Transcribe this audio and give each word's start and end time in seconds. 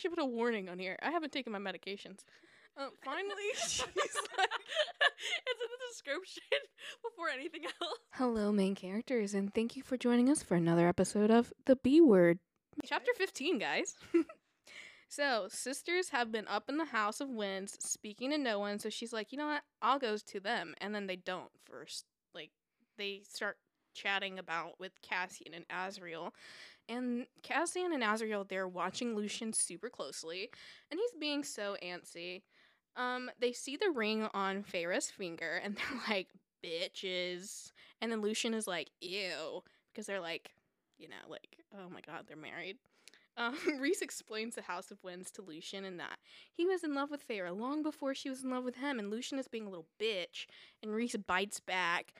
should 0.00 0.12
put 0.12 0.22
a 0.22 0.26
warning 0.26 0.68
on 0.68 0.78
here. 0.78 0.96
I 1.02 1.10
haven't 1.10 1.32
taken 1.32 1.52
my 1.52 1.58
medications. 1.58 2.24
Uh, 2.76 2.88
finally, 3.04 3.34
she's 3.54 3.80
like, 3.82 3.90
it's 5.46 5.60
in 5.60 5.68
the 5.70 5.88
description 5.90 6.42
before 7.02 7.28
anything 7.28 7.64
else. 7.64 7.98
Hello, 8.12 8.50
main 8.50 8.74
characters, 8.74 9.34
and 9.34 9.52
thank 9.54 9.76
you 9.76 9.82
for 9.82 9.96
joining 9.96 10.30
us 10.30 10.42
for 10.42 10.54
another 10.54 10.88
episode 10.88 11.30
of 11.30 11.52
The 11.66 11.76
B 11.76 12.00
Word. 12.00 12.38
Chapter 12.84 13.12
15, 13.16 13.58
guys. 13.58 13.96
so, 15.08 15.46
sisters 15.50 16.08
have 16.10 16.32
been 16.32 16.48
up 16.48 16.64
in 16.68 16.78
the 16.78 16.86
House 16.86 17.20
of 17.20 17.28
Winds 17.28 17.76
speaking 17.80 18.30
to 18.30 18.38
no 18.38 18.58
one, 18.58 18.78
so 18.78 18.88
she's 18.88 19.12
like, 19.12 19.32
you 19.32 19.38
know 19.38 19.48
what? 19.48 19.62
I'll 19.82 19.98
go 19.98 20.16
to 20.16 20.40
them. 20.40 20.74
And 20.80 20.94
then 20.94 21.06
they 21.06 21.16
don't 21.16 21.50
first. 21.64 22.06
Like, 22.34 22.50
they 22.96 23.20
start 23.28 23.58
chatting 23.94 24.38
about 24.38 24.78
with 24.78 24.92
Cassian 25.02 25.54
and 25.54 25.68
Azriel. 25.68 26.32
And 26.88 27.26
Cassian 27.42 27.92
and 27.92 28.02
Azriel, 28.02 28.48
they're 28.48 28.68
watching 28.68 29.14
Lucien 29.14 29.52
super 29.52 29.88
closely, 29.88 30.50
and 30.90 30.98
he's 30.98 31.20
being 31.20 31.44
so 31.44 31.76
antsy. 31.82 32.42
Um, 32.96 33.30
they 33.38 33.52
see 33.52 33.76
the 33.76 33.90
ring 33.90 34.28
on 34.34 34.64
Feyre's 34.64 35.10
finger, 35.10 35.60
and 35.62 35.76
they're 35.76 36.00
like, 36.08 36.28
bitches. 36.64 37.72
And 38.00 38.10
then 38.10 38.20
Lucien 38.20 38.54
is 38.54 38.66
like, 38.66 38.90
ew, 39.00 39.62
because 39.92 40.06
they're 40.06 40.20
like, 40.20 40.50
you 40.98 41.08
know, 41.08 41.28
like, 41.28 41.58
oh 41.74 41.88
my 41.90 42.00
god, 42.00 42.24
they're 42.26 42.36
married. 42.36 42.76
Um, 43.36 43.56
Rhys 43.80 44.02
explains 44.02 44.54
the 44.54 44.62
House 44.62 44.90
of 44.90 45.02
Winds 45.02 45.30
to 45.32 45.42
Lucien 45.42 45.84
and 45.84 45.98
that 46.00 46.18
he 46.52 46.66
was 46.66 46.84
in 46.84 46.94
love 46.94 47.10
with 47.10 47.26
Feyre 47.26 47.56
long 47.56 47.82
before 47.82 48.14
she 48.14 48.28
was 48.28 48.42
in 48.42 48.50
love 48.50 48.64
with 48.64 48.76
him, 48.76 48.98
and 48.98 49.10
Lucien 49.10 49.38
is 49.38 49.48
being 49.48 49.66
a 49.66 49.70
little 49.70 49.86
bitch, 50.00 50.46
and 50.82 50.92
Rhys 50.92 51.16
bites 51.16 51.60
back. 51.60 52.12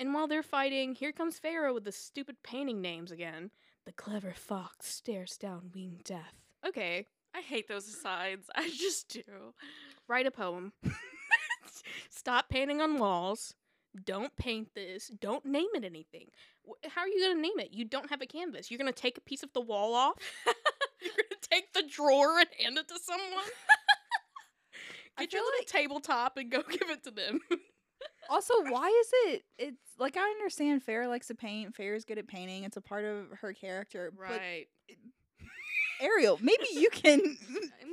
And 0.00 0.14
while 0.14 0.26
they're 0.26 0.42
fighting, 0.42 0.94
here 0.94 1.12
comes 1.12 1.38
Feyre 1.38 1.74
with 1.74 1.84
the 1.84 1.92
stupid 1.92 2.36
painting 2.42 2.80
names 2.80 3.12
again. 3.12 3.50
The 3.84 3.92
clever 3.92 4.32
fox 4.34 4.88
stares 4.88 5.36
down 5.36 5.70
winged 5.74 6.04
death. 6.04 6.40
Okay, 6.66 7.04
I 7.34 7.42
hate 7.42 7.68
those 7.68 7.86
asides. 7.86 8.48
I 8.56 8.70
just 8.70 9.10
do. 9.10 9.52
write 10.08 10.26
a 10.26 10.30
poem. 10.30 10.72
Stop 12.08 12.48
painting 12.48 12.80
on 12.80 12.96
walls. 12.98 13.54
Don't 14.04 14.34
paint 14.36 14.74
this. 14.74 15.08
Don't 15.08 15.44
name 15.44 15.68
it 15.74 15.84
anything. 15.84 16.28
How 16.88 17.02
are 17.02 17.08
you 17.08 17.20
going 17.20 17.36
to 17.36 17.42
name 17.42 17.58
it? 17.58 17.74
You 17.74 17.84
don't 17.84 18.08
have 18.08 18.22
a 18.22 18.26
canvas. 18.26 18.70
You're 18.70 18.78
going 18.78 18.92
to 18.92 18.98
take 18.98 19.18
a 19.18 19.22
piece 19.22 19.42
of 19.42 19.52
the 19.52 19.60
wall 19.60 19.94
off? 19.94 20.16
You're 21.02 21.12
going 21.12 21.28
to 21.30 21.48
take 21.50 21.74
the 21.74 21.82
drawer 21.82 22.38
and 22.38 22.48
hand 22.58 22.78
it 22.78 22.88
to 22.88 22.98
someone? 23.02 23.44
Get 25.18 25.32
your 25.34 25.42
little 25.42 25.60
like- 25.60 25.66
tabletop 25.66 26.38
and 26.38 26.50
go 26.50 26.62
give 26.62 26.88
it 26.88 27.04
to 27.04 27.10
them. 27.10 27.40
Also, 28.28 28.54
why 28.68 28.86
is 28.86 29.10
it? 29.32 29.42
It's 29.58 29.92
like 29.98 30.16
I 30.16 30.22
understand 30.22 30.82
Fair 30.82 31.08
likes 31.08 31.26
to 31.28 31.34
paint. 31.34 31.74
Fair 31.74 31.94
is 31.94 32.04
good 32.04 32.18
at 32.18 32.28
painting. 32.28 32.64
It's 32.64 32.76
a 32.76 32.80
part 32.80 33.04
of 33.04 33.26
her 33.40 33.52
character. 33.52 34.12
But 34.16 34.38
right 34.38 34.66
Ariel, 36.00 36.38
maybe 36.40 36.66
you 36.72 36.88
can. 36.90 37.20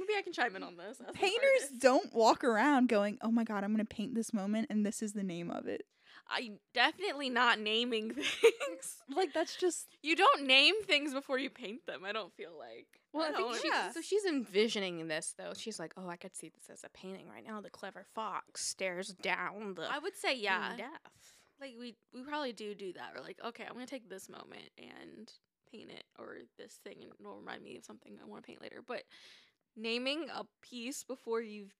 Maybe 0.08 0.17
I 0.17 0.22
can 0.22 0.31
chime 0.31 0.55
in 0.55 0.64
on 0.64 0.77
this. 0.77 1.02
Painters 1.14 1.69
don't 1.80 2.14
walk 2.14 2.45
around 2.45 2.88
going, 2.88 3.17
"Oh 3.22 3.31
my 3.31 3.44
god, 3.44 3.66
I'm 3.66 3.73
going 3.73 3.86
to 3.86 3.95
paint 3.95 4.16
this 4.16 4.33
moment, 4.33 4.67
and 4.69 4.86
this 4.86 5.02
is 5.02 5.11
the 5.11 5.23
name 5.23 5.52
of 5.52 5.67
it." 5.67 5.86
I'm 6.30 6.59
definitely 6.73 7.30
not 7.30 7.59
naming 7.59 8.14
things. 8.14 8.97
Like 9.16 9.33
that's 9.33 9.56
just 9.56 9.88
You 10.02 10.16
don't 10.16 10.45
name 10.45 10.75
things 10.83 11.14
before 11.14 11.39
you 11.39 11.50
paint 11.50 11.86
them. 11.86 12.03
I 12.06 12.11
don't 12.11 12.33
feel 12.33 12.52
like. 12.58 12.88
Well, 13.14 13.25
I, 13.25 13.31
don't 13.31 13.52
think 13.52 13.64
she's, 13.64 13.72
yeah. 13.72 13.92
so 13.92 14.02
she's 14.02 14.25
envisioning 14.25 15.08
this 15.08 15.33
though. 15.38 15.53
She's 15.55 15.80
like, 15.80 15.94
"Oh, 15.98 16.08
I 16.08 16.17
could 16.17 16.36
see 16.36 16.50
this 16.50 16.70
as 16.72 16.83
a 16.83 16.89
painting 16.89 17.28
right 17.30 17.44
now. 17.45 17.61
The 17.61 17.70
clever 17.70 18.05
fox 18.14 18.66
stares 18.66 19.16
down 19.22 19.75
the 19.75 19.92
I 19.92 20.00
would 20.00 20.16
say 20.16 20.36
yeah. 20.36 20.75
death." 20.78 21.38
Like 21.59 21.73
we 21.80 21.95
we 22.14 22.23
probably 22.23 22.53
do 22.53 22.75
do 22.75 22.93
that. 22.93 23.14
We're 23.16 23.23
like, 23.23 23.39
okay, 23.43 23.64
I'm 23.67 23.73
gonna 23.73 23.87
take 23.87 24.10
this 24.10 24.30
moment 24.30 24.70
and 24.77 25.32
paint 25.71 25.89
it, 25.89 26.04
or 26.20 26.37
this 26.58 26.80
thing, 26.83 26.98
and 27.02 27.11
it'll 27.20 27.39
remind 27.39 27.64
me 27.64 27.77
of 27.77 27.86
something 27.86 28.17
I 28.21 28.27
want 28.27 28.43
to 28.43 28.48
paint 28.48 28.61
later. 28.61 28.83
But 28.86 29.04
naming 29.76 30.27
a 30.33 30.43
piece 30.61 31.04
before 31.04 31.42
you've 31.42 31.73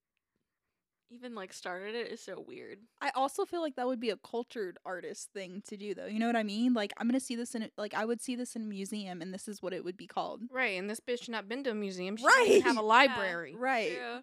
even 1.09 1.35
like 1.35 1.53
started 1.53 1.95
it 1.95 2.12
is 2.12 2.22
so 2.22 2.44
weird. 2.47 2.79
I 3.01 3.12
also 3.16 3.45
feel 3.45 3.62
like 3.62 3.75
that 3.75 3.88
would 3.88 4.00
be 4.00 4.09
a 4.09 4.18
cultured 4.18 4.78
artist 4.85 5.29
thing 5.34 5.62
to 5.68 5.78
do 5.78 5.94
though. 5.94 6.06
You 6.07 6.19
know 6.19 6.28
what 6.28 6.35
I 6.35 6.44
mean? 6.44 6.73
Like 6.73 6.94
I'm 6.97 7.07
going 7.07 7.19
to 7.19 7.25
see 7.25 7.35
this 7.35 7.56
in 7.56 7.63
a- 7.63 7.69
like 7.78 7.94
I 7.94 8.06
would 8.06 8.22
see 8.22 8.35
this 8.35 8.56
in 8.56 8.63
a 8.63 8.66
museum 8.66 9.22
and 9.22 9.34
this 9.34 9.47
is 9.47 9.62
what 9.62 9.73
it 9.73 9.84
would 9.84 9.97
be 9.97 10.07
called. 10.07 10.41
Right, 10.51 10.78
and 10.78 10.90
this 10.90 11.00
bitch 11.00 11.29
not 11.29 11.47
been 11.47 11.63
to 11.63 11.72
a 11.72 11.75
museum. 11.75 12.18
She 12.18 12.25
doesn't 12.25 12.62
have 12.63 12.78
a 12.78 12.81
Right. 12.81 13.09
library. 13.09 13.56
Right. 13.56 13.94
Yeah. 13.94 14.19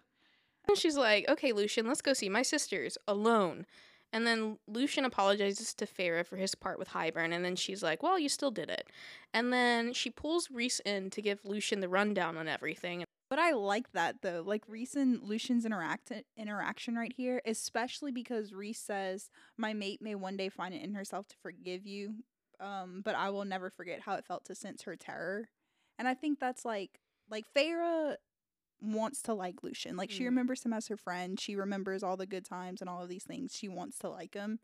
And 0.67 0.77
she's 0.77 0.97
like, 0.97 1.29
"Okay, 1.29 1.51
Lucien, 1.51 1.87
let's 1.87 2.01
go 2.01 2.13
see 2.13 2.29
my 2.29 2.41
sisters 2.41 2.97
alone." 3.07 3.65
And 4.13 4.25
then 4.25 4.57
Lucien 4.67 5.03
apologizes 5.05 5.73
to 5.75 5.85
Feyre 5.85 6.25
for 6.25 6.37
his 6.37 6.55
part 6.55 6.79
with 6.79 6.89
Hybern, 6.89 7.33
and 7.33 7.43
then 7.43 7.55
she's 7.55 7.83
like, 7.83 8.01
"Well, 8.01 8.17
you 8.17 8.29
still 8.29 8.49
did 8.51 8.69
it." 8.69 8.87
And 9.33 9.51
then 9.53 9.93
she 9.93 10.09
pulls 10.09 10.49
Rhys 10.49 10.79
in 10.85 11.09
to 11.11 11.21
give 11.21 11.43
Lucien 11.43 11.81
the 11.81 11.89
rundown 11.89 12.37
on 12.37 12.47
everything. 12.47 13.03
But 13.29 13.39
I 13.39 13.51
like 13.51 13.91
that 13.93 14.21
though. 14.21 14.43
Like 14.45 14.63
Rhys 14.67 14.95
and 14.95 15.21
Lucien's 15.23 15.65
interact 15.65 16.11
interaction 16.37 16.95
right 16.95 17.13
here, 17.15 17.41
especially 17.45 18.11
because 18.11 18.53
Rhys 18.53 18.77
says, 18.79 19.29
"My 19.57 19.73
mate 19.73 20.01
may 20.01 20.15
one 20.15 20.37
day 20.37 20.49
find 20.49 20.73
it 20.73 20.83
in 20.83 20.93
herself 20.93 21.27
to 21.29 21.35
forgive 21.37 21.85
you, 21.87 22.23
um, 22.59 23.01
but 23.03 23.15
I 23.15 23.29
will 23.31 23.45
never 23.45 23.69
forget 23.69 24.01
how 24.01 24.13
it 24.15 24.25
felt 24.25 24.45
to 24.45 24.55
sense 24.55 24.83
her 24.83 24.95
terror." 24.95 25.49
And 25.97 26.07
I 26.07 26.13
think 26.13 26.39
that's 26.39 26.65
like 26.65 26.99
like 27.29 27.45
Feyre 27.55 28.17
wants 28.81 29.21
to 29.23 29.33
like 29.33 29.63
Lucien. 29.63 29.95
Like 29.97 30.11
she 30.11 30.23
Mm. 30.23 30.27
remembers 30.27 30.63
him 30.63 30.73
as 30.73 30.87
her 30.89 30.97
friend. 30.97 31.39
She 31.39 31.55
remembers 31.55 32.03
all 32.03 32.17
the 32.17 32.27
good 32.27 32.45
times 32.45 32.81
and 32.81 32.89
all 32.89 33.01
of 33.01 33.09
these 33.09 33.23
things. 33.23 33.55
She 33.55 33.67
wants 33.67 33.97
to 33.99 34.09
like 34.09 34.35
him. 34.35 34.59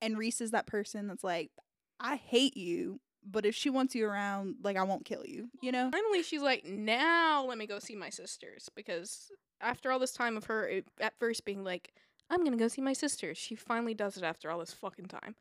And 0.00 0.16
Rhys 0.16 0.40
is 0.40 0.52
that 0.52 0.66
person 0.66 1.08
that's 1.08 1.24
like, 1.24 1.50
"I 1.98 2.16
hate 2.16 2.56
you, 2.56 3.00
but 3.24 3.44
if 3.44 3.54
she 3.54 3.70
wants 3.70 3.94
you 3.94 4.06
around, 4.06 4.56
like 4.62 4.76
I 4.76 4.82
won't 4.82 5.04
kill 5.04 5.24
you." 5.24 5.50
You 5.62 5.72
know? 5.72 5.90
Finally, 5.90 6.22
she's 6.22 6.42
like, 6.42 6.64
"Now 6.64 7.44
let 7.44 7.58
me 7.58 7.66
go 7.66 7.78
see 7.78 7.96
my 7.96 8.10
sisters," 8.10 8.68
because 8.74 9.30
after 9.60 9.90
all 9.90 9.98
this 9.98 10.12
time 10.12 10.36
of 10.36 10.44
her 10.44 10.68
it- 10.68 10.88
at 11.00 11.18
first 11.18 11.44
being 11.44 11.62
like, 11.64 11.92
"I'm 12.28 12.44
gonna 12.44 12.56
go 12.56 12.68
see 12.68 12.80
my 12.82 12.92
sisters," 12.92 13.38
she 13.38 13.54
finally 13.54 13.94
does 13.94 14.16
it 14.16 14.22
after 14.24 14.50
all 14.50 14.58
this 14.58 14.72
fucking 14.72 15.06
time. 15.06 15.36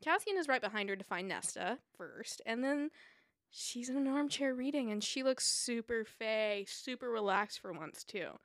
Cassian 0.00 0.36
is 0.36 0.48
right 0.48 0.60
behind 0.62 0.88
her 0.88 0.96
to 0.96 1.04
find 1.04 1.28
Nesta 1.28 1.78
first, 1.96 2.42
and 2.46 2.64
then 2.64 2.90
she's 3.50 3.88
in 3.88 3.96
an 3.96 4.06
armchair 4.06 4.54
reading, 4.54 4.90
and 4.90 5.02
she 5.04 5.22
looks 5.22 5.46
super 5.46 6.04
fey, 6.04 6.64
super 6.68 7.10
relaxed 7.10 7.60
for 7.60 7.72
once 7.72 8.04
too. 8.04 8.38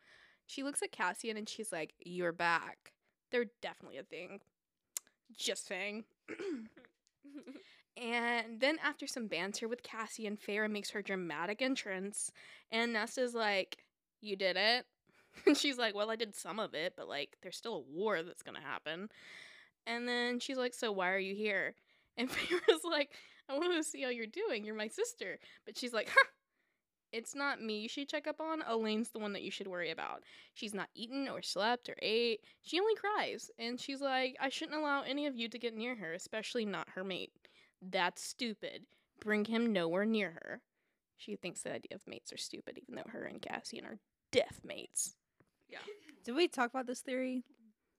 She 0.45 0.61
looks 0.63 0.81
at 0.83 0.91
Cassian 0.91 1.37
and 1.37 1.49
she's 1.49 1.71
like, 1.71 1.95
"You're 1.99 2.31
back." 2.31 2.93
They're 3.31 3.45
definitely 3.61 3.97
a 3.97 4.03
thing. 4.03 4.41
Just 5.31 5.65
saying. 5.65 6.05
And 7.97 8.59
then 8.59 8.77
after 8.83 9.07
some 9.07 9.27
banter 9.27 9.67
with 9.67 9.83
Cassie 9.83 10.27
and 10.27 10.39
Feyre 10.39 10.69
makes 10.69 10.89
her 10.91 11.01
dramatic 11.01 11.61
entrance, 11.61 12.31
and 12.71 12.93
Nesta's 12.93 13.33
like, 13.33 13.85
"You 14.21 14.35
did 14.35 14.57
it," 14.57 14.85
and 15.45 15.57
she's 15.57 15.77
like, 15.77 15.95
"Well, 15.95 16.09
I 16.11 16.15
did 16.17 16.35
some 16.35 16.59
of 16.59 16.73
it, 16.73 16.93
but 16.97 17.07
like, 17.07 17.37
there's 17.41 17.57
still 17.57 17.75
a 17.77 17.79
war 17.79 18.21
that's 18.23 18.43
gonna 18.43 18.61
happen." 18.61 19.09
And 19.87 20.07
then 20.07 20.39
she's 20.39 20.57
like, 20.57 20.73
"So 20.73 20.91
why 20.91 21.11
are 21.11 21.19
you 21.19 21.35
here?" 21.35 21.75
And 22.17 22.29
Feyre's 22.29 22.83
like, 22.85 23.11
"I 23.49 23.57
wanted 23.57 23.75
to 23.77 23.83
see 23.83 24.01
how 24.03 24.09
you're 24.09 24.27
doing. 24.27 24.65
You're 24.65 24.75
my 24.75 24.87
sister." 24.89 25.39
But 25.65 25.77
she's 25.77 25.93
like, 25.93 26.09
"Huh." 26.09 26.27
It's 27.11 27.35
not 27.35 27.61
me 27.61 27.79
you 27.79 27.89
should 27.89 28.09
check 28.09 28.27
up 28.27 28.41
on. 28.41 28.61
Elain's 28.63 29.09
the 29.11 29.19
one 29.19 29.33
that 29.33 29.41
you 29.43 29.51
should 29.51 29.67
worry 29.67 29.89
about. 29.91 30.23
She's 30.53 30.73
not 30.73 30.89
eaten 30.95 31.27
or 31.29 31.41
slept 31.41 31.89
or 31.89 31.95
ate. 32.01 32.41
She 32.61 32.79
only 32.79 32.95
cries. 32.95 33.49
And 33.57 33.79
she's 33.79 34.01
like, 34.01 34.35
I 34.39 34.49
shouldn't 34.49 34.77
allow 34.77 35.01
any 35.03 35.25
of 35.25 35.35
you 35.35 35.47
to 35.49 35.57
get 35.59 35.73
near 35.75 35.95
her, 35.95 36.13
especially 36.13 36.65
not 36.65 36.89
her 36.89 37.03
mate. 37.03 37.31
That's 37.81 38.23
stupid. 38.23 38.85
Bring 39.21 39.45
him 39.45 39.71
nowhere 39.73 40.05
near 40.05 40.31
her. 40.43 40.61
She 41.17 41.35
thinks 41.35 41.61
the 41.61 41.73
idea 41.73 41.95
of 41.95 42.01
mates 42.07 42.33
are 42.33 42.37
stupid, 42.37 42.77
even 42.81 42.95
though 42.95 43.09
her 43.11 43.23
and 43.23 43.41
Cassian 43.41 43.85
are 43.85 43.99
death 44.31 44.61
mates. 44.63 45.15
Yeah. 45.69 45.79
Did 46.23 46.35
we 46.35 46.47
talk 46.47 46.69
about 46.69 46.87
this 46.87 47.01
theory 47.01 47.43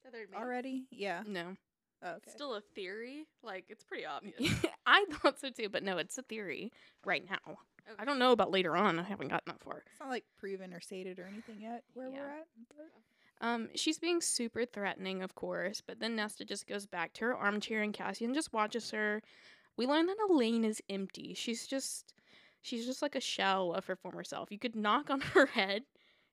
The 0.05 0.11
third 0.11 0.31
mate. 0.31 0.37
already? 0.39 0.85
Yeah. 0.91 1.23
No. 1.27 1.57
Oh, 2.03 2.17
It's 2.23 2.33
Still 2.33 2.55
a 2.55 2.61
theory. 2.75 3.27
Like 3.43 3.65
it's 3.69 3.83
pretty 3.85 4.05
obvious. 4.05 4.53
I 4.87 5.05
thought 5.11 5.41
so 5.41 5.49
too, 5.51 5.69
but 5.71 5.83
no, 5.83 5.97
it's 5.99 6.19
a 6.19 6.23
theory 6.23 6.71
right 7.05 7.25
now. 7.29 7.57
I 7.99 8.05
don't 8.05 8.19
know 8.19 8.33
about 8.33 8.51
later 8.51 8.77
on. 8.77 8.99
I 8.99 9.05
haven't 9.05 9.29
gotten 9.29 9.53
that 9.53 9.63
far. 9.63 9.83
It's 9.91 10.01
not 10.01 10.11
like 10.11 10.25
proven 10.39 10.75
or 10.75 10.81
stated 10.81 11.19
or 11.19 11.27
anything 11.27 11.57
yet 11.61 11.85
where 11.95 12.09
Yeah. 12.09 12.21
we're 12.21 12.29
at. 12.29 12.47
but- 12.77 13.47
Um, 13.47 13.69
she's 13.75 13.99
being 13.99 14.21
super 14.21 14.65
threatening, 14.65 15.23
of 15.23 15.35
course, 15.35 15.81
but 15.81 16.01
then 16.01 16.17
Nesta 16.17 16.45
just 16.45 16.67
goes 16.67 16.87
back 16.87 17.13
to 17.15 17.27
her 17.27 17.37
armchair 17.37 17.83
and 17.83 17.93
Cassian 17.95 18.35
just 18.35 18.53
watches 18.53 18.91
her. 18.93 19.23
We 19.77 19.87
learn 19.87 20.07
that 20.07 20.17
Elain 20.31 20.65
is 20.65 20.83
empty. 20.89 21.35
She's 21.35 21.67
just 21.67 22.13
she's 22.63 22.87
just 22.87 23.03
like 23.03 23.15
a 23.15 23.21
shell 23.21 23.73
of 23.73 23.87
her 23.87 23.97
former 23.97 24.25
self. 24.25 24.51
You 24.51 24.59
could 24.59 24.77
knock 24.77 25.11
on 25.11 25.21
her 25.35 25.47
head 25.47 25.83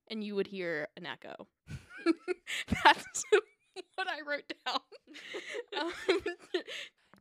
and 0.10 0.24
you 0.24 0.36
would 0.36 0.48
hear 0.48 0.88
an 0.98 1.06
echo. 1.06 1.48
That's 2.84 3.24
what 3.96 4.08
I 4.08 4.22
wrote 4.28 4.52
down. 4.66 4.80
um, 5.80 5.92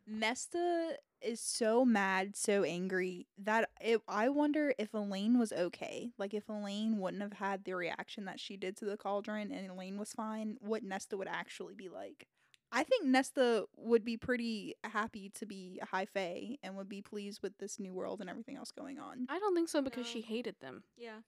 Nesta 0.06 0.96
is 1.20 1.40
so 1.40 1.84
mad, 1.84 2.36
so 2.36 2.64
angry 2.64 3.26
that 3.38 3.70
it, 3.80 4.00
I 4.08 4.28
wonder 4.28 4.74
if 4.78 4.92
Elain 4.92 5.38
was 5.38 5.52
okay. 5.52 6.10
Like 6.18 6.34
if 6.34 6.48
Elain 6.48 6.98
wouldn't 6.98 7.22
have 7.22 7.34
had 7.34 7.64
the 7.64 7.74
reaction 7.74 8.24
that 8.24 8.40
she 8.40 8.56
did 8.56 8.76
to 8.78 8.84
the 8.84 8.96
cauldron 8.96 9.52
and 9.52 9.70
Elain 9.70 9.98
was 9.98 10.12
fine, 10.12 10.56
what 10.60 10.82
Nesta 10.82 11.16
would 11.16 11.28
actually 11.28 11.74
be 11.74 11.88
like. 11.88 12.26
I 12.74 12.84
think 12.84 13.04
Nesta 13.04 13.66
would 13.76 14.02
be 14.04 14.16
pretty 14.16 14.74
happy 14.82 15.30
to 15.34 15.44
be 15.46 15.78
a 15.82 15.86
high 15.86 16.06
fae 16.06 16.56
and 16.62 16.74
would 16.76 16.88
be 16.88 17.02
pleased 17.02 17.42
with 17.42 17.58
this 17.58 17.78
new 17.78 17.92
world 17.92 18.20
and 18.22 18.30
everything 18.30 18.56
else 18.56 18.70
going 18.70 18.98
on. 18.98 19.26
I 19.28 19.38
don't 19.38 19.54
think 19.54 19.68
so 19.68 19.82
because 19.82 20.06
No. 20.06 20.10
she 20.12 20.20
hated 20.22 20.56
them. 20.60 20.82
Yeah. 20.96 21.18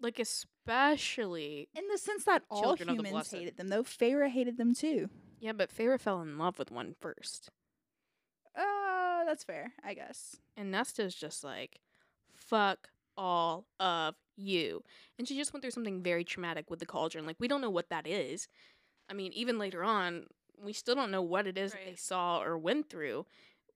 Like 0.00 0.18
especially 0.18 1.68
In 1.74 1.84
the 1.90 1.98
sense 1.98 2.24
that 2.24 2.42
all 2.50 2.62
Children 2.62 2.88
of 2.90 2.96
the 2.98 3.04
humans 3.08 3.30
hated 3.30 3.56
them, 3.56 3.68
though 3.68 3.84
Feyre 3.84 4.28
hated 4.28 4.56
them 4.58 4.74
too. 4.74 5.08
yeah, 5.40 5.52
but 5.52 5.70
Feyre 5.74 6.00
fell 6.00 6.20
in 6.20 6.36
love 6.36 6.58
with 6.58 6.70
one 6.72 6.94
first. 7.00 7.50
Uh, 8.56 9.24
that's 9.24 9.44
fair, 9.44 9.72
I 9.84 9.94
guess. 9.94 10.36
And 10.56 10.70
Nesta's 10.72 11.14
just 11.14 11.44
like, 11.44 11.80
fuck 12.34 12.88
all 13.16 13.66
of 13.78 14.16
you. 14.36 14.82
And 15.18 15.26
she 15.28 15.36
just 15.36 15.52
went 15.52 15.62
through 15.62 15.70
something 15.70 16.02
very 16.02 16.24
traumatic 16.24 16.70
with 16.70 16.80
the 16.80 16.86
cauldron. 16.86 17.24
Like, 17.26 17.36
we 17.38 17.48
don't 17.48 17.60
know 17.60 17.70
what 17.70 17.88
that 17.90 18.06
is. 18.06 18.48
I 19.08 19.14
mean, 19.14 19.32
even 19.32 19.58
later 19.58 19.82
on, 19.84 20.26
we 20.62 20.72
still 20.72 20.94
don't 20.94 21.10
know 21.10 21.22
what 21.22 21.46
it 21.46 21.58
is 21.58 21.72
that 21.72 21.80
they 21.84 21.94
saw 21.96 22.40
or 22.42 22.56
went 22.58 22.88
through. 22.88 23.26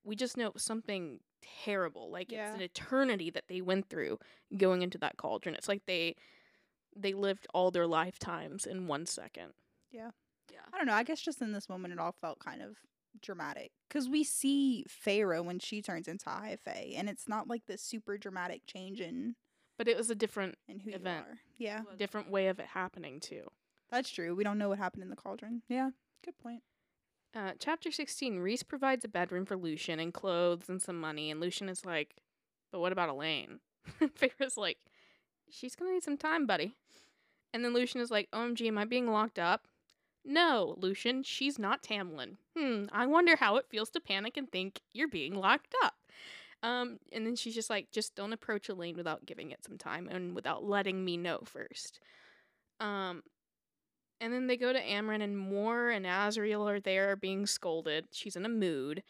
We 0.05 0.17
just 0.17 0.37
know 0.37 0.47
it 0.47 0.55
was 0.55 0.63
something 0.65 1.21
terrible. 1.65 2.11
Like, 2.11 2.31
Yeah. 2.33 2.49
it's 2.49 2.57
an 2.57 2.63
eternity 2.63 3.31
that 3.31 3.49
they 3.49 3.61
went 3.61 3.89
through 3.89 4.19
going 4.57 4.83
into 4.83 4.99
that 4.99 5.17
cauldron. 5.17 5.55
It's 5.55 5.69
like 5.69 5.85
they 5.87 6.17
they 6.97 7.13
lived 7.13 7.47
all 7.55 7.71
their 7.71 7.87
lifetimes 7.87 8.67
in 8.67 8.89
one 8.89 9.07
second. 9.07 9.53
Yeah. 9.93 10.11
Yeah. 10.51 10.61
I 10.73 10.79
don't 10.79 10.87
know. 10.87 10.95
I 10.95 11.05
guess 11.05 11.21
just 11.21 11.41
in 11.43 11.53
this 11.53 11.69
moment, 11.69 11.93
it 11.93 12.01
all 12.01 12.11
felt 12.13 12.41
kind 12.41 12.61
of 12.63 12.77
dramatic 13.21 13.71
because 13.89 14.09
we 14.09 14.25
see 14.25 14.85
Feyre 14.89 15.45
when 15.45 15.59
she 15.61 15.81
turns 15.83 16.09
into 16.09 16.29
High 16.29 16.57
Fae, 16.57 16.95
and 16.97 17.09
it's 17.09 17.29
not 17.29 17.47
like 17.47 17.67
this 17.67 17.83
super 17.83 18.17
dramatic 18.19 18.63
change 18.67 19.01
in 19.01 19.37
But 19.77 19.87
it 19.87 19.97
was 19.97 20.11
a 20.11 20.15
different 20.17 20.57
in 20.67 20.81
who 20.81 20.91
Event. 20.91 21.27
you 21.29 21.33
are. 21.33 21.39
Yeah, 21.59 21.83
different 21.97 22.31
way 22.31 22.49
of 22.49 22.59
it 22.59 22.67
happening 22.67 23.21
too. 23.21 23.47
That's 23.91 24.11
true. 24.11 24.35
We 24.35 24.45
don't 24.45 24.59
know 24.59 24.69
what 24.69 24.79
happened 24.79 25.03
in 25.03 25.11
the 25.11 25.17
cauldron. 25.17 25.63
Yeah, 25.69 25.91
good 26.25 26.39
point. 26.39 26.63
Uh, 27.35 27.53
chapter 27.59 27.91
16 27.91 28.39
Rhys 28.39 28.63
provides 28.63 29.05
a 29.05 29.09
bedroom 29.09 29.45
for 29.45 29.57
Lucien 29.57 30.01
and 30.01 30.13
clothes 30.13 30.69
and 30.69 30.81
some 30.81 30.99
money. 30.99 31.31
And 31.31 31.41
Lucien 31.41 31.69
is 31.69 31.85
like, 31.85 32.17
But 32.73 32.81
what 32.81 32.93
about 32.93 33.09
Elain? 33.11 33.61
Feyre's 34.15 34.57
like, 34.57 34.79
She's 35.51 35.75
going 35.75 35.91
to 35.91 35.95
need 35.95 36.03
some 36.03 36.19
time, 36.19 36.47
buddy. 36.47 36.75
And 37.53 37.65
then 37.65 37.73
Lucien 37.73 38.03
is 38.03 38.11
like, 38.11 38.31
OMG, 38.33 38.67
am 38.69 38.79
I 38.79 38.85
being 38.85 39.11
locked 39.11 39.39
up? 39.39 39.67
No, 40.25 40.75
Lucien, 40.79 41.23
she's 41.23 41.59
not 41.59 41.83
Tamlin. 41.83 42.37
Hmm, 42.57 42.85
I 42.93 43.07
wonder 43.07 43.37
how 43.37 43.57
it 43.57 43.67
feels 43.71 43.89
to 43.91 44.01
panic 44.01 44.37
and 44.37 44.51
think 44.51 44.81
you're 44.93 45.09
being 45.09 45.35
locked 45.35 45.75
up. 45.83 45.95
Um, 46.63 46.99
and 47.13 47.25
then 47.25 47.37
she's 47.37 47.55
just 47.55 47.71
like, 47.71 47.91
just 47.93 48.15
don't 48.15 48.33
approach 48.33 48.69
Elain 48.69 48.97
without 48.97 49.25
giving 49.25 49.53
it 49.53 49.65
some 49.65 49.79
time 49.79 50.09
and 50.09 50.35
without 50.35 50.65
letting 50.65 51.05
me 51.05 51.17
know 51.17 51.41
first. 51.45 52.01
Um, 52.81 53.23
and 54.21 54.33
then 54.33 54.47
they 54.47 54.57
go 54.57 54.73
to 54.73 54.81
Amren, 54.81 55.23
and 55.23 55.39
Mor 55.39 55.91
and 55.91 56.05
Azriel 56.05 56.69
are 56.69 56.81
there 56.81 57.15
being 57.17 57.47
scolded. 57.47 58.07
She's 58.11 58.37
in 58.37 58.45
a 58.45 58.49
mood. 58.49 59.03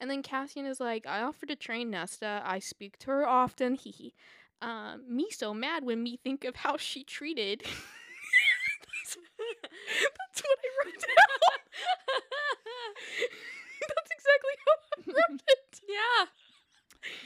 And 0.00 0.10
then 0.10 0.22
Cassian 0.22 0.66
is 0.66 0.80
like, 0.80 1.06
I 1.06 1.22
offered 1.22 1.48
to 1.48 1.56
train 1.56 1.90
Nesta. 1.90 2.42
I 2.44 2.58
speak 2.58 2.98
to 3.00 3.10
her 3.10 3.26
often. 3.26 3.74
Hee 3.76 3.90
hee. 3.90 4.14
Um, 4.62 5.02
me 5.08 5.28
so 5.30 5.52
mad 5.52 5.84
when 5.84 6.02
me 6.02 6.18
think 6.22 6.44
of 6.44 6.56
how 6.56 6.76
she 6.76 7.04
treated. 7.04 7.60
that's, 7.64 9.16
that's 9.16 10.42
what 10.42 10.58
I 10.58 10.68
wrote 10.84 11.00
down. 11.00 11.40
that's 13.80 14.10
exactly 14.10 14.56
how 14.64 14.72
I 14.96 15.12
wrote 15.12 15.42
it. 15.46 15.80
yeah. 15.88 16.26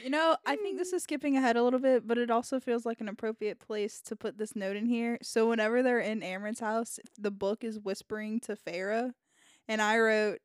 know, 0.11 0.37
I 0.45 0.55
think 0.55 0.77
this 0.77 0.93
is 0.93 1.03
skipping 1.03 1.37
ahead 1.37 1.57
a 1.57 1.63
little 1.63 1.79
bit, 1.79 2.07
but 2.07 2.17
it 2.17 2.29
also 2.29 2.59
feels 2.59 2.85
like 2.85 3.01
an 3.01 3.09
appropriate 3.09 3.59
place 3.59 4.01
to 4.01 4.15
put 4.15 4.37
this 4.37 4.55
note 4.55 4.75
in 4.75 4.85
here. 4.85 5.17
So 5.21 5.49
whenever 5.49 5.81
they're 5.81 5.99
in 5.99 6.21
Amren's 6.21 6.59
house, 6.59 6.99
the 7.17 7.31
book 7.31 7.63
is 7.63 7.79
whispering 7.79 8.39
to 8.41 8.55
Feyre, 8.55 9.13
and 9.67 9.81
I 9.81 9.97
wrote, 9.99 10.39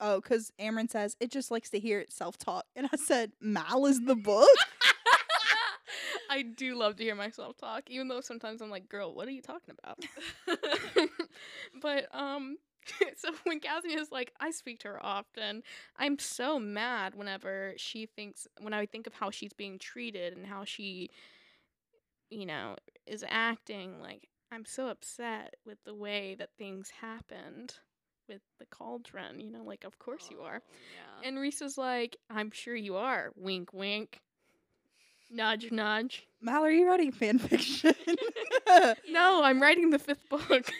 "Oh, 0.00 0.20
because 0.20 0.52
Amren 0.58 0.90
says 0.90 1.16
it 1.20 1.30
just 1.30 1.50
likes 1.50 1.70
to 1.70 1.78
hear 1.78 2.00
itself 2.00 2.38
talk," 2.38 2.64
and 2.74 2.88
I 2.92 2.96
said, 2.96 3.32
"Mal 3.40 3.86
is 3.86 4.00
the 4.00 4.16
book." 4.16 4.48
I 6.30 6.42
do 6.42 6.76
love 6.76 6.96
to 6.96 7.02
hear 7.04 7.14
myself 7.14 7.58
talk, 7.58 7.90
even 7.90 8.08
though 8.08 8.22
sometimes 8.22 8.62
I'm 8.62 8.70
like, 8.70 8.88
girl, 8.88 9.14
what 9.14 9.28
are 9.28 9.32
you 9.32 9.42
talking 9.42 9.74
about? 9.78 10.02
but 11.82 12.08
um 12.14 12.56
so 13.16 13.30
when 13.44 13.60
Cassian 13.60 13.98
is 13.98 14.10
like, 14.10 14.32
I 14.40 14.50
speak 14.50 14.80
to 14.80 14.88
her 14.88 15.04
often, 15.04 15.62
I'm 15.96 16.18
so 16.18 16.58
mad 16.58 17.14
whenever 17.14 17.74
she 17.76 18.06
thinks 18.06 18.46
when 18.60 18.72
I 18.72 18.86
think 18.86 19.06
of 19.06 19.14
how 19.14 19.30
she's 19.30 19.52
being 19.52 19.78
treated 19.78 20.36
and 20.36 20.46
how 20.46 20.64
she 20.64 21.10
you 22.32 22.46
know, 22.46 22.76
is 23.06 23.24
acting 23.28 24.00
like 24.00 24.28
I'm 24.50 24.64
so 24.64 24.88
upset 24.88 25.54
with 25.66 25.78
the 25.84 25.94
way 25.94 26.34
that 26.38 26.50
things 26.58 26.90
happened 27.00 27.74
with 28.28 28.40
the 28.58 28.66
cauldron, 28.66 29.40
you 29.40 29.50
know, 29.50 29.62
like 29.62 29.84
of 29.84 29.98
course 29.98 30.28
you 30.30 30.40
are. 30.40 30.62
Oh, 30.64 30.74
Yeah. 30.94 31.28
And 31.28 31.38
Rhys 31.38 31.60
is 31.62 31.76
like, 31.76 32.16
I'm 32.30 32.50
sure 32.50 32.74
you 32.74 32.96
are. 32.96 33.32
Wink 33.36 33.72
wink. 33.72 34.20
Nudge 35.32 35.72
nudge. 35.72 36.26
Mal, 36.42 36.62
are 36.62 36.70
you 36.70 36.86
writing 36.86 37.10
fan 37.10 37.38
fiction? 37.38 37.94
No, 39.10 39.42
I'm 39.44 39.60
writing 39.60 39.90
the 39.90 39.98
fifth 39.98 40.26
book. 40.30 40.70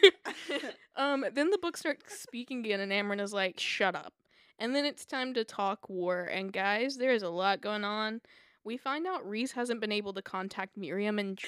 um, 0.97 1.27
then 1.35 1.51
the 1.51 1.59
book 1.59 1.77
starts 1.77 2.19
speaking 2.21 2.61
again, 2.61 2.81
and 2.81 2.91
Amren 2.91 3.21
is 3.21 3.33
like, 3.35 3.61
"Shut 3.61 3.95
up." 3.95 4.15
And 4.59 4.75
then 4.75 4.87
it's 4.87 5.05
time 5.05 5.35
to 5.35 5.45
talk 5.45 5.91
war. 5.91 6.25
And 6.25 6.53
guys, 6.53 6.97
there 6.97 7.13
is 7.13 7.23
a 7.23 7.29
lot 7.29 7.61
going 7.61 7.85
on. 7.85 8.21
We 8.65 8.77
find 8.79 9.07
out 9.07 9.29
Rhys 9.29 9.53
hasn't 9.53 9.81
been 9.81 9.93
able 9.93 10.15
to 10.15 10.23
contact 10.23 10.77
Miryam 10.79 11.19
and, 11.19 11.39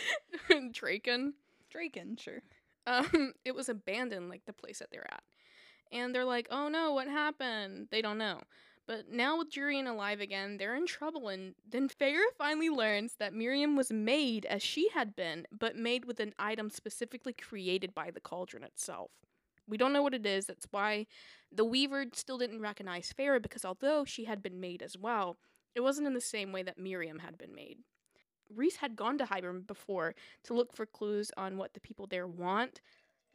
and 0.50 0.74
Drakon. 0.74 1.32
Drakon, 1.74 2.20
sure. 2.20 2.42
Um, 2.86 3.32
it 3.44 3.54
was 3.54 3.68
abandoned, 3.70 4.28
like 4.28 4.44
the 4.44 4.52
place 4.52 4.80
that 4.80 4.88
they're 4.90 5.10
at. 5.10 5.22
And 5.92 6.14
they're 6.14 6.24
like, 6.24 6.48
"Oh 6.50 6.68
no, 6.68 6.92
what 6.92 7.08
happened?" 7.08 7.88
They 7.90 8.02
don't 8.02 8.18
know. 8.18 8.40
But 8.86 9.10
now 9.10 9.38
with 9.38 9.50
Jurian 9.50 9.88
alive 9.88 10.20
again, 10.20 10.58
they're 10.58 10.76
in 10.76 10.86
trouble. 10.86 11.28
And 11.28 11.54
then 11.68 11.88
Feyre 11.88 12.22
finally 12.36 12.68
learns 12.68 13.14
that 13.18 13.32
Miryam 13.32 13.76
was 13.76 13.90
made 13.90 14.44
as 14.44 14.62
she 14.62 14.90
had 14.90 15.16
been, 15.16 15.46
but 15.50 15.76
made 15.76 16.04
with 16.04 16.20
an 16.20 16.34
item 16.38 16.68
specifically 16.68 17.32
created 17.32 17.94
by 17.94 18.10
the 18.10 18.20
cauldron 18.20 18.62
itself. 18.62 19.10
We 19.66 19.78
don't 19.78 19.94
know 19.94 20.02
what 20.02 20.12
it 20.12 20.26
is. 20.26 20.46
That's 20.46 20.66
why 20.70 21.06
the 21.50 21.64
Weaver 21.64 22.06
still 22.12 22.36
didn't 22.36 22.60
recognize 22.60 23.12
Feyre 23.18 23.40
because 23.40 23.64
although 23.64 24.04
she 24.04 24.24
had 24.24 24.42
been 24.42 24.60
made 24.60 24.82
as 24.82 24.98
well, 24.98 25.38
it 25.74 25.80
wasn't 25.80 26.06
in 26.06 26.14
the 26.14 26.20
same 26.20 26.52
way 26.52 26.62
that 26.62 26.78
Miryam 26.78 27.20
had 27.20 27.38
been 27.38 27.54
made. 27.54 27.78
Rhys 28.54 28.76
had 28.76 28.96
gone 28.96 29.16
to 29.18 29.24
Hybern 29.24 29.66
before 29.66 30.14
to 30.44 30.54
look 30.54 30.74
for 30.74 30.84
clues 30.84 31.30
on 31.38 31.56
what 31.56 31.72
the 31.72 31.80
people 31.80 32.06
there 32.06 32.26
want. 32.26 32.82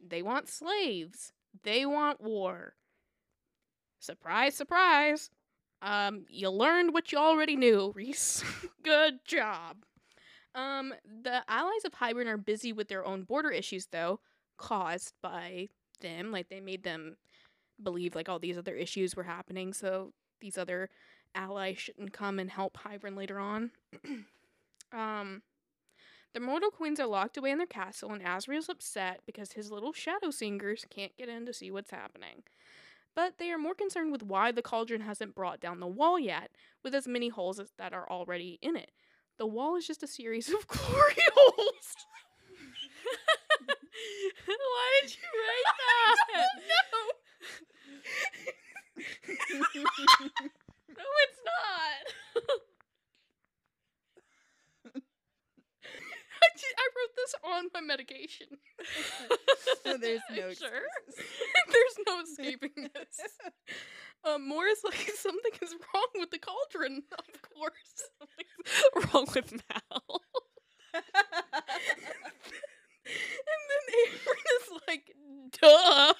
They 0.00 0.22
want 0.22 0.48
slaves. 0.48 1.32
They 1.64 1.84
want 1.84 2.20
war. 2.20 2.74
Surprise, 3.98 4.54
surprise. 4.54 5.30
Um, 5.82 6.26
you 6.28 6.50
learned 6.50 6.92
what 6.92 7.12
you 7.12 7.18
already 7.18 7.56
knew, 7.56 7.92
Rhys. 7.96 8.44
Good 8.82 9.24
job. 9.24 9.78
Um, 10.54 10.92
the 11.04 11.42
allies 11.48 11.84
of 11.84 11.92
Hybern 11.92 12.26
are 12.26 12.36
busy 12.36 12.72
with 12.72 12.88
their 12.88 13.04
own 13.04 13.22
border 13.22 13.50
issues, 13.50 13.86
though, 13.86 14.20
caused 14.56 15.14
by 15.22 15.68
them. 16.00 16.32
Like, 16.32 16.48
they 16.48 16.60
made 16.60 16.82
them 16.82 17.16
believe, 17.82 18.14
like, 18.14 18.28
all 18.28 18.38
these 18.38 18.58
other 18.58 18.74
issues 18.74 19.16
were 19.16 19.22
happening, 19.24 19.72
so 19.72 20.12
these 20.40 20.58
other 20.58 20.90
allies 21.34 21.78
shouldn't 21.78 22.12
come 22.12 22.38
and 22.38 22.50
help 22.50 22.78
Hybern 22.78 23.16
later 23.16 23.38
on. 23.38 23.70
um, 24.92 25.42
the 26.32 26.40
Mortal 26.40 26.70
Queens 26.70 27.00
are 27.00 27.06
locked 27.06 27.36
away 27.36 27.50
in 27.50 27.58
their 27.58 27.66
castle, 27.66 28.12
and 28.12 28.22
Azriel's 28.22 28.68
upset 28.68 29.20
because 29.26 29.52
his 29.52 29.70
little 29.70 29.92
shadow 29.92 30.30
singers 30.30 30.84
can't 30.90 31.16
get 31.16 31.28
in 31.28 31.46
to 31.46 31.52
see 31.52 31.70
what's 31.70 31.90
happening. 31.90 32.42
But 33.20 33.36
they 33.36 33.50
are 33.50 33.58
more 33.58 33.74
concerned 33.74 34.12
with 34.12 34.22
why 34.22 34.50
the 34.50 34.62
cauldron 34.62 35.02
hasn't 35.02 35.34
brought 35.34 35.60
down 35.60 35.78
the 35.78 35.86
wall 35.86 36.18
yet, 36.18 36.52
with 36.82 36.94
as 36.94 37.06
many 37.06 37.28
holes 37.28 37.60
as 37.60 37.70
that 37.76 37.92
are 37.92 38.10
already 38.10 38.58
in 38.62 38.76
it. 38.76 38.92
The 39.36 39.44
wall 39.44 39.76
is 39.76 39.86
just 39.86 40.02
a 40.02 40.06
series 40.06 40.48
of 40.48 40.66
glory 40.66 41.12
holes. 41.36 41.96
Why 44.46 45.00
did 45.02 45.10
you 45.10 45.28
write 45.36 45.74
that? 45.76 46.46
no, 50.88 51.04
it's 51.26 51.40
not. 51.44 52.60
I, 56.80 56.88
wrote 56.96 57.14
this 57.16 57.34
on 57.44 57.64
my 57.74 57.80
medication. 57.80 58.46
There's 59.84 60.20
no 60.30 60.52
sure? 60.52 60.82
There's 61.72 61.96
no 62.06 62.20
escaping 62.22 62.90
this. 62.94 63.20
Um, 64.24 64.48
Mor 64.48 64.66
is 64.66 64.80
like, 64.84 65.10
something 65.14 65.52
is 65.62 65.74
wrong 65.94 66.08
with 66.16 66.30
the 66.30 66.38
cauldron. 66.38 67.02
Of 67.18 67.42
course. 67.42 68.10
Wrong 69.12 69.26
with 69.34 69.52
Mal. 69.52 70.20
and 70.94 71.02
then 73.68 73.84
Aaron 74.06 74.46
is 74.60 74.68
like, 74.88 75.14
duh. 75.60 76.14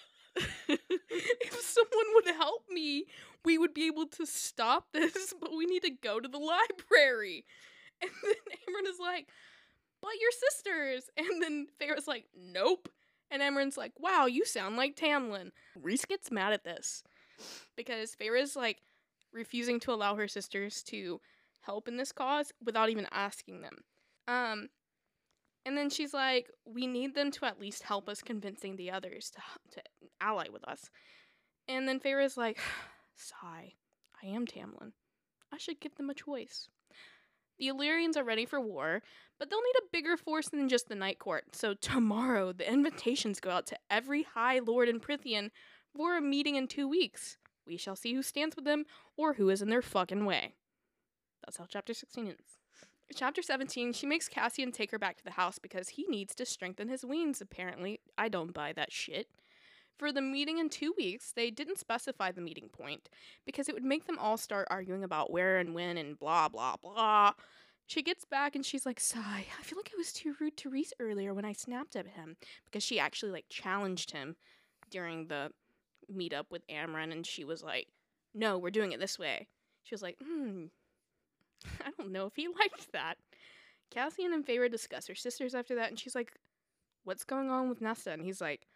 if 1.40 1.60
someone 1.60 2.06
would 2.14 2.34
help 2.36 2.64
me, 2.70 3.06
we 3.44 3.58
would 3.58 3.74
be 3.74 3.86
able 3.86 4.06
to 4.06 4.26
stop 4.26 4.88
this, 4.92 5.34
but 5.40 5.52
we 5.56 5.66
need 5.66 5.82
to 5.82 5.90
go 5.90 6.20
to 6.20 6.28
the 6.28 6.38
library. 6.38 7.44
And 8.02 8.10
then 8.22 8.34
Amren 8.34 8.88
is 8.88 8.98
like, 8.98 9.28
but 10.02 10.10
your 10.20 10.30
sisters. 10.30 11.10
And 11.16 11.42
then 11.42 11.66
Feyre's 11.78 12.06
like, 12.08 12.26
nope. 12.36 12.88
And 13.30 13.42
Amren's 13.42 13.76
like, 13.76 13.92
wow, 13.98 14.26
you 14.26 14.44
sound 14.44 14.76
like 14.76 14.96
Tamlin. 14.96 15.50
Rhys 15.80 16.04
gets 16.04 16.30
mad 16.30 16.52
at 16.52 16.64
this 16.64 17.04
because 17.76 18.14
Feyre's 18.14 18.56
like 18.56 18.78
refusing 19.32 19.78
to 19.80 19.92
allow 19.92 20.16
her 20.16 20.26
sisters 20.28 20.82
to 20.84 21.20
help 21.60 21.86
in 21.88 21.96
this 21.96 22.12
cause 22.12 22.52
without 22.64 22.90
even 22.90 23.06
asking 23.12 23.62
them. 23.62 23.84
Um, 24.26 24.68
And 25.66 25.76
then 25.76 25.90
she's 25.90 26.14
like, 26.14 26.50
we 26.64 26.86
need 26.86 27.14
them 27.14 27.30
to 27.32 27.44
at 27.44 27.60
least 27.60 27.82
help 27.84 28.08
us 28.08 28.22
convincing 28.22 28.76
the 28.76 28.90
others 28.90 29.30
to, 29.30 29.40
to 29.76 29.82
ally 30.20 30.46
with 30.52 30.66
us. 30.66 30.90
And 31.68 31.86
then 31.86 32.00
Feyre's 32.00 32.36
like, 32.36 32.58
sigh, 33.16 33.74
I 34.22 34.26
am 34.26 34.46
Tamlin. 34.46 34.92
I 35.52 35.58
should 35.58 35.80
give 35.80 35.94
them 35.96 36.10
a 36.10 36.14
choice. 36.14 36.68
The 37.60 37.68
Illyrians 37.68 38.16
are 38.16 38.24
ready 38.24 38.46
for 38.46 38.58
war, 38.58 39.02
but 39.38 39.50
they'll 39.50 39.60
need 39.60 39.80
a 39.80 39.90
bigger 39.92 40.16
force 40.16 40.48
than 40.48 40.70
just 40.70 40.88
the 40.88 40.94
Night 40.94 41.18
Court. 41.18 41.44
So 41.54 41.74
tomorrow, 41.80 42.52
the 42.52 42.68
invitations 42.68 43.38
go 43.38 43.50
out 43.50 43.66
to 43.66 43.76
every 43.90 44.22
High 44.22 44.60
Lord 44.60 44.88
in 44.88 44.98
Prythian 44.98 45.50
for 45.94 46.16
a 46.16 46.22
meeting 46.22 46.56
in 46.56 46.66
two 46.66 46.88
weeks. 46.88 47.36
We 47.66 47.76
shall 47.76 47.96
see 47.96 48.14
who 48.14 48.22
stands 48.22 48.56
with 48.56 48.64
them 48.64 48.86
or 49.14 49.34
who 49.34 49.50
is 49.50 49.60
in 49.60 49.68
their 49.68 49.82
fucking 49.82 50.24
way. 50.24 50.54
That's 51.44 51.58
how 51.58 51.66
chapter 51.68 51.92
16 51.92 52.28
ends. 52.28 52.58
Chapter 53.14 53.42
17, 53.42 53.92
she 53.92 54.06
makes 54.06 54.28
Cassian 54.28 54.72
take 54.72 54.90
her 54.90 54.98
back 54.98 55.18
to 55.18 55.24
the 55.24 55.32
house 55.32 55.58
because 55.58 55.90
he 55.90 56.06
needs 56.08 56.34
to 56.36 56.46
strengthen 56.46 56.88
his 56.88 57.04
wings, 57.04 57.42
apparently. 57.42 58.00
I 58.16 58.30
don't 58.30 58.54
buy 58.54 58.72
that 58.72 58.90
shit. 58.90 59.28
For 60.00 60.12
the 60.12 60.22
meeting 60.22 60.56
in 60.56 60.70
two 60.70 60.94
weeks, 60.96 61.30
they 61.30 61.50
didn't 61.50 61.78
specify 61.78 62.32
the 62.32 62.40
meeting 62.40 62.70
point 62.70 63.10
because 63.44 63.68
it 63.68 63.74
would 63.74 63.84
make 63.84 64.06
them 64.06 64.18
all 64.18 64.38
start 64.38 64.66
arguing 64.70 65.04
about 65.04 65.30
where 65.30 65.58
and 65.58 65.74
when 65.74 65.98
and 65.98 66.18
blah, 66.18 66.48
blah, 66.48 66.76
blah. 66.82 67.34
She 67.86 68.02
gets 68.02 68.24
back 68.24 68.56
and 68.56 68.64
she's 68.64 68.86
like, 68.86 68.98
Sigh, 68.98 69.44
I 69.60 69.62
feel 69.62 69.76
like 69.76 69.90
I 69.92 69.98
was 69.98 70.14
too 70.14 70.36
rude 70.40 70.56
to 70.56 70.70
Rhys 70.70 70.94
earlier 71.00 71.34
when 71.34 71.44
I 71.44 71.52
snapped 71.52 71.96
at 71.96 72.06
him 72.06 72.38
because 72.64 72.82
she 72.82 72.98
actually 72.98 73.30
like 73.30 73.44
challenged 73.50 74.12
him 74.12 74.36
during 74.88 75.26
the 75.26 75.52
meetup 76.10 76.46
with 76.50 76.66
Amren 76.68 77.12
and 77.12 77.26
she 77.26 77.44
was 77.44 77.62
like, 77.62 77.88
No, 78.32 78.56
we're 78.56 78.70
doing 78.70 78.92
it 78.92 79.00
this 79.00 79.18
way. 79.18 79.48
She 79.82 79.94
was 79.94 80.00
like, 80.00 80.16
Hmm, 80.24 80.64
I 81.84 81.90
don't 81.98 82.10
know 82.10 82.24
if 82.24 82.36
he 82.36 82.48
liked 82.58 82.90
that. 82.92 83.18
Cassian 83.90 84.32
and 84.32 84.46
Feyre 84.46 84.70
discuss 84.70 85.08
her 85.08 85.14
sisters 85.14 85.54
after 85.54 85.74
that, 85.74 85.90
and 85.90 85.98
she's 85.98 86.14
like, 86.14 86.32
What's 87.04 87.24
going 87.24 87.50
on 87.50 87.68
with 87.68 87.82
Nesta? 87.82 88.12
And 88.12 88.24
he's 88.24 88.40
like, 88.40 88.66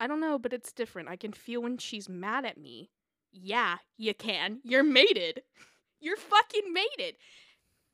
I 0.00 0.06
don't 0.06 0.20
know, 0.20 0.38
but 0.38 0.52
it's 0.52 0.72
different. 0.72 1.08
I 1.08 1.16
can 1.16 1.32
feel 1.32 1.62
when 1.62 1.78
she's 1.78 2.08
mad 2.08 2.44
at 2.44 2.58
me. 2.58 2.90
Yeah, 3.32 3.76
you 3.96 4.14
can. 4.14 4.60
You're 4.64 4.82
mated. 4.82 5.42
You're 6.00 6.16
fucking 6.16 6.72
mated. 6.72 7.16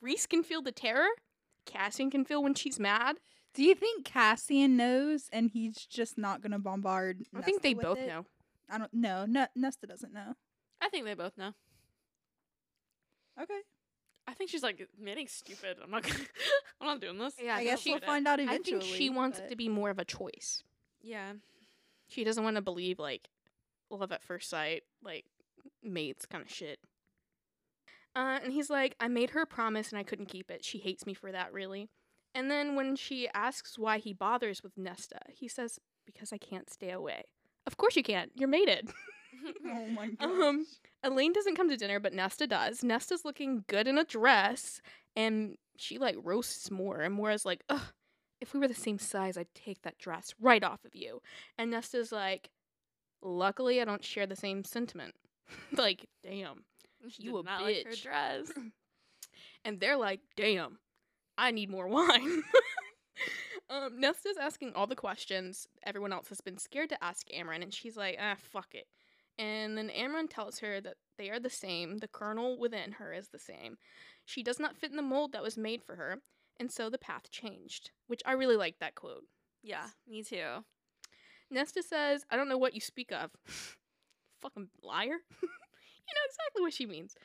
Rhys 0.00 0.26
can 0.26 0.42
feel 0.42 0.62
the 0.62 0.72
terror. 0.72 1.06
Cassian 1.66 2.10
can 2.10 2.24
feel 2.24 2.42
when 2.42 2.54
she's 2.54 2.80
mad. 2.80 3.16
Do 3.54 3.62
you 3.62 3.74
think 3.74 4.04
Cassian 4.04 4.76
knows 4.76 5.28
and 5.32 5.50
he's 5.50 5.76
just 5.86 6.16
not 6.18 6.40
gonna 6.40 6.58
bombard? 6.58 7.22
I 7.36 7.42
think 7.42 7.62
they 7.62 7.74
with 7.74 7.84
both 7.84 7.98
it? 7.98 8.08
know. 8.08 8.24
I 8.68 8.78
don't 8.78 8.92
know. 8.94 9.26
No, 9.26 9.46
Nesta 9.54 9.86
doesn't 9.86 10.12
know. 10.12 10.34
I 10.80 10.88
think 10.88 11.04
they 11.04 11.14
both 11.14 11.36
know. 11.36 11.52
Okay. 13.40 13.60
I 14.26 14.34
think 14.34 14.50
she's 14.50 14.62
like 14.62 14.80
admitting 14.98 15.26
stupid. 15.28 15.76
I'm 15.82 15.90
not. 15.90 16.02
Gonna, 16.04 16.14
I'm 16.80 16.86
not 16.86 17.00
doing 17.00 17.18
this. 17.18 17.34
Yeah, 17.42 17.56
I 17.56 17.64
guess 17.64 17.80
she- 17.80 17.90
we'll 17.92 18.00
find 18.00 18.26
out 18.26 18.40
eventually. 18.40 18.76
I 18.78 18.80
think 18.80 18.96
she 18.96 19.10
wants 19.10 19.38
it 19.38 19.48
to 19.50 19.56
be 19.56 19.68
more 19.68 19.90
of 19.90 19.98
a 19.98 20.04
choice. 20.04 20.62
Yeah. 21.02 21.32
She 22.10 22.24
doesn't 22.24 22.44
want 22.44 22.56
to 22.56 22.62
believe 22.62 22.98
like 22.98 23.28
love 23.90 24.12
at 24.12 24.22
first 24.22 24.50
sight, 24.50 24.82
like 25.02 25.24
mates 25.82 26.26
kind 26.26 26.42
of 26.44 26.50
shit. 26.50 26.78
Uh, 28.16 28.40
and 28.42 28.52
he's 28.52 28.70
like, 28.70 28.96
I 28.98 29.08
made 29.08 29.30
her 29.30 29.42
a 29.42 29.46
promise 29.46 29.90
and 29.90 29.98
I 29.98 30.02
couldn't 30.02 30.26
keep 30.26 30.50
it. 30.50 30.64
She 30.64 30.78
hates 30.78 31.06
me 31.06 31.14
for 31.14 31.30
that, 31.30 31.52
really. 31.52 31.88
And 32.34 32.50
then 32.50 32.74
when 32.74 32.96
she 32.96 33.28
asks 33.34 33.78
why 33.78 33.98
he 33.98 34.12
bothers 34.12 34.62
with 34.62 34.76
Nesta, 34.76 35.18
he 35.28 35.48
says, 35.48 35.78
Because 36.06 36.32
I 36.32 36.38
can't 36.38 36.70
stay 36.70 36.90
away. 36.90 37.22
Of 37.66 37.76
course 37.76 37.96
you 37.96 38.02
can't. 38.02 38.30
You're 38.34 38.48
mated. 38.48 38.90
Oh 39.64 39.86
my 39.86 40.08
god. 40.20 40.28
Um, 40.28 40.66
Elain 41.02 41.32
doesn't 41.32 41.56
come 41.56 41.70
to 41.70 41.76
dinner, 41.76 41.98
but 41.98 42.12
Nesta 42.12 42.46
does. 42.46 42.84
Nesta's 42.84 43.24
looking 43.24 43.64
good 43.68 43.86
in 43.88 43.96
a 43.96 44.04
dress, 44.04 44.82
and 45.16 45.56
she 45.78 45.96
like 45.96 46.16
roasts 46.22 46.70
more. 46.70 47.00
and 47.00 47.14
more 47.14 47.28
Mora's 47.28 47.46
like, 47.46 47.62
"Ugh, 47.70 47.80
if 48.40 48.52
we 48.54 48.60
were 48.60 48.68
the 48.68 48.74
same 48.74 48.98
size, 48.98 49.36
I'd 49.36 49.54
take 49.54 49.82
that 49.82 49.98
dress 49.98 50.34
right 50.40 50.62
off 50.64 50.84
of 50.84 50.94
you." 50.94 51.20
And 51.58 51.70
Nesta's 51.70 52.12
like, 52.12 52.50
"Luckily, 53.22 53.80
I 53.80 53.84
don't 53.84 54.04
share 54.04 54.26
the 54.26 54.36
same 54.36 54.64
sentiment." 54.64 55.14
like, 55.72 56.06
damn. 56.22 56.64
She 57.08 57.24
You 57.24 57.38
a 57.38 57.42
not 57.42 57.62
like 57.62 57.84
her 57.84 57.90
bitch. 57.92 58.02
dress. 58.02 58.52
And 59.64 59.78
they're 59.80 59.96
like, 59.96 60.20
"Damn, 60.36 60.78
I 61.36 61.50
need 61.50 61.70
more 61.70 61.86
wine." 61.96 62.42
um, 63.68 64.00
Nesta's 64.00 64.36
asking 64.40 64.72
all 64.74 64.86
the 64.86 64.96
questions 64.96 65.66
everyone 65.84 66.12
else 66.12 66.28
has 66.28 66.40
been 66.40 66.58
scared 66.58 66.88
to 66.90 67.04
ask 67.04 67.26
Amren, 67.28 67.62
and 67.62 67.72
she's 67.72 67.96
like, 67.96 68.16
"Ah, 68.20 68.36
fuck 68.38 68.74
it." 68.74 68.86
And 69.38 69.76
then 69.78 69.90
Amren 69.90 70.28
tells 70.28 70.58
her 70.60 70.80
that 70.80 70.96
they 71.18 71.30
are 71.30 71.40
the 71.40 71.50
same. 71.50 71.98
The 71.98 72.08
kernel 72.08 72.58
within 72.58 72.92
her 72.92 73.12
is 73.12 73.28
the 73.28 73.38
same. 73.38 73.76
She 74.24 74.42
does 74.42 74.58
not 74.58 74.76
fit 74.76 74.90
in 74.90 74.96
the 74.96 75.02
mold 75.02 75.32
that 75.32 75.42
was 75.42 75.56
made 75.56 75.82
for 75.82 75.96
her, 75.96 76.18
and 76.60 76.70
so 76.70 76.90
the 76.90 76.98
path 76.98 77.30
changed. 77.30 77.90
Which 78.06 78.22
I 78.24 78.32
really 78.32 78.56
like 78.56 78.78
that 78.78 78.94
quote. 78.94 79.24
Yeah, 79.62 79.86
me 80.06 80.22
too. 80.22 80.64
Nesta 81.50 81.82
says, 81.82 82.24
"I 82.30 82.36
don't 82.36 82.48
know 82.48 82.58
what 82.58 82.74
you 82.74 82.80
speak 82.80 83.10
of." 83.10 83.32
Fucking 84.42 84.68
liar. 84.82 85.06
you 85.42 85.48
know 86.14 86.26
exactly 86.28 86.62
what 86.62 86.74
she 86.74 86.86
means. 86.86 87.16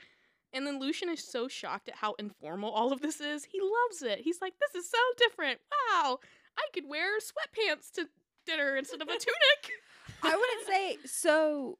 And 0.54 0.66
then 0.66 0.80
Lucien 0.80 1.10
is 1.10 1.24
so 1.24 1.48
shocked 1.48 1.90
at 1.90 1.96
how 1.96 2.14
informal 2.14 2.72
all 2.72 2.94
of 2.94 3.02
this 3.02 3.20
is. 3.20 3.46
He 3.46 3.60
loves 3.60 4.02
it. 4.02 4.22
He's 4.22 4.42
like, 4.42 4.54
"This 4.60 4.84
is 4.84 4.90
so 4.90 4.98
different. 5.18 5.60
Wow, 5.70 6.20
I 6.58 6.68
could 6.74 6.88
wear 6.88 7.20
sweatpants 7.20 7.92
to 7.92 8.08
dinner 8.48 8.78
instead 8.78 9.02
of 9.02 9.08
a 9.10 9.12
tunic." 9.12 9.72
I 10.24 10.36
wouldn't 10.36 10.68
say 10.68 10.98
so. 11.06 11.78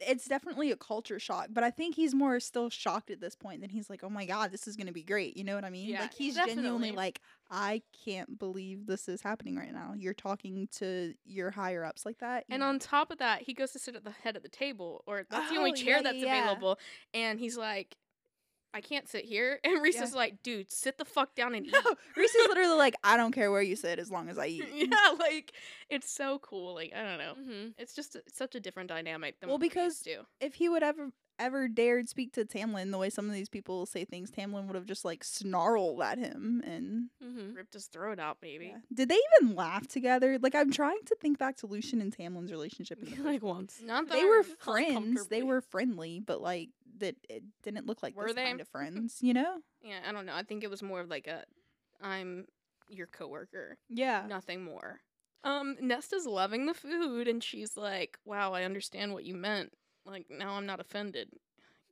It's 0.00 0.26
definitely 0.26 0.70
a 0.70 0.76
culture 0.76 1.18
shock, 1.18 1.48
but 1.50 1.64
I 1.64 1.70
think 1.72 1.96
he's 1.96 2.14
more 2.14 2.38
still 2.38 2.70
shocked 2.70 3.10
at 3.10 3.20
this 3.20 3.34
point 3.34 3.60
than 3.62 3.70
he's 3.70 3.90
like, 3.90 4.04
"Oh 4.04 4.08
my 4.10 4.26
god, 4.26 4.52
this 4.52 4.68
is 4.68 4.76
gonna 4.76 4.92
be 4.92 5.02
great." 5.02 5.36
You 5.36 5.42
know 5.44 5.56
what 5.56 5.64
I 5.64 5.70
mean? 5.70 5.96
Yeah, 5.96 5.96
like 5.96 6.14
he's 6.14 6.38
genuinely 6.40 6.92
like, 6.92 7.20
"I 7.50 7.82
can't 7.92 8.38
believe 8.38 8.86
this 8.86 9.08
is 9.08 9.22
happening 9.22 9.56
right 9.56 9.72
now." 9.72 9.94
You're 9.94 10.14
talking 10.14 10.68
to 10.74 11.14
your 11.24 11.50
higher 11.50 11.84
ups 11.84 12.06
like 12.06 12.18
that, 12.18 12.48
And 12.50 12.62
know? 12.62 12.62
on 12.62 12.78
top 12.78 13.10
of 13.10 13.18
that, 13.18 13.42
he 13.42 13.52
goes 13.54 13.72
to 13.72 13.78
sit 13.78 13.94
at 13.96 14.04
the 14.04 14.10
head 14.10 14.36
of 14.36 14.42
the 14.42 14.48
table, 14.48 15.02
or 15.06 15.26
that's 15.30 15.48
the 15.48 15.58
only 15.58 15.72
Oh, 15.72 15.74
chair 15.74 16.00
yeah, 16.00 16.02
that's 16.02 16.22
yeah. 16.22 16.22
available. 16.22 16.78
And 17.12 17.38
he's 17.38 17.56
like, 17.58 17.96
I 18.74 18.80
can't 18.80 19.08
sit 19.08 19.24
here. 19.24 19.58
And 19.64 19.82
Rhys 19.82 19.94
Yeah. 19.96 20.04
is 20.04 20.14
like, 20.14 20.42
dude, 20.42 20.70
sit 20.70 20.98
the 20.98 21.04
fuck 21.04 21.34
down 21.34 21.54
and 21.54 21.66
eat. 21.68 21.72
no, 21.72 21.80
Rhys 22.16 22.34
is 22.34 22.48
literally 22.48 22.76
like, 22.76 22.94
"I 23.02 23.16
don't 23.16 23.32
care 23.32 23.50
where 23.50 23.62
you 23.62 23.76
sit 23.76 23.98
as 23.98 24.10
long 24.10 24.28
as 24.28 24.38
I 24.38 24.46
eat." 24.46 24.64
yeah, 24.74 25.14
like, 25.18 25.52
it's 25.88 26.10
so 26.10 26.38
cool. 26.40 26.74
Like, 26.74 26.92
I 26.94 27.02
don't 27.02 27.18
know. 27.18 27.34
Mm-hmm. 27.40 27.68
It's 27.78 27.94
just 27.94 28.16
it's 28.16 28.36
such 28.36 28.54
a 28.54 28.60
different 28.60 28.88
dynamic 28.88 29.40
than 29.40 29.48
Well, 29.48 29.58
what 29.58 29.74
we're 29.74 29.82
used 29.84 30.04
because-. 30.04 30.26
If 30.40 30.54
he 30.54 30.68
would 30.68 30.82
ever 30.82 31.10
ever 31.40 31.68
dared 31.68 32.08
speak 32.08 32.32
to 32.32 32.44
Tamlin 32.44 32.90
the 32.90 32.98
way 32.98 33.08
some 33.08 33.28
of 33.28 33.32
these 33.32 33.48
people 33.48 33.86
say 33.86 34.04
things, 34.04 34.28
Tamlin 34.28 34.66
would 34.66 34.74
have 34.74 34.86
just 34.86 35.04
like 35.04 35.22
snarled 35.22 36.02
at 36.02 36.18
him 36.18 36.62
and 36.66 37.10
Mm-hmm. 37.24 37.54
ripped 37.54 37.74
his 37.74 37.86
throat 37.86 38.18
out, 38.18 38.38
maybe. 38.42 38.66
Yeah. 38.66 38.78
Did 38.92 39.08
they 39.08 39.18
even 39.40 39.54
laugh 39.54 39.86
together? 39.86 40.36
Like 40.40 40.54
I'm 40.56 40.72
trying 40.72 40.98
to 41.06 41.14
think 41.20 41.38
back 41.38 41.56
to 41.58 41.66
Lucien 41.68 42.00
and 42.00 42.12
Tamlin's 42.16 42.50
relationship. 42.50 42.98
In 42.98 43.04
the 43.04 43.10
first 43.12 43.24
like 43.24 43.42
once. 43.42 43.80
Not 43.84 44.08
that 44.08 44.14
they 44.14 44.24
were 44.24 44.42
friends. 44.42 45.28
They 45.28 45.42
were 45.44 45.60
friendly, 45.60 46.18
but 46.18 46.40
like 46.42 46.70
that 47.00 47.16
it 47.28 47.42
didn't 47.62 47.86
look 47.86 48.02
like 48.02 48.16
Were 48.16 48.26
this 48.26 48.34
they? 48.36 48.44
kind 48.44 48.60
of 48.60 48.68
friends. 48.72 49.18
You 49.20 49.34
know? 49.34 49.58
Yeah, 49.82 50.00
I 50.08 50.12
don't 50.12 50.26
know. 50.26 50.34
I 50.34 50.42
think 50.42 50.64
it 50.64 50.70
was 50.70 50.82
more 50.82 51.00
of 51.00 51.08
like 51.08 51.26
a, 51.26 51.44
I'm 52.00 52.46
your 52.88 53.06
coworker, 53.06 53.76
Yeah. 53.88 54.24
nothing 54.28 54.62
more. 54.64 55.00
Um, 55.44 55.76
Nesta's 55.80 56.26
loving 56.26 56.66
the 56.66 56.74
food, 56.74 57.28
and 57.28 57.42
she's 57.44 57.76
like, 57.76 58.18
"Wow, 58.24 58.54
I 58.54 58.64
understand 58.64 59.12
what 59.12 59.24
you 59.24 59.34
meant. 59.34 59.72
Like 60.04 60.26
now, 60.30 60.54
I'm 60.54 60.66
not 60.66 60.80
offended." 60.80 61.28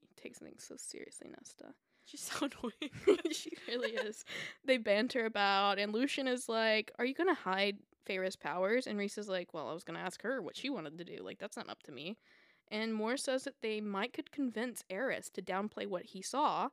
He 0.01 0.09
takes 0.21 0.39
things 0.39 0.65
so 0.67 0.75
seriously, 0.77 1.29
Nesta. 1.29 1.73
She's 2.05 2.21
so 2.23 2.47
annoying. 2.47 3.21
she 3.33 3.51
really 3.69 3.93
is. 3.93 4.25
They 4.65 4.79
banter 4.79 5.27
about, 5.27 5.79
and 5.79 5.93
Lucien 5.93 6.27
is 6.27 6.49
like, 6.49 6.91
"Are 6.99 7.05
you 7.05 7.15
gonna 7.15 7.35
hide 7.35 7.79
Feyre's 8.05 8.35
powers?" 8.37 8.87
And 8.89 8.99
Rhys 8.99 9.17
is 9.17 9.29
like, 9.29 9.55
"Well, 9.55 9.69
I 9.69 9.75
was 9.75 9.85
gonna 9.85 10.01
ask 10.01 10.23
her 10.23 10.43
what 10.43 10.57
she 10.57 10.69
wanted 10.69 10.99
to 10.99 11.05
do. 11.05 11.19
Like 11.23 11.39
that's 11.39 11.57
not 11.57 11.69
up 11.71 11.83
to 11.85 11.93
me." 11.93 12.17
And 12.71 12.95
Mor 12.95 13.17
says 13.17 13.45
that 13.45 13.61
they 13.63 13.81
might 13.81 14.13
could 14.13 14.33
convince 14.33 14.83
Eris 14.91 15.31
to 15.31 15.43
downplay 15.43 15.87
what 15.87 16.07
he 16.07 16.23
saw, 16.23 16.69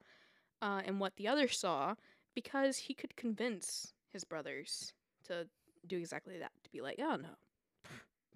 uh, 0.62 0.81
and 0.85 1.00
what 1.00 1.15
the 1.17 1.27
others 1.27 1.57
saw, 1.57 1.95
because 2.33 2.77
he 2.77 2.93
could 2.93 3.15
convince 3.15 3.93
his 4.12 4.23
brothers 4.23 4.93
to 5.25 5.47
do 5.85 5.97
exactly 5.97 6.38
that. 6.39 6.51
To 6.63 6.71
be 6.71 6.81
like, 6.81 7.00
"Oh 7.00 7.15
no, 7.17 7.29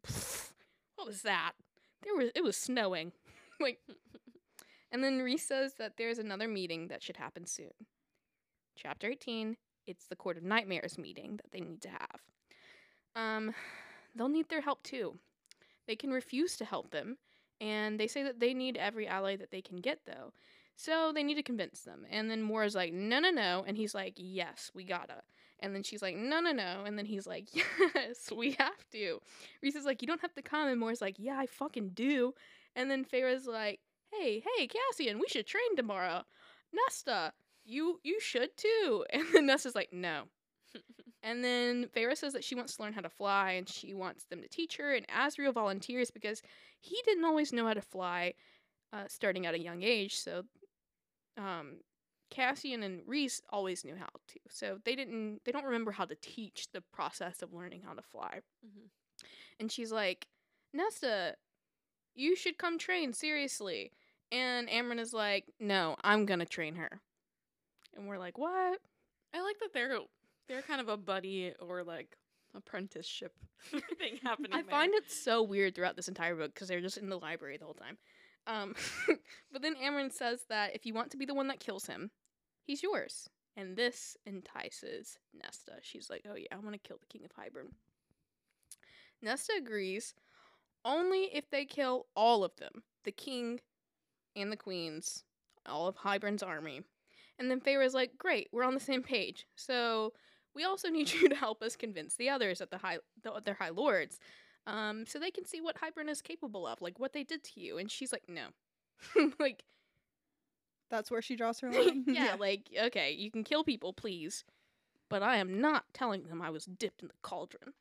what 0.95 1.07
was 1.07 1.23
that? 1.23 1.53
There 2.03 2.15
was 2.15 2.29
it 2.35 2.43
was 2.43 2.57
snowing." 2.57 3.11
like, 3.59 3.79
and 4.91 5.03
then 5.03 5.19
Rhys 5.19 5.43
says 5.43 5.75
that 5.75 5.97
there's 5.97 6.19
another 6.19 6.47
meeting 6.47 6.87
that 6.89 7.01
should 7.01 7.17
happen 7.17 7.45
soon. 7.45 7.73
Chapter 8.75 9.07
18, 9.07 9.57
it's 9.87 10.05
the 10.05 10.15
Court 10.15 10.37
of 10.37 10.43
Nightmares 10.43 10.97
meeting 10.97 11.37
that 11.37 11.51
they 11.51 11.61
need 11.61 11.81
to 11.81 11.89
have. 11.89 12.21
Um, 13.15 13.53
they'll 14.15 14.29
need 14.29 14.49
their 14.49 14.61
help 14.61 14.83
too. 14.83 15.15
They 15.87 15.95
can 15.95 16.11
refuse 16.11 16.57
to 16.57 16.65
help 16.65 16.91
them, 16.91 17.17
and 17.59 17.99
they 17.99 18.07
say 18.07 18.23
that 18.23 18.39
they 18.39 18.53
need 18.53 18.77
every 18.77 19.07
ally 19.07 19.35
that 19.35 19.51
they 19.51 19.61
can 19.61 19.77
get, 19.77 19.99
though. 20.05 20.33
So 20.75 21.11
they 21.11 21.23
need 21.23 21.35
to 21.35 21.43
convince 21.43 21.81
them. 21.81 22.05
And 22.09 22.29
then 22.29 22.43
Mora's 22.43 22.75
like, 22.75 22.93
no, 22.93 23.19
no, 23.19 23.31
no. 23.31 23.63
And 23.67 23.75
he's 23.75 23.95
like, 23.95 24.13
yes, 24.15 24.69
we 24.75 24.83
gotta. 24.83 25.23
And 25.59 25.73
then 25.73 25.81
she's 25.81 26.03
like, 26.03 26.15
no, 26.15 26.39
no, 26.39 26.51
no. 26.51 26.83
And 26.85 26.97
then 26.97 27.05
he's 27.05 27.25
like, 27.25 27.47
yes, 27.95 28.31
we 28.35 28.51
have 28.59 28.87
to. 28.91 29.19
Rhys 29.63 29.75
is 29.75 29.85
like, 29.85 30.03
you 30.03 30.07
don't 30.07 30.21
have 30.21 30.35
to 30.35 30.43
come. 30.43 30.67
And 30.67 30.79
Mora's 30.79 31.01
like, 31.01 31.15
yeah, 31.17 31.37
I 31.39 31.47
fucking 31.47 31.89
do. 31.95 32.33
And 32.75 32.91
then 32.91 33.03
Feyre's 33.03 33.47
like, 33.47 33.79
hey, 34.11 34.43
hey, 34.55 34.67
Cassian, 34.67 35.17
we 35.19 35.27
should 35.27 35.47
train 35.47 35.75
tomorrow. 35.75 36.23
Nesta, 36.71 37.33
you 37.65 37.99
you 38.03 38.19
should 38.19 38.55
too. 38.55 39.03
And 39.13 39.25
then 39.33 39.47
Nesta's 39.47 39.75
like, 39.75 39.91
no. 39.91 40.23
And 41.27 41.43
then 41.43 41.89
Feyre 41.93 42.15
says 42.15 42.31
that 42.34 42.43
she 42.46 42.55
wants 42.55 42.77
to 42.77 42.84
learn 42.84 42.93
how 42.93 43.01
to 43.01 43.10
fly 43.10 43.51
and 43.51 43.67
she 43.67 43.93
wants 43.93 44.24
them 44.24 44.41
to 44.41 44.48
teach 44.48 44.77
her. 44.77 44.93
And 44.96 45.05
Azriel 45.10 45.53
volunteers 45.53 46.10
because 46.10 46.41
he 46.79 47.01
didn't 47.03 47.25
always 47.25 47.51
know 47.51 47.67
how 47.67 47.74
to 47.74 47.81
fly 47.81 48.34
uh, 48.93 49.03
starting 49.10 49.46
at 49.46 49.53
a 49.53 49.60
young 49.60 49.84
age. 49.84 50.15
So 50.15 50.43
um, 51.38 51.81
Cassian 52.29 52.81
and 52.81 53.01
Rhys 53.05 53.41
always 53.50 53.84
knew 53.84 53.96
how 53.98 54.05
to. 54.05 54.39
So 54.50 54.79
they 54.86 54.96
didn't 54.96 55.41
they 55.43 55.51
don't 55.51 55.65
remember 55.65 55.91
how 55.91 56.05
to 56.05 56.15
teach 56.15 56.69
the 56.72 56.81
process 56.93 57.41
of 57.41 57.51
learning 57.53 57.81
how 57.86 57.93
to 57.93 58.01
fly. 58.01 58.39
Mhm. 58.65 58.88
And 59.60 59.69
she's 59.69 59.91
like, 59.91 60.27
Nesta, 60.74 61.36
you 62.15 62.38
should 62.38 62.57
come 62.57 62.77
train, 62.77 63.12
seriously. 63.12 63.91
And 64.31 64.69
Amren 64.69 65.00
is 65.00 65.12
like, 65.12 65.43
No, 65.60 65.98
I'm 66.05 66.25
gonna 66.25 66.46
train 66.46 66.75
her. 66.75 67.01
And 67.98 68.07
we're 68.07 68.17
like, 68.17 68.38
What? 68.38 68.79
I 69.34 69.41
like 69.41 69.60
that 69.60 69.74
they're 69.74 70.00
they're 70.48 70.62
kind 70.62 70.82
of 70.82 70.89
a 70.89 70.98
buddy 70.98 71.54
or 71.60 71.84
like 71.84 72.18
apprenticeship 72.56 73.34
thing 73.72 74.20
happening. 74.24 74.54
I 74.54 74.62
there. 74.62 74.72
find 74.72 74.94
it 74.94 75.12
so 75.12 75.44
weird 75.44 75.75
throughout 75.75 75.96
this 75.96 76.08
entire 76.08 76.36
book 76.36 76.54
because 76.54 76.68
they're 76.68 76.82
just 76.82 76.98
in 76.98 77.10
the 77.10 77.20
library 77.20 77.58
the 77.58 77.66
whole 77.66 77.74
time. 77.74 77.98
Um, 78.48 78.75
but 79.51 79.62
then 79.62 79.75
Amren 79.75 80.12
says 80.12 80.46
that 80.50 80.75
if 80.75 80.86
you 80.86 80.94
want 80.94 81.12
to 81.12 81.18
be 81.18 81.25
the 81.25 81.34
one 81.34 81.48
that 81.48 81.60
kills 81.60 81.86
him, 81.86 82.12
he's 82.63 82.84
yours. 82.84 83.30
And 83.56 83.75
this 83.75 84.16
entices 84.25 85.18
Nesta. 85.34 85.74
She's 85.82 86.10
like, 86.10 86.25
oh 86.30 86.36
yeah, 86.36 86.48
I 86.51 86.58
want 86.58 86.74
to 86.74 86.88
kill 86.88 86.98
the 87.00 87.08
King 87.08 87.25
of 87.25 87.32
Hybern. 87.32 87.72
Nesta 89.22 89.54
agrees 89.58 90.13
only 90.86 91.30
if 91.34 91.50
they 91.50 91.66
kill 91.66 92.06
all 92.16 92.44
of 92.44 92.56
them 92.58 92.84
the 93.04 93.12
king 93.12 93.60
and 94.36 94.51
the 94.51 94.58
queens, 94.58 95.24
all 95.66 95.88
of 95.88 95.96
Hybern's 95.98 96.44
army. 96.44 96.82
And 97.39 97.50
then 97.50 97.62
Feyre's 97.62 97.94
like, 97.94 98.18
great, 98.18 98.50
we're 98.51 98.63
on 98.63 98.74
the 98.74 98.80
same 98.80 99.01
page. 99.01 99.48
So 99.56 100.13
we 100.57 100.65
also 100.65 100.89
need 100.97 101.09
you 101.13 101.29
to 101.29 101.35
help 101.35 101.61
us 101.63 101.75
convince 101.77 102.15
the 102.15 102.29
others 102.29 102.59
at 102.59 102.69
the 102.71 102.79
high, 102.79 102.97
the 103.23 103.31
other 103.31 103.53
high 103.53 103.69
lords, 103.69 104.19
um, 104.65 105.05
so 105.07 105.17
they 105.19 105.31
can 105.31 105.45
see 105.45 105.61
what 105.61 105.77
Hybern 105.79 106.09
is 106.09 106.21
capable 106.21 106.67
of, 106.67 106.81
like 106.81 106.99
what 106.99 107.13
they 107.13 107.23
did 107.23 107.43
to 107.45 107.59
you. 107.61 107.77
And 107.77 107.89
she's 107.89 108.11
like, 108.11 108.27
no, 108.27 108.47
like 109.39 109.63
That's 110.89 111.11
where 111.11 111.21
she 111.21 111.35
draws 111.35 111.59
her 111.61 111.71
line. 111.77 112.03
yeah, 112.07 112.35
like 112.39 112.69
okay, 112.87 113.11
you 113.11 113.31
can 113.31 113.43
kill 113.43 113.63
people, 113.63 113.93
please, 113.93 114.43
but 115.09 115.21
I 115.23 115.37
am 115.37 115.61
not 115.61 115.85
telling 115.93 116.23
them 116.27 116.41
I 116.41 116.49
was 116.49 116.65
dipped 116.65 117.01
in 117.01 117.07
the 117.09 117.13
cauldron. 117.21 117.73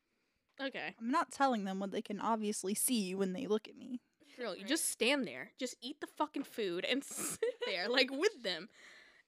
Okay, 0.61 0.95
I'm 0.99 1.11
not 1.11 1.31
telling 1.31 1.65
them 1.65 1.79
what 1.79 1.91
they 1.91 2.01
can 2.01 2.19
obviously 2.19 2.73
see 2.73 3.13
when 3.15 3.33
they 3.33 3.47
look 3.47 3.67
at 3.67 3.77
me. 3.77 4.01
girl, 4.37 4.55
you 4.55 4.61
Right. 4.61 4.69
just 4.69 4.89
stand 4.89 5.27
there, 5.27 5.51
just 5.59 5.75
eat 5.81 5.99
the 6.01 6.07
fucking 6.07 6.43
food 6.45 6.85
and 6.85 7.03
sit 7.03 7.39
there 7.65 7.87
like 7.89 8.09
with 8.11 8.43
them. 8.43 8.69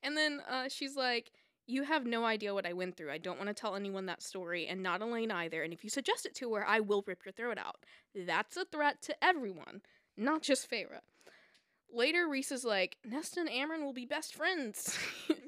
And 0.02 0.16
then 0.18 0.42
uh, 0.50 0.70
she's 0.70 0.96
like, 0.96 1.32
"You 1.70 1.84
have 1.84 2.06
no 2.06 2.26
idea 2.26 2.54
what 2.54 2.66
I 2.66 2.74
went 2.74 2.98
through. 2.98 3.12
I 3.12 3.18
don't 3.18 3.38
want 3.38 3.50
to 3.50 3.54
tell 3.54 3.76
anyone 3.76 4.06
that 4.08 4.24
story, 4.24 4.68
and 4.68 4.82
not 4.82 5.02
Elain 5.02 5.32
either. 5.32 5.64
And 5.64 5.74
if 5.74 5.84
you 5.84 5.90
suggest 5.90 6.26
it 6.26 6.36
to 6.36 6.54
her, 6.56 6.66
I 6.66 6.80
will 6.80 7.04
rip 7.06 7.26
your 7.26 7.32
throat 7.32 7.58
out. 7.58 7.86
That's 8.16 8.58
a 8.58 8.66
threat 8.66 9.02
to 9.04 9.24
everyone, 9.24 9.82
not 10.18 10.42
just 10.42 10.70
Feyre." 10.70 11.02
Later, 11.92 12.28
Rhys 12.28 12.52
is 12.52 12.64
like, 12.64 12.98
"Nesta 13.04 13.40
and 13.40 13.50
Amren 13.50 13.84
will 13.84 13.94
be 13.94 14.06
best 14.06 14.36
friends." 14.36 14.98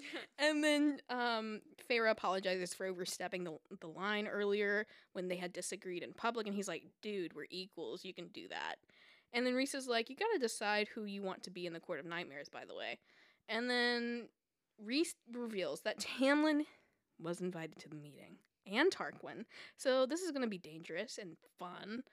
And 0.42 0.64
then 0.64 1.00
um, 1.10 1.62
Feyre 1.90 2.10
apologizes 2.10 2.74
for 2.74 2.88
overstepping 2.88 3.44
the, 3.44 3.58
the 3.80 3.88
line 3.88 4.28
earlier 4.28 4.88
when 5.14 5.28
they 5.28 5.36
had 5.36 5.54
disagreed 5.54 6.02
in 6.04 6.14
public. 6.14 6.48
And 6.48 6.56
he's 6.56 6.68
like, 6.68 6.84
dude, 7.02 7.36
we're 7.36 7.46
equals. 7.52 8.04
You 8.04 8.14
can 8.14 8.28
do 8.30 8.48
that. 8.50 8.76
And 9.34 9.46
then 9.46 9.54
Rhys 9.54 9.76
is 9.76 9.88
like, 9.88 10.10
you 10.10 10.16
got 10.16 10.34
to 10.34 10.40
decide 10.40 10.88
who 10.88 11.06
you 11.06 11.22
want 11.22 11.44
to 11.44 11.52
be 11.52 11.68
in 11.68 11.74
the 11.74 11.80
Court 11.80 12.00
of 12.00 12.06
Nightmares, 12.06 12.50
by 12.50 12.66
the 12.66 12.76
way. 12.76 12.98
And 13.48 13.70
then 13.70 14.30
Rhys 14.84 15.16
reveals 15.32 15.82
that 15.82 16.00
Tamlin 16.00 16.66
was 17.20 17.42
invited 17.42 17.80
to 17.80 17.90
the 17.90 17.96
meeting 17.96 18.38
and 18.66 18.92
Tarquin. 18.92 19.46
So 19.78 20.06
this 20.06 20.22
is 20.22 20.32
going 20.32 20.44
to 20.44 20.48
be 20.48 20.58
dangerous 20.58 21.18
and 21.18 21.38
fun. 21.60 22.04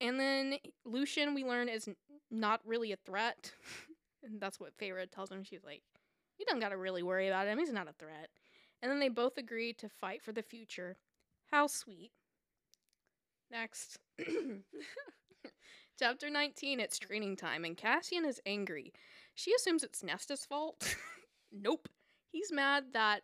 And 0.00 0.18
then 0.18 0.56
Lucien, 0.84 1.34
we 1.34 1.44
learn, 1.44 1.68
is 1.68 1.88
not 2.30 2.60
really 2.64 2.92
a 2.92 2.96
threat. 2.96 3.52
and 4.24 4.40
that's 4.40 4.58
what 4.58 4.76
Feyre 4.76 5.10
tells 5.10 5.30
him. 5.30 5.44
She's 5.44 5.64
like, 5.64 5.82
you 6.38 6.46
don't 6.46 6.60
got 6.60 6.70
to 6.70 6.76
really 6.76 7.02
worry 7.02 7.28
about 7.28 7.46
him. 7.46 7.58
He's 7.58 7.72
not 7.72 7.88
a 7.88 7.92
threat. 7.92 8.28
And 8.82 8.90
then 8.90 8.98
they 8.98 9.08
both 9.08 9.36
agree 9.36 9.74
to 9.74 9.88
fight 9.88 10.22
for 10.22 10.32
the 10.32 10.42
future. 10.42 10.96
How 11.50 11.66
sweet. 11.66 12.12
Next. 13.50 13.98
Chapter 15.98 16.30
19, 16.30 16.80
it's 16.80 16.98
training 16.98 17.36
time, 17.36 17.62
and 17.66 17.76
Cassian 17.76 18.24
is 18.24 18.40
angry. 18.46 18.92
She 19.34 19.52
assumes 19.52 19.82
it's 19.82 20.02
Nesta's 20.02 20.46
fault. 20.46 20.96
nope. 21.52 21.88
He's 22.30 22.52
mad 22.52 22.84
that 22.92 23.22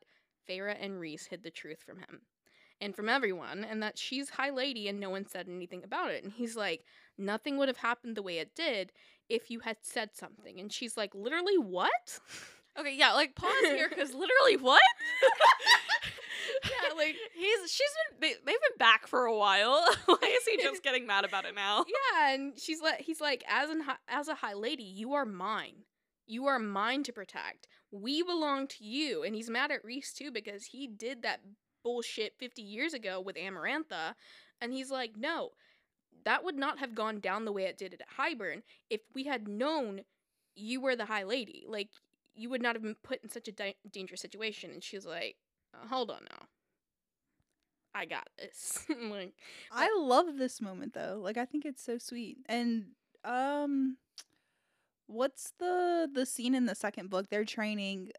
Feyre 0.49 0.77
and 0.79 1.01
Rhys 1.01 1.27
hid 1.27 1.43
the 1.43 1.51
truth 1.51 1.83
from 1.85 1.99
him 1.99 2.23
and 2.81 2.95
from 2.95 3.09
everyone, 3.09 3.65
and 3.65 3.83
that 3.83 3.99
she's 3.99 4.31
High 4.31 4.51
Lady 4.51 4.89
and 4.89 5.01
no 5.01 5.11
one 5.11 5.27
said 5.27 5.49
anything 5.49 5.83
about 5.83 6.11
it. 6.11 6.23
And 6.25 6.33
he's 6.33 6.57
like, 6.57 6.85
nothing 7.17 7.57
would 7.57 7.69
have 7.69 7.79
happened 7.79 8.17
the 8.17 8.23
way 8.23 8.39
it 8.39 8.55
did 8.55 8.93
if 9.29 9.51
you 9.51 9.61
had 9.61 9.79
said 9.83 10.11
something. 10.15 10.61
And 10.61 10.73
she's 10.73 10.97
like, 10.97 11.15
literally, 11.15 11.59
what? 11.59 12.21
Okay, 12.79 12.95
yeah, 12.95 13.13
like 13.13 13.35
pause 13.35 13.51
here 13.63 13.89
because 13.89 14.11
literally 14.15 14.59
what? 14.59 14.83
yeah, 16.65 16.95
like 16.95 17.17
he's 17.35 17.73
she's 17.73 17.91
been 18.11 18.21
they, 18.21 18.35
they've 18.45 18.61
been 18.61 18.79
back 18.79 19.07
for 19.07 19.25
a 19.25 19.35
while. 19.35 19.83
Why 20.05 20.19
is 20.23 20.45
he 20.47 20.63
just 20.63 20.83
getting 20.83 21.07
mad 21.07 21.25
about 21.25 21.47
it 21.47 21.55
now? 21.55 21.87
yeah, 21.89 22.35
and 22.35 22.59
she's 22.59 22.83
like, 22.83 23.01
he's 23.01 23.19
like, 23.19 23.45
as 23.49 23.71
an 23.71 23.83
as 24.09 24.29
a 24.29 24.35
high 24.35 24.53
lady, 24.53 24.83
you 24.83 25.15
are 25.15 25.25
mine. 25.25 25.85
You 26.27 26.47
are 26.49 26.59
mine 26.59 27.03
to 27.05 27.13
protect. 27.13 27.67
We 28.01 28.23
belong 28.23 28.67
to 28.69 28.85
you. 28.85 29.23
And 29.23 29.35
he's 29.35 29.51
mad 29.51 29.71
at 29.71 29.85
Rhys 29.85 30.13
too 30.13 30.31
because 30.31 30.67
he 30.67 30.87
did 30.87 31.23
that 31.23 31.41
bullshit 31.83 32.35
50 32.39 32.63
years 32.63 32.95
ago 32.95 33.21
with 33.21 33.37
Amarantha. 33.37 34.15
And 34.61 34.73
he's 34.73 34.91
like, 34.91 35.13
no, 35.17 35.51
that 36.25 36.45
would 36.45 36.57
not 36.57 36.79
have 36.79 36.95
gone 36.95 37.21
down 37.21 37.45
the 37.45 37.53
way 37.53 37.65
it 37.65 37.79
did 37.79 37.95
at 37.95 38.01
Hybern 38.19 38.63
if 38.91 39.03
we 39.15 39.25
had 39.25 39.49
known 39.49 40.03
you 40.55 40.81
were 40.81 40.97
the 40.97 41.05
high 41.07 41.25
lady. 41.25 41.65
Like, 41.69 41.91
you 42.35 42.51
would 42.51 42.63
not 42.63 42.75
have 42.75 42.83
been 42.83 42.97
put 43.03 43.23
in 43.23 43.31
such 43.31 43.49
a 43.49 43.53
di- 43.53 43.77
dangerous 43.91 44.21
situation. 44.21 44.71
And 44.71 44.83
she's 44.83 45.07
like, 45.07 45.37
uh, 45.75 45.87
hold 45.89 46.11
on 46.11 46.25
now. 46.31 46.47
I 47.95 48.05
got 48.05 48.29
this. 48.39 48.85
like, 49.11 49.33
I 49.73 49.89
love 49.99 50.37
this 50.37 50.61
moment 50.61 50.93
though. 50.93 51.19
Like 51.23 51.39
I 51.39 51.47
think 51.47 51.65
it's 51.65 51.83
so 51.83 51.97
sweet. 51.97 52.39
And 52.47 52.89
um 53.25 53.97
what's 55.07 55.53
the 55.59 56.09
the 56.13 56.27
scene 56.27 56.55
in 56.55 56.67
the 56.67 56.75
second 56.75 57.11
book? 57.11 57.27
They're 57.31 57.45
training 57.45 58.11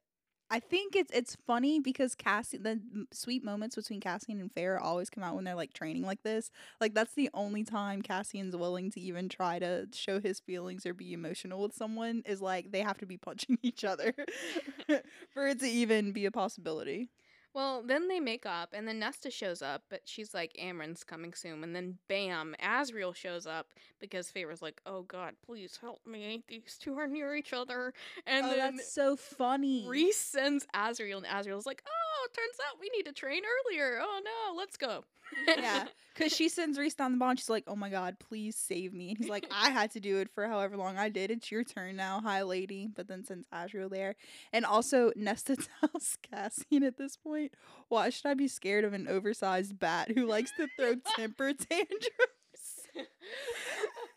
I 0.50 0.60
think 0.62 0.96
it's 0.96 1.12
it's 1.14 1.36
funny 1.48 1.80
because 1.80 2.16
Cassie 2.16 2.58
the 2.58 2.80
sweet 3.14 3.44
moments 3.44 3.76
between 3.76 4.02
Cassian 4.02 4.40
and 4.42 4.52
Fair 4.52 4.80
always 4.80 5.10
come 5.10 5.24
out 5.24 5.36
when 5.36 5.46
they're 5.46 5.56
like 5.56 5.74
training 5.74 6.04
like 6.04 6.24
this. 6.24 6.52
Like 6.82 6.94
that's 6.94 7.14
the 7.16 7.30
only 7.34 7.64
time 7.66 8.02
Cassian's 8.02 8.56
willing 8.56 8.92
to 8.92 9.02
even 9.02 9.30
try 9.30 9.60
to 9.60 9.88
show 9.94 10.22
his 10.22 10.40
feelings 10.40 10.86
or 10.86 10.94
be 10.94 11.14
emotional 11.14 11.62
with 11.64 11.76
someone 11.76 12.24
is 12.26 12.42
like 12.42 12.72
they 12.72 12.82
have 12.82 12.98
to 13.00 13.06
be 13.08 13.18
punching 13.20 13.60
each 13.64 13.84
other 13.86 14.14
for 15.34 15.48
it 15.48 15.60
to 15.60 15.68
even 15.68 16.12
be 16.14 16.26
a 16.26 16.32
possibility. 16.32 17.10
Well, 17.58 17.82
then 17.84 18.08
they 18.08 18.20
make 18.20 18.46
up, 18.46 18.70
and 18.74 18.88
then 18.88 19.00
Nesta 19.00 19.32
shows 19.32 19.64
up, 19.64 19.82
but 19.90 20.02
she's 20.06 20.32
like, 20.32 20.56
Amren's 20.60 21.04
coming 21.04 21.34
soon. 21.34 21.64
And 21.64 21.76
then, 21.76 21.98
bam, 22.08 22.56
Azriel 22.64 23.16
shows 23.16 23.48
up 23.48 23.70
because 24.00 24.30
Feyre's 24.30 24.62
like, 24.62 24.80
oh 24.86 25.02
god, 25.02 25.34
please 25.44 25.80
help 25.82 26.06
me. 26.06 26.44
These 26.48 26.78
two 26.80 27.00
are 27.00 27.08
near 27.08 27.36
each 27.36 27.54
other. 27.54 27.96
And 28.28 28.46
oh, 28.46 28.50
then 28.50 28.76
that's 28.76 28.94
so 28.94 29.16
funny. 29.16 29.88
Rhys 29.90 30.18
sends 30.18 30.68
Azriel, 30.76 31.18
and 31.18 31.26
Azriel's 31.26 31.66
like, 31.66 31.82
oh, 31.88 32.07
turns 32.34 32.58
out 32.68 32.80
we 32.80 32.90
need 32.96 33.04
to 33.06 33.14
train 33.14 33.42
earlier. 33.44 34.00
Oh 34.02 34.20
no, 34.24 34.56
let's 34.58 34.78
go. 34.78 35.04
yeah, 35.48 35.86
because 36.16 36.34
she 36.34 36.48
sends 36.50 36.78
Rhys 36.78 36.96
down 36.96 37.12
the 37.12 37.18
bond. 37.18 37.40
She's 37.40 37.50
like, 37.50 37.66
"Oh 37.68 37.76
my 37.76 37.90
god, 37.90 38.18
please 38.20 38.56
save 38.56 38.94
me!" 38.94 39.10
And 39.10 39.18
he's 39.18 39.30
like, 39.30 39.46
"I 39.52 39.70
had 39.70 39.92
to 39.92 40.00
do 40.00 40.18
it 40.18 40.30
for 40.34 40.48
however 40.48 40.78
long 40.78 40.98
I 40.98 41.10
did. 41.10 41.32
It's 41.32 41.52
your 41.52 41.64
turn 41.64 41.96
now, 41.96 42.20
high 42.22 42.44
lady." 42.44 42.88
But 42.88 43.08
then 43.08 43.26
sends 43.26 43.48
Azriel 43.54 43.90
there, 43.90 44.16
and 44.54 44.66
also 44.66 45.12
Nesta 45.16 45.58
tells 45.58 46.18
Cassian 46.22 46.84
at 46.84 46.98
this 46.98 47.18
point, 47.18 47.54
"Why 47.90 48.10
should 48.10 48.28
I 48.28 48.34
be 48.34 48.48
scared 48.48 48.86
of 48.86 48.94
an 48.94 49.08
oversized 49.08 49.78
bat 49.80 50.12
who 50.16 50.26
likes 50.26 50.52
to 50.58 50.68
throw 50.78 50.96
temper 51.16 51.54
tantrums?" 51.54 53.08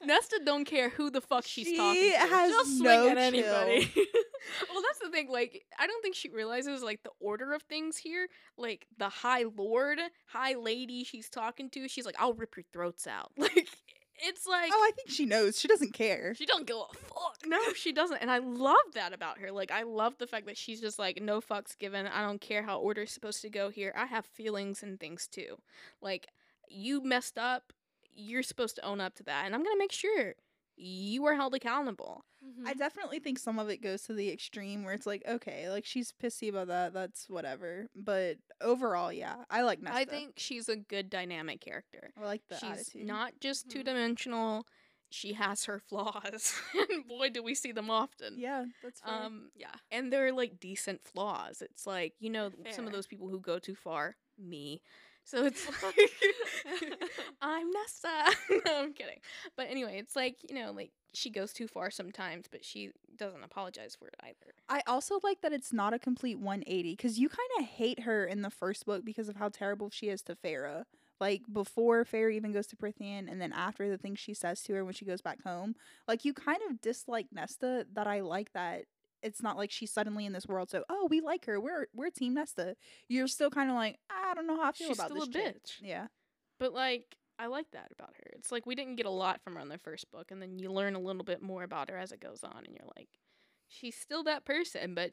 Nesta 0.03 0.41
don't 0.45 0.65
care 0.65 0.89
who 0.89 1.11
the 1.11 1.21
fuck 1.21 1.47
she's 1.47 1.67
She 1.67 1.77
talking 1.77 2.03
to. 2.03 2.09
She 2.09 2.15
has 2.15 2.51
Just 2.51 2.79
swing 2.79 2.85
no 2.85 3.09
at 3.09 3.19
anybody. 3.19 3.93
well, 4.73 4.83
that's 4.83 4.99
the 5.03 5.11
thing. 5.11 5.29
Like, 5.31 5.65
I 5.79 5.87
don't 5.87 6.03
think 6.03 6.15
she 6.15 6.31
realizes 6.31 6.83
like 6.83 7.03
the 7.03 7.11
order 7.21 7.53
of 7.53 7.63
things 7.63 7.97
here. 7.97 8.29
Like 8.57 8.87
the 8.99 9.09
High 9.09 9.45
Lord, 9.57 9.99
High 10.27 10.55
Lady 10.55 11.05
she's 11.05 11.29
talking 11.29 11.71
to, 11.71 11.89
she's 11.89 12.07
like, 12.07 12.17
"I'll 12.19 12.35
rip 12.35 12.57
your 12.57 12.65
throats 12.73 13.07
out." 13.07 13.33
Like, 13.41 13.69
it's 14.23 14.47
like, 14.47 14.71
oh, 14.73 14.79
I 14.79 14.91
think 14.95 15.09
she 15.09 15.25
knows. 15.25 15.59
She 15.59 15.67
doesn't 15.67 15.95
care. 15.95 16.35
she 16.35 16.45
don't 16.45 16.67
give 16.67 16.77
a 16.77 16.95
fuck. 16.95 17.39
no, 17.47 17.59
she 17.75 17.91
doesn't. 17.91 18.19
And 18.19 18.31
I 18.31 18.39
love 18.39 18.77
that 18.93 19.15
about 19.15 19.39
her. 19.39 19.51
Like, 19.51 19.71
I 19.71 19.83
love 19.83 20.19
the 20.19 20.27
fact 20.27 20.45
that 20.47 20.59
she's 20.59 20.81
just 20.81 20.99
like, 20.99 21.23
no 21.23 21.41
fucks 21.41 21.77
given. 21.77 22.07
I 22.07 22.23
don't 22.23 22.41
care 22.41 22.63
how 22.63 22.79
order's 22.79 23.11
supposed 23.11 23.41
to 23.43 23.49
go 23.49 23.71
here. 23.71 23.95
I 23.97 24.05
have 24.05 24.27
feelings 24.27 24.83
and 24.83 25.01
things 25.01 25.27
too. 25.27 25.57
Like, 26.03 26.29
you 26.69 27.03
messed 27.03 27.39
up. 27.39 27.73
You're 28.15 28.43
supposed 28.43 28.77
to 28.77 28.85
own 28.85 29.01
up 29.01 29.15
to 29.17 29.23
that, 29.25 29.47
and 29.47 29.55
I'm 29.55 29.63
gonna 29.63 29.79
make 29.79 29.93
sure 29.93 30.35
you 30.77 31.25
are 31.27 31.35
held 31.35 31.55
accountable. 31.55 32.25
I 32.67 32.73
definitely 32.73 33.19
think 33.19 33.39
some 33.39 33.59
of 33.59 33.69
it 33.69 33.83
goes 33.83 34.03
to 34.05 34.15
the 34.15 34.31
extreme 34.31 34.83
where 34.83 34.95
it's 34.95 35.07
like, 35.07 35.23
okay, 35.29 35.69
like 35.69 35.85
she's 35.85 36.11
pissy 36.13 36.49
about 36.49 36.69
that. 36.69 36.95
That's 36.95 37.29
whatever. 37.29 37.89
But 37.95 38.39
overall, 38.63 39.13
yeah, 39.13 39.45
I 39.51 39.61
like 39.63 39.83
Nesta. 39.83 39.99
I 39.99 40.05
think 40.07 40.35
she's 40.39 40.69
a 40.71 40.77
good 40.77 41.11
dynamic 41.11 41.61
character. 41.61 42.11
I 42.19 42.25
like 42.25 42.41
the 42.49 42.57
she's 42.57 42.71
attitude. 42.71 43.07
not 43.07 43.33
just 43.41 43.67
Mhm. 43.67 43.71
two 43.73 43.83
dimensional. 43.85 44.67
She 45.11 45.33
has 45.35 45.65
her 45.65 45.79
flaws, 45.81 46.55
and 46.91 47.07
boy, 47.07 47.29
do 47.31 47.43
we 47.43 47.55
see 47.55 47.73
them 47.73 47.91
often. 47.91 48.37
Yeah, 48.39 48.65
that's 48.83 49.01
fair. 49.01 49.13
Um, 49.13 49.51
yeah. 49.57 49.75
and 49.91 50.11
they're 50.13 50.33
like 50.33 50.61
decent 50.61 51.03
flaws. 51.05 51.61
It's 51.63 51.87
like 51.87 52.15
you 52.21 52.31
know 52.31 52.53
some 52.71 52.87
of 52.87 52.93
those 52.93 53.07
people 53.09 53.29
who 53.29 53.41
go 53.41 53.59
too 53.59 53.75
far. 53.75 54.17
Me. 54.39 54.81
So 55.25 55.45
it's 55.45 55.67
like 55.83 55.97
I'm 57.43 57.71
Nesta. 57.71 58.37
no, 58.67 58.83
I'm 58.83 58.93
kidding. 58.93 59.19
But 59.57 59.69
anyway, 59.71 59.99
it's 59.99 60.17
like 60.17 60.37
you 60.49 60.55
know, 60.55 60.73
like 60.73 60.91
she 61.13 61.31
goes 61.31 61.53
too 61.53 61.69
far 61.69 61.91
sometimes, 61.91 62.47
but 62.51 62.65
she 62.65 62.91
doesn't 63.17 63.43
apologize 63.43 63.97
for 63.99 64.09
it 64.09 64.15
either. 64.23 64.55
I 64.69 64.83
also 64.87 65.21
like 65.23 65.41
that 65.43 65.53
it's 65.53 65.73
not 65.73 65.93
a 65.93 65.99
complete 65.99 66.39
180 66.39 66.93
because 66.93 67.19
you 67.19 67.29
kind 67.29 67.49
of 67.59 67.67
hate 67.67 68.01
her 68.01 68.25
in 68.25 68.43
the 68.43 68.51
first 68.51 68.87
book 68.87 69.05
because 69.05 69.29
of 69.29 69.37
how 69.37 69.49
terrible 69.49 69.91
she 69.91 70.09
is 70.09 70.23
to 70.23 70.37
Feyre. 70.37 70.85
Like 71.21 71.43
before 71.53 72.05
Feyre 72.05 72.33
even 72.33 72.53
goes 72.53 72.67
to 72.69 72.77
Prythian, 72.77 73.31
and 73.31 73.41
then 73.41 73.53
after 73.53 73.91
the 73.91 73.99
things 73.99 74.19
she 74.19 74.33
says 74.33 74.63
to 74.63 74.75
her 74.75 74.85
when 74.85 74.95
she 74.95 75.05
goes 75.05 75.21
back 75.21 75.43
home, 75.43 75.75
like 76.09 76.25
you 76.25 76.33
kind 76.33 76.61
of 76.69 76.81
dislike 76.81 77.27
Nesta. 77.31 77.87
That 77.93 78.07
I 78.07 78.21
like 78.21 78.53
that 78.55 78.85
it's 79.23 79.43
not 79.43 79.57
like 79.57 79.71
she's 79.71 79.93
suddenly 79.93 80.27
in 80.27 80.33
this 80.33 80.47
world. 80.47 80.71
So 80.71 80.85
oh, 80.89 81.07
we 81.11 81.21
like 81.21 81.45
her. 81.47 81.61
We're 81.61 81.87
we're 81.95 82.11
Team 82.11 82.35
Nesta. 82.35 82.77
You're 83.09 83.27
still 83.29 83.51
kind 83.51 83.71
of 83.71 83.77
like 83.77 83.99
I 84.11 84.35
don't 84.35 84.47
know 84.47 84.57
how 84.57 84.69
I 84.69 84.73
feel 84.73 84.89
She's 84.89 84.99
about 84.99 85.11
still 85.11 85.27
this 85.27 85.29
a 85.29 85.33
chick." 85.33 85.57
bitch. 85.65 85.73
Yeah, 85.83 86.07
But 86.59 86.73
like 86.73 87.17
I 87.39 87.47
like 87.47 87.71
that 87.73 87.91
about 87.93 88.15
her. 88.17 88.31
It's 88.35 88.53
like 88.53 88.67
we 88.67 88.75
didn't 88.75 88.97
get 88.97 89.07
a 89.07 89.11
lot 89.11 89.41
from 89.43 89.55
her 89.55 89.61
in 89.61 89.69
the 89.69 89.79
first 89.79 90.11
book, 90.11 90.31
and 90.31 90.43
then 90.43 90.59
you 90.59 90.71
learn 90.71 90.95
a 90.95 91.01
little 91.01 91.25
bit 91.25 91.41
more 91.43 91.63
about 91.63 91.89
her 91.91 91.97
as 91.97 92.13
it 92.13 92.21
goes 92.21 92.45
on, 92.45 92.65
and 92.67 92.75
you're 92.77 92.89
like, 92.97 93.09
she's 93.67 93.95
still 93.97 94.23
that 94.25 94.45
person, 94.45 94.95
but 94.95 95.13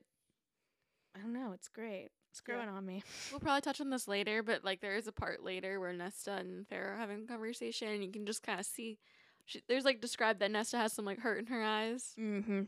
I 1.16 1.20
don't 1.20 1.34
know. 1.34 1.52
It's 1.54 1.70
great. 1.70 2.10
It's 2.32 2.42
Yeah. 2.46 2.56
growing 2.56 2.70
on 2.70 2.86
me. 2.86 3.02
We'll 3.32 3.40
probably 3.40 3.62
touch 3.62 3.80
on 3.82 3.90
this 3.90 4.08
later, 4.08 4.44
but 4.44 4.64
like 4.66 4.82
there 4.82 4.96
is 4.98 5.08
a 5.08 5.12
part 5.14 5.42
later 5.44 5.80
where 5.80 5.94
Nesta 5.94 6.34
and 6.34 6.68
Feyre 6.68 6.94
are 6.94 6.98
having 6.98 7.24
a 7.24 7.28
conversation, 7.28 7.88
and 7.88 8.04
you 8.04 8.12
can 8.12 8.26
just 8.26 8.44
kind 8.44 8.60
of 8.60 8.66
see. 8.66 9.00
She, 9.46 9.62
there's 9.70 9.86
like 9.86 10.02
described 10.02 10.40
that 10.42 10.52
Nesta 10.52 10.78
has 10.78 10.92
some 10.92 11.06
like 11.06 11.20
hurt 11.20 11.40
in 11.40 11.46
her 11.46 11.64
eyes. 11.64 12.14
Mm-hmm. 12.20 12.64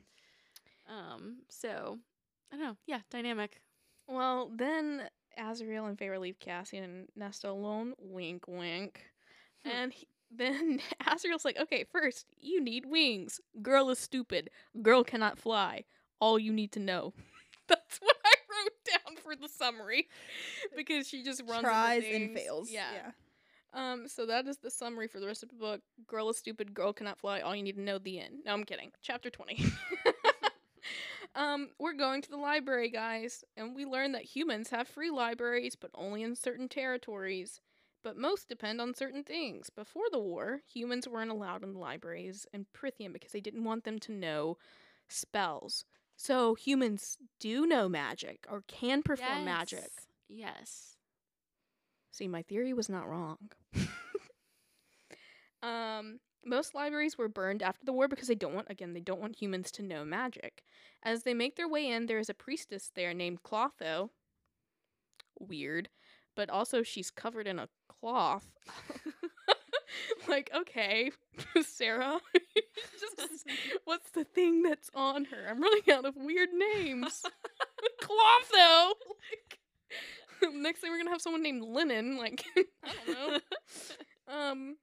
Um, 0.89 1.38
so 1.49 1.99
I 2.52 2.58
don't 2.58 2.65
know. 2.65 2.78
Yeah, 2.86 2.99
dynamic. 3.10 3.62
Well, 4.08 4.52
then 4.54 5.04
Azriel 5.39 5.88
and 5.88 5.97
Feyre 5.97 6.19
leave 6.19 6.39
Cassian 6.39 6.84
and 6.84 7.08
Nesta 7.15 7.49
alone. 7.49 7.93
Wink, 7.99 8.45
wink. 8.47 9.02
Hmm. 9.63 9.69
And 9.69 9.93
he, 9.93 10.08
then 10.36 10.80
Azriel's 11.06 11.45
like, 11.45 11.60
okay, 11.60 11.86
first, 11.91 12.25
you 12.39 12.62
need 12.62 12.86
wings. 12.86 13.39
Girl 13.62 13.89
is 13.89 13.99
stupid. 13.99 14.49
Girl 14.82 15.04
cannot 15.04 15.38
fly. 15.38 15.86
All 16.19 16.39
you 16.39 16.52
need 16.52 16.71
to 16.73 16.80
know. 16.80 17.13
That's 17.67 17.99
what 17.99 18.15
I 18.25 18.34
wrote 18.49 18.73
down 19.06 19.23
for 19.23 19.36
the 19.36 19.47
summary 19.47 20.08
because 20.75 21.08
she 21.08 21.23
just 21.23 21.43
runs 21.47 21.62
tries 21.62 22.04
and 22.12 22.36
fails. 22.36 22.71
Yeah. 22.71 22.89
yeah. 22.93 23.12
Um. 23.71 24.08
So 24.08 24.25
that 24.25 24.47
is 24.47 24.58
the 24.58 24.71
summary 24.71 25.08
for 25.08 25.19
the 25.19 25.28
rest 25.28 25.43
of 25.43 25.49
the 25.49 25.56
book. 25.56 25.82
Girl 26.08 26.30
is 26.30 26.38
stupid. 26.38 26.73
Girl 26.73 26.91
cannot 26.91 27.19
fly. 27.19 27.41
All 27.41 27.56
you 27.56 27.62
need 27.62 27.75
to 27.75 27.82
know. 27.82 27.99
The 27.99 28.19
end. 28.19 28.39
No, 28.43 28.54
I'm 28.54 28.63
kidding. 28.63 28.91
Chapter 29.04 29.30
twenty. 29.30 29.63
um. 31.36 31.70
We're 31.80 31.94
going 31.94 32.22
to 32.22 32.30
the 32.30 32.38
library, 32.38 32.89
guys, 32.89 33.44
and 33.58 33.76
we 33.76 33.86
learn 33.86 34.12
that 34.13 34.24
humans 34.24 34.70
have 34.70 34.88
free 34.88 35.10
libraries, 35.10 35.76
but 35.76 35.92
only 35.94 36.24
in 36.24 36.36
certain 36.36 36.68
territories. 36.68 37.62
But 38.04 38.18
most 38.18 38.48
depend 38.48 38.80
on 38.80 38.94
certain 38.94 39.24
things. 39.24 39.70
Before 39.70 40.06
the 40.12 40.20
war, 40.20 40.62
humans 40.72 41.08
weren't 41.08 41.32
allowed 41.32 41.63
in 41.63 41.74
the 41.74 41.80
libraries 41.80 42.46
in 42.54 42.65
Prythian 42.74 43.12
because 43.12 43.32
they 43.32 43.42
didn't 43.42 43.65
want 43.65 43.84
them 43.84 44.00
to 44.00 44.12
know 44.13 44.58
spells. 45.10 45.86
So 46.15 46.56
humans 46.56 47.18
do 47.39 47.65
know 47.65 47.89
magic 47.89 48.46
or 48.50 48.63
can 48.68 49.02
perform 49.04 49.44
magic. 49.46 49.89
Yes. 50.28 50.96
See, 52.12 52.28
my 52.28 52.42
theory 52.42 52.74
was 52.74 52.89
not 52.89 53.08
wrong. 53.08 53.38
um, 55.62 56.20
most 56.45 56.73
libraries 56.73 57.17
were 57.17 57.28
burned 57.28 57.62
after 57.62 57.86
the 57.86 57.93
war 57.93 58.08
because 58.08 58.28
they 58.28 58.36
don't 58.36 58.54
want, 58.54 58.69
again, 58.69 58.93
they 58.93 58.99
don't 58.99 59.21
want 59.21 59.41
humans 59.41 59.71
to 59.73 59.84
know 59.84 60.06
magic. 60.06 60.63
As 61.04 61.23
they 61.23 61.34
make 61.34 61.56
their 61.56 61.67
way 61.67 61.88
in, 61.88 62.06
there 62.06 62.19
is 62.19 62.30
a 62.30 62.34
priestess 62.34 62.91
there 62.95 63.13
named 63.13 63.43
Clotho. 63.43 64.12
Weird. 65.39 65.89
But 66.36 66.49
also, 66.49 66.84
she's 66.84 67.12
covered 67.12 67.47
in 67.47 67.60
a 67.60 67.69
cloth. 67.88 68.47
like, 70.28 70.49
okay, 70.56 71.12
Sarah. 71.62 72.19
Just, 73.17 73.45
what's 73.86 74.12
the 74.12 74.23
thing 74.23 74.63
that's 74.63 74.89
on 74.93 75.25
her? 75.25 75.47
I'm 75.49 75.62
running 75.62 75.91
out 75.91 76.06
of 76.06 76.15
weird 76.15 76.49
names. 76.54 77.23
Clotho! 78.02 78.93
Like, 79.30 80.54
next 80.54 80.80
thing 80.80 80.91
we're 80.91 80.97
gonna 80.99 81.10
have 81.10 81.21
someone 81.21 81.43
named 81.43 81.63
Linen. 81.63 82.17
Like, 82.17 82.43
I 82.56 82.93
don't 83.08 83.32
know. 83.32 83.39
Um, 84.34 84.75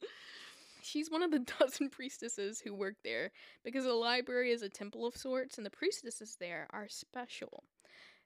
she's 0.87 1.11
one 1.11 1.23
of 1.23 1.31
the 1.31 1.39
dozen 1.61 1.89
priestesses 1.91 2.61
who 2.61 2.75
work 2.75 2.97
there 3.05 3.31
because 3.65 3.85
the 3.85 3.93
library 3.93 4.53
is 4.53 4.63
a 4.63 4.69
temple 4.69 5.07
of 5.07 5.17
sorts, 5.17 5.57
and 5.57 5.67
the 5.67 5.71
priestesses 5.71 6.37
there 6.39 6.67
are 6.71 6.89
special. 6.89 7.65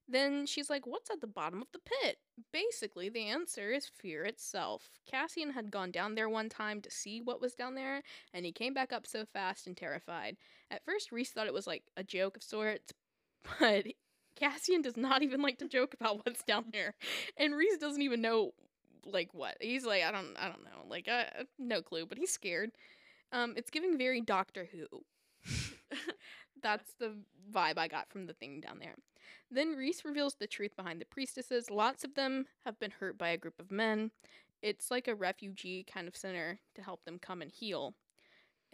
Then 0.09 0.45
she's 0.45 0.69
like, 0.69 0.87
What's 0.87 1.11
at 1.11 1.21
the 1.21 1.27
bottom 1.27 1.63
of 1.63 1.69
the 1.73 1.79
pit? 1.79 2.19
Basically, 2.53 3.09
the 3.09 3.27
answer 3.27 3.71
is 3.71 3.87
fear 3.87 4.25
itself. 4.25 4.91
Cassian 5.07 5.53
had 5.53 5.71
gone 5.71 5.93
down 5.93 6.15
there 6.15 6.29
one 6.29 6.49
time 6.49 6.81
to 6.83 6.91
see 6.91 7.21
what 7.21 7.41
was 7.41 7.55
down 7.55 7.75
there, 7.77 8.03
and 8.35 8.45
he 8.45 8.53
came 8.53 8.75
back 8.75 8.93
up 8.93 9.07
so 9.07 9.25
fast 9.25 9.67
and 9.67 9.77
terrified. 9.77 10.37
At 10.71 10.85
first, 10.85 11.13
Rhys 11.13 11.31
thought 11.31 11.47
it 11.47 11.55
was 11.55 11.67
like 11.67 11.85
a 11.97 12.03
joke 12.03 12.37
of 12.37 12.43
sorts, 12.43 12.93
but 13.61 13.87
Cassian 14.35 14.83
does 14.83 14.97
not 14.97 15.23
even 15.23 15.43
like 15.43 15.59
to 15.59 15.69
joke 15.69 15.95
about 15.95 16.25
what's 16.25 16.43
down 16.43 16.67
there. 16.73 16.95
And 17.37 17.55
Rhys 17.55 17.79
doesn't 17.79 18.03
even 18.03 18.21
know 18.21 18.53
like 19.05 19.33
what. 19.33 19.57
He's 19.61 19.85
like, 19.85 20.03
I 20.03 20.11
don't 20.11 20.37
I 20.39 20.49
don't 20.49 20.65
know. 20.65 20.85
Like 20.89 21.09
uh, 21.09 21.25
no 21.59 21.83
clue, 21.83 22.07
but 22.07 22.19
he's 22.19 22.33
scared. 22.33 22.73
Um 23.33 23.55
it's 23.57 23.71
giving 23.71 23.99
very 23.99 24.21
Doctor 24.21 24.69
Who. 24.73 25.05
That's 26.63 26.93
the 26.99 27.17
vibe 27.53 27.79
I 27.79 27.89
got 27.89 28.11
from 28.11 28.27
the 28.27 28.35
thing 28.35 28.61
down 28.61 28.79
there. 28.81 28.97
Then 29.51 29.75
Rhys 29.75 30.05
reveals 30.05 30.35
the 30.35 30.47
truth 30.47 30.77
behind 30.77 31.01
the 31.01 31.07
priestesses. 31.07 31.71
Lots 31.71 32.05
of 32.05 32.15
them 32.15 32.47
have 32.65 32.79
been 32.79 32.93
hurt 32.93 33.19
by 33.19 33.31
a 33.31 33.37
group 33.37 33.59
of 33.59 33.71
men. 33.71 34.11
It's 34.63 34.91
like 34.91 35.09
a 35.09 35.15
refugee 35.15 35.85
kind 35.85 36.07
of 36.07 36.17
center 36.17 36.61
to 36.75 36.83
help 36.83 37.05
them 37.05 37.19
come 37.19 37.43
and 37.43 37.51
heal, 37.51 37.95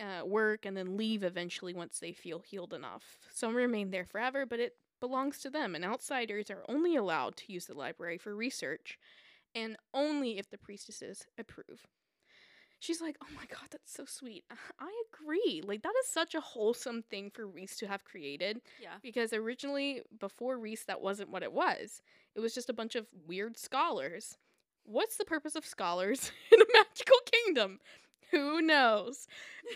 uh, 0.00 0.26
work, 0.26 0.66
and 0.66 0.76
then 0.76 0.96
leave 0.96 1.22
eventually 1.22 1.72
once 1.72 1.98
they 1.98 2.12
feel 2.12 2.40
healed 2.40 2.74
enough. 2.74 3.18
Some 3.32 3.54
remain 3.54 3.90
there 3.90 4.04
forever, 4.04 4.44
but 4.44 4.60
it 4.60 4.76
belongs 5.00 5.38
to 5.40 5.50
them, 5.50 5.74
and 5.74 5.84
outsiders 5.84 6.50
are 6.50 6.64
only 6.68 6.96
allowed 6.96 7.36
to 7.36 7.52
use 7.52 7.66
the 7.66 7.74
library 7.74 8.18
for 8.18 8.34
research, 8.34 8.98
and 9.56 9.76
only 9.94 10.38
if 10.38 10.50
the 10.50 10.58
priestesses 10.58 11.26
approve. 11.38 11.86
She's 12.78 13.00
like, 13.00 13.16
oh 13.22 13.34
my 13.34 13.46
god, 13.46 13.68
that's 13.70 13.92
so 13.92 14.04
sweet. 14.04 14.44
I 14.78 14.92
agree. 15.10 15.62
Like, 15.66 15.82
that 15.82 15.94
is 16.04 16.08
such 16.08 16.34
a 16.34 16.40
wholesome 16.40 17.02
thing 17.02 17.30
for 17.30 17.46
Rhys 17.46 17.74
to 17.76 17.88
have 17.88 18.04
created 18.04 18.60
yeah. 18.80 18.96
because 19.02 19.32
originally, 19.32 20.02
before 20.20 20.58
Rhys, 20.58 20.84
that 20.84 21.00
wasn't 21.00 21.30
what 21.30 21.42
it 21.42 21.52
was. 21.52 22.02
It 22.34 22.40
was 22.40 22.54
just 22.54 22.68
a 22.68 22.74
bunch 22.74 22.94
of 22.94 23.06
weird 23.26 23.56
scholars. 23.56 24.36
What's 24.84 25.16
the 25.16 25.24
purpose 25.24 25.56
of 25.56 25.64
scholars 25.64 26.30
in 26.52 26.60
a 26.60 26.66
magical 26.74 27.16
kingdom? 27.24 27.80
Who 28.30 28.60
knows? 28.60 29.26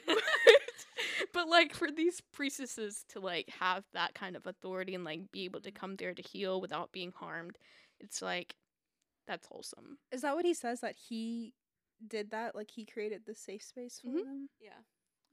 but 1.32 1.48
like 1.48 1.74
for 1.74 1.90
these 1.90 2.20
priestesses 2.32 3.04
to 3.10 3.20
like 3.20 3.48
have 3.60 3.84
that 3.94 4.14
kind 4.14 4.36
of 4.36 4.46
authority 4.46 4.94
and 4.94 5.04
like 5.04 5.32
be 5.32 5.44
able 5.44 5.60
to 5.60 5.70
mm-hmm. 5.70 5.80
come 5.80 5.96
there 5.96 6.12
to 6.12 6.22
heal 6.22 6.60
without 6.60 6.92
being 6.92 7.12
harmed, 7.16 7.56
it's 7.98 8.20
like 8.20 8.56
that's 9.30 9.46
wholesome. 9.46 9.98
Is 10.12 10.22
that 10.22 10.34
what 10.34 10.44
he 10.44 10.54
says 10.54 10.80
that 10.80 10.96
he 11.08 11.54
did 12.06 12.30
that? 12.30 12.54
Like 12.54 12.70
he 12.70 12.84
created 12.84 13.22
the 13.26 13.34
safe 13.34 13.62
space 13.62 14.00
for 14.00 14.10
Mhm. 14.10 14.24
them? 14.24 14.48
Yeah. 14.60 14.80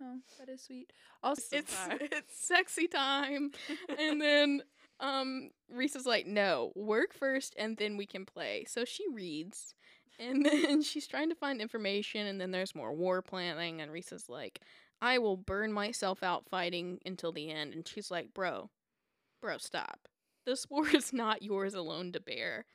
Oh, 0.01 0.19
that 0.37 0.49
is 0.49 0.61
sweet. 0.61 0.91
Also, 1.23 1.57
It's 1.57 1.87
it's 2.01 2.37
sexy 2.37 2.87
time. 2.87 3.51
and 3.97 4.21
then 4.21 4.61
um 4.99 5.49
Rhys 5.69 5.95
is 5.95 6.05
like, 6.05 6.27
"No, 6.27 6.71
work 6.75 7.13
first 7.13 7.55
and 7.57 7.77
then 7.77 7.97
we 7.97 8.05
can 8.05 8.25
play." 8.25 8.65
So 8.67 8.85
she 8.85 9.05
reads 9.11 9.73
and 10.19 10.45
then 10.45 10.81
she's 10.83 11.07
trying 11.07 11.29
to 11.29 11.35
find 11.35 11.61
information 11.61 12.27
and 12.27 12.39
then 12.39 12.51
there's 12.51 12.75
more 12.75 12.93
war 12.93 13.21
planning 13.21 13.81
and 13.81 13.91
Rhys 13.91 14.11
is 14.11 14.29
like, 14.29 14.61
"I 15.01 15.17
will 15.17 15.37
burn 15.37 15.73
myself 15.73 16.21
out 16.23 16.47
fighting 16.49 16.99
until 17.05 17.31
the 17.31 17.49
end." 17.49 17.73
And 17.73 17.87
she's 17.87 18.11
like, 18.11 18.33
"Bro, 18.33 18.69
bro, 19.41 19.57
stop. 19.57 20.07
This 20.45 20.69
war 20.69 20.87
is 20.89 21.13
not 21.13 21.41
yours 21.43 21.73
alone 21.73 22.11
to 22.13 22.19
bear." 22.19 22.65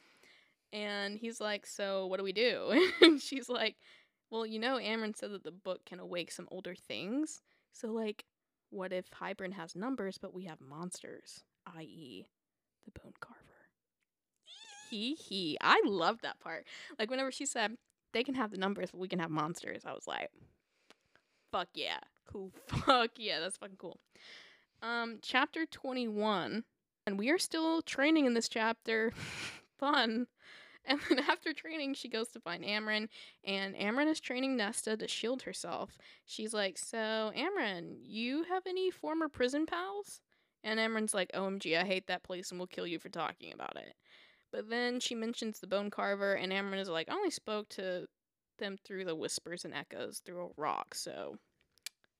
And 0.72 1.18
he's 1.18 1.40
like, 1.40 1.66
"So, 1.66 2.06
what 2.06 2.18
do 2.18 2.24
we 2.24 2.32
do?" 2.32 2.90
and 3.02 3.20
she's 3.20 3.48
like, 3.48 3.76
"Well, 4.30 4.46
you 4.46 4.58
know, 4.58 4.76
Amren 4.76 5.16
said 5.16 5.32
that 5.32 5.44
the 5.44 5.50
book 5.50 5.84
can 5.84 6.00
awake 6.00 6.30
some 6.30 6.48
older 6.50 6.74
things. 6.74 7.42
So, 7.72 7.88
like, 7.88 8.24
what 8.70 8.92
if 8.92 9.10
Hybern 9.10 9.52
has 9.52 9.76
numbers, 9.76 10.18
but 10.18 10.34
we 10.34 10.44
have 10.44 10.60
monsters, 10.60 11.44
i.e., 11.76 12.26
the 12.84 13.00
Bone 13.00 13.12
Carver? 13.20 13.38
Hee 14.90 15.14
hee. 15.14 15.58
I 15.60 15.82
love 15.84 16.20
that 16.22 16.40
part. 16.40 16.66
Like, 16.98 17.10
whenever 17.10 17.32
she 17.32 17.46
said, 17.46 17.76
they 18.12 18.24
can 18.24 18.34
have 18.34 18.50
the 18.50 18.58
numbers, 18.58 18.90
but 18.90 19.00
we 19.00 19.08
can 19.08 19.18
have 19.18 19.30
monsters, 19.30 19.84
I 19.86 19.92
was 19.92 20.06
like, 20.06 20.30
fuck 21.50 21.68
yeah. 21.74 21.98
Cool. 22.26 22.52
Fuck 22.66 23.10
yeah, 23.16 23.40
that's 23.40 23.58
fucking 23.58 23.76
cool. 23.76 23.98
Um, 24.80 25.18
chapter 25.22 25.66
21. 25.66 26.64
And 27.06 27.18
we 27.18 27.30
are 27.30 27.38
still 27.38 27.82
training 27.82 28.26
in 28.26 28.34
this 28.34 28.48
chapter. 28.48 29.12
Fun. 29.78 30.28
And 30.86 30.98
then 31.08 31.20
after 31.20 31.52
training, 31.52 31.94
she 31.94 32.08
goes 32.08 32.28
to 32.30 32.40
find 32.40 32.64
Amren, 32.64 33.08
and 33.44 33.74
Amren 33.76 34.10
is 34.10 34.18
training 34.20 34.56
Nesta 34.56 34.96
to 34.96 35.06
shield 35.06 35.42
herself. 35.42 35.96
She's 36.26 36.52
like, 36.52 36.76
So, 36.76 37.32
Amren, 37.36 37.98
you 38.02 38.44
have 38.44 38.64
any 38.66 38.90
former 38.90 39.28
prison 39.28 39.64
pals? 39.66 40.20
And 40.64 40.80
Amren's 40.80 41.14
like, 41.14 41.30
OMG, 41.34 41.76
I 41.76 41.84
hate 41.84 42.06
that 42.08 42.24
place 42.24 42.50
and 42.50 42.58
will 42.58 42.66
kill 42.66 42.86
you 42.86 42.98
for 42.98 43.08
talking 43.08 43.52
about 43.52 43.76
it. 43.76 43.94
But 44.52 44.68
then 44.68 45.00
she 45.00 45.14
mentions 45.14 45.60
the 45.60 45.66
bone 45.66 45.90
carver, 45.90 46.34
and 46.34 46.52
Amren 46.52 46.80
is 46.80 46.88
like, 46.88 47.08
I 47.08 47.14
only 47.14 47.30
spoke 47.30 47.68
to 47.70 48.06
them 48.58 48.76
through 48.84 49.04
the 49.04 49.16
whispers 49.16 49.64
and 49.64 49.74
echoes 49.74 50.20
through 50.24 50.46
a 50.46 50.60
rock, 50.60 50.94
so 50.94 51.36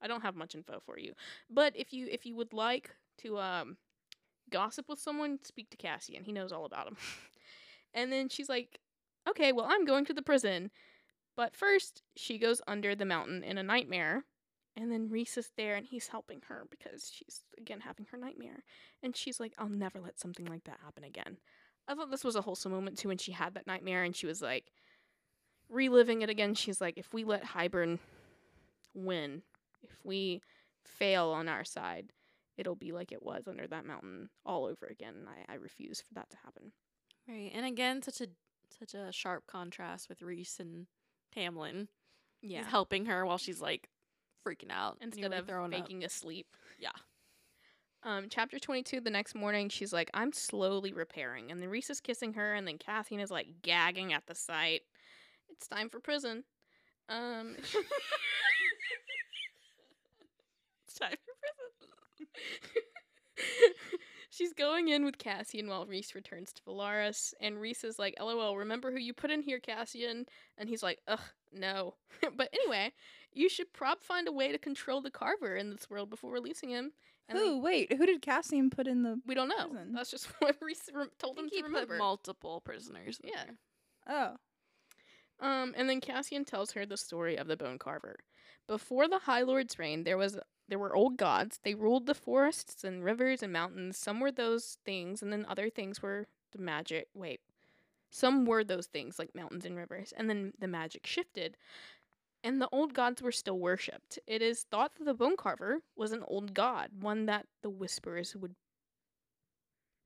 I 0.01 0.07
don't 0.07 0.21
have 0.21 0.35
much 0.35 0.55
info 0.55 0.79
for 0.85 0.99
you. 0.99 1.13
But 1.49 1.75
if 1.75 1.93
you 1.93 2.07
if 2.11 2.25
you 2.25 2.35
would 2.35 2.53
like 2.53 2.91
to 3.19 3.39
um 3.39 3.77
gossip 4.51 4.89
with 4.89 4.99
someone, 4.99 5.39
speak 5.43 5.69
to 5.71 5.77
Cassian. 5.77 6.23
He 6.23 6.31
knows 6.31 6.51
all 6.51 6.65
about 6.65 6.87
him. 6.87 6.97
and 7.93 8.11
then 8.11 8.29
she's 8.29 8.49
like, 8.49 8.79
"Okay, 9.27 9.51
well, 9.51 9.67
I'm 9.69 9.85
going 9.85 10.05
to 10.05 10.13
the 10.13 10.21
prison." 10.21 10.71
But 11.35 11.55
first, 11.55 12.03
she 12.15 12.37
goes 12.37 12.61
under 12.67 12.95
the 12.95 13.05
mountain 13.05 13.43
in 13.43 13.57
a 13.57 13.63
nightmare. 13.63 14.25
And 14.75 14.91
then 14.91 15.09
Rhys 15.09 15.37
is 15.37 15.51
there 15.55 15.75
and 15.75 15.85
he's 15.85 16.07
helping 16.07 16.41
her 16.47 16.65
because 16.69 17.11
she's 17.13 17.41
again 17.59 17.81
having 17.81 18.07
her 18.11 18.17
nightmare. 18.17 18.63
And 19.03 19.15
she's 19.15 19.39
like, 19.39 19.53
I'll 19.57 19.69
never 19.69 19.99
let 19.99 20.19
something 20.19 20.45
like 20.45 20.63
that 20.63 20.79
happen 20.83 21.03
again. 21.03 21.37
I 21.87 21.93
thought 21.93 22.09
this 22.09 22.23
was 22.23 22.35
a 22.35 22.41
wholesome 22.41 22.71
moment 22.71 22.97
too 22.97 23.09
when 23.09 23.17
she 23.17 23.33
had 23.33 23.53
that 23.53 23.67
nightmare 23.67 24.03
and 24.03 24.15
she 24.15 24.25
was 24.25 24.41
like 24.41 24.71
reliving 25.69 26.21
it 26.21 26.29
again. 26.29 26.55
She's 26.55 26.81
like, 26.81 26.97
if 26.97 27.13
we 27.13 27.23
let 27.23 27.45
Hybern 27.45 27.99
win, 28.95 29.43
if 29.83 29.99
we 30.03 30.41
fail 30.85 31.29
on 31.29 31.47
our 31.47 31.63
side, 31.63 32.11
it'll 32.57 32.75
be 32.75 32.91
like 32.91 33.11
it 33.11 33.21
was 33.21 33.47
under 33.47 33.67
that 33.67 33.85
mountain 33.85 34.29
all 34.43 34.65
over 34.65 34.87
again. 34.87 35.13
And 35.19 35.27
I, 35.27 35.53
I 35.53 35.55
refuse 35.57 36.01
for 36.01 36.13
that 36.15 36.29
to 36.31 36.37
happen. 36.43 36.71
Right. 37.27 37.51
And 37.53 37.65
again, 37.65 38.01
such 38.01 38.21
a 38.21 38.27
such 38.79 38.93
a 38.93 39.11
sharp 39.11 39.45
contrast 39.47 40.09
with 40.09 40.21
Rhys 40.21 40.57
and 40.59 40.87
Tamlin. 41.35 41.87
Yeah. 42.41 42.59
He's 42.59 42.67
helping 42.67 43.05
her 43.05 43.25
while 43.25 43.37
she's 43.37 43.61
like 43.61 43.89
freaking 44.45 44.71
out 44.71 44.97
Instead 45.01 45.31
of 45.33 45.47
throwing 45.47 45.73
up. 45.73 45.79
faking 45.79 46.03
asleep. 46.03 46.47
Yeah. 46.79 46.89
Um, 48.05 48.25
chapter 48.29 48.59
22, 48.59 48.99
the 48.99 49.09
next 49.09 49.33
morning, 49.33 49.69
she's 49.69 49.93
like, 49.93 50.09
I'm 50.13 50.33
slowly 50.33 50.91
repairing. 50.91 51.49
And 51.51 51.61
then 51.61 51.69
Rhys 51.69 51.89
is 51.89 52.01
kissing 52.01 52.33
her, 52.33 52.53
and 52.53 52.67
then 52.67 52.77
Cassian 52.77 53.21
is 53.21 53.31
like 53.31 53.47
gagging 53.61 54.11
at 54.11 54.27
the 54.27 54.35
sight. 54.35 54.81
It's 55.49 55.69
time 55.69 55.89
for 55.89 56.01
prison. 56.01 56.43
Um, 57.07 57.55
It's 60.85 60.99
time 60.99 61.15
for 61.25 62.25
She's 64.35 64.53
going 64.53 64.87
in 64.87 65.05
with 65.05 65.19
Cassian 65.19 65.67
while 65.67 65.85
Rhys 65.85 66.15
returns 66.15 66.51
to 66.53 66.61
Velaris, 66.63 67.33
and 67.39 67.61
Rhys 67.61 67.83
is 67.83 67.99
like, 67.99 68.15
"LOL, 68.19 68.57
remember 68.57 68.91
who 68.91 68.97
you 68.97 69.13
put 69.13 69.29
in 69.29 69.43
here, 69.43 69.59
Cassian?" 69.59 70.25
And 70.57 70.67
he's 70.67 70.81
like, 70.81 70.99
"Ugh, 71.07 71.19
no." 71.51 71.93
but 72.35 72.49
anyway, 72.51 72.91
you 73.31 73.47
should 73.47 73.71
prob 73.73 74.01
find 74.01 74.27
a 74.27 74.31
way 74.31 74.51
to 74.51 74.57
control 74.57 75.01
the 75.01 75.11
Carver 75.11 75.55
in 75.55 75.69
this 75.69 75.87
world 75.89 76.09
before 76.09 76.31
releasing 76.31 76.69
him. 76.71 76.93
And 77.29 77.37
they- 77.37 77.43
Who? 77.45 77.59
Wait, 77.61 77.93
who 77.93 78.05
did 78.07 78.21
Cassian 78.23 78.69
put 78.71 78.87
in 78.87 79.03
the? 79.03 79.21
we 79.27 79.35
don't 79.35 79.49
know. 79.49 79.67
prison? 79.67 79.93
That's 79.93 80.09
just 80.09 80.25
what 80.39 80.55
Rhys 80.61 80.81
re- 80.93 81.05
told 81.19 81.37
I 81.37 81.41
him 81.41 81.49
think 81.49 81.53
he 81.53 81.61
to 81.61 81.67
remember. 81.67 81.93
put 81.93 81.99
multiple 81.99 82.61
prisoners. 82.61 83.19
in 83.23 83.29
Yeah. 83.29 83.43
there. 83.45 83.55
Oh, 85.39 85.45
Um, 85.47 85.73
and 85.77 85.87
then 85.89 86.01
Cassian 86.01 86.43
tells 86.43 86.71
her 86.71 86.85
the 86.85 86.97
story 86.97 87.35
of 87.37 87.47
the 87.47 87.55
Bone 87.57 87.77
Carver. 87.77 88.17
Before 88.67 89.07
the 89.07 89.19
High 89.19 89.41
Lord's 89.43 89.77
reign, 89.77 90.03
there 90.03 90.17
was 90.17 90.39
there 90.69 90.79
were 90.79 90.95
old 90.95 91.17
gods. 91.17 91.59
They 91.63 91.75
ruled 91.75 92.05
the 92.05 92.15
forests 92.15 92.83
and 92.83 93.03
rivers 93.03 93.43
and 93.43 93.51
mountains. 93.51 93.97
Some 93.97 94.19
were 94.19 94.31
those 94.31 94.77
things, 94.85 95.21
and 95.21 95.31
then 95.31 95.45
other 95.47 95.69
things 95.69 96.01
were 96.01 96.27
the 96.51 96.59
magic. 96.59 97.07
Wait, 97.13 97.41
some 98.09 98.45
were 98.45 98.63
those 98.63 98.87
things 98.87 99.19
like 99.19 99.35
mountains 99.35 99.65
and 99.65 99.75
rivers, 99.75 100.13
and 100.15 100.29
then 100.29 100.53
the 100.59 100.67
magic 100.67 101.05
shifted, 101.05 101.57
and 102.43 102.61
the 102.61 102.69
old 102.71 102.93
gods 102.93 103.21
were 103.21 103.31
still 103.31 103.57
worshipped. 103.57 104.19
It 104.27 104.41
is 104.41 104.63
thought 104.63 104.95
that 104.95 105.05
the 105.05 105.13
Bone 105.13 105.37
Carver 105.37 105.79
was 105.95 106.11
an 106.11 106.23
old 106.27 106.53
god, 106.53 106.89
one 106.99 107.25
that 107.25 107.45
the 107.61 107.69
Whisperers 107.69 108.35
would 108.35 108.55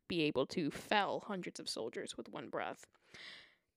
be 0.08 0.24
able 0.24 0.46
to 0.46 0.72
fell 0.72 1.24
hundreds 1.28 1.60
of 1.60 1.68
soldiers 1.68 2.16
with 2.16 2.30
one 2.30 2.50
breath. 2.50 2.86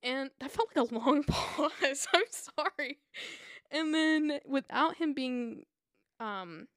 And 0.02 0.30
that 0.38 0.50
felt 0.50 0.70
like 0.74 0.90
a 0.90 0.94
long 0.98 1.24
pause. 1.24 2.06
I'm 2.14 2.22
sorry. 2.30 2.98
And 3.70 3.94
then 3.94 4.40
without 4.46 4.96
him 4.96 5.12
being 5.12 5.64
um 6.20 6.68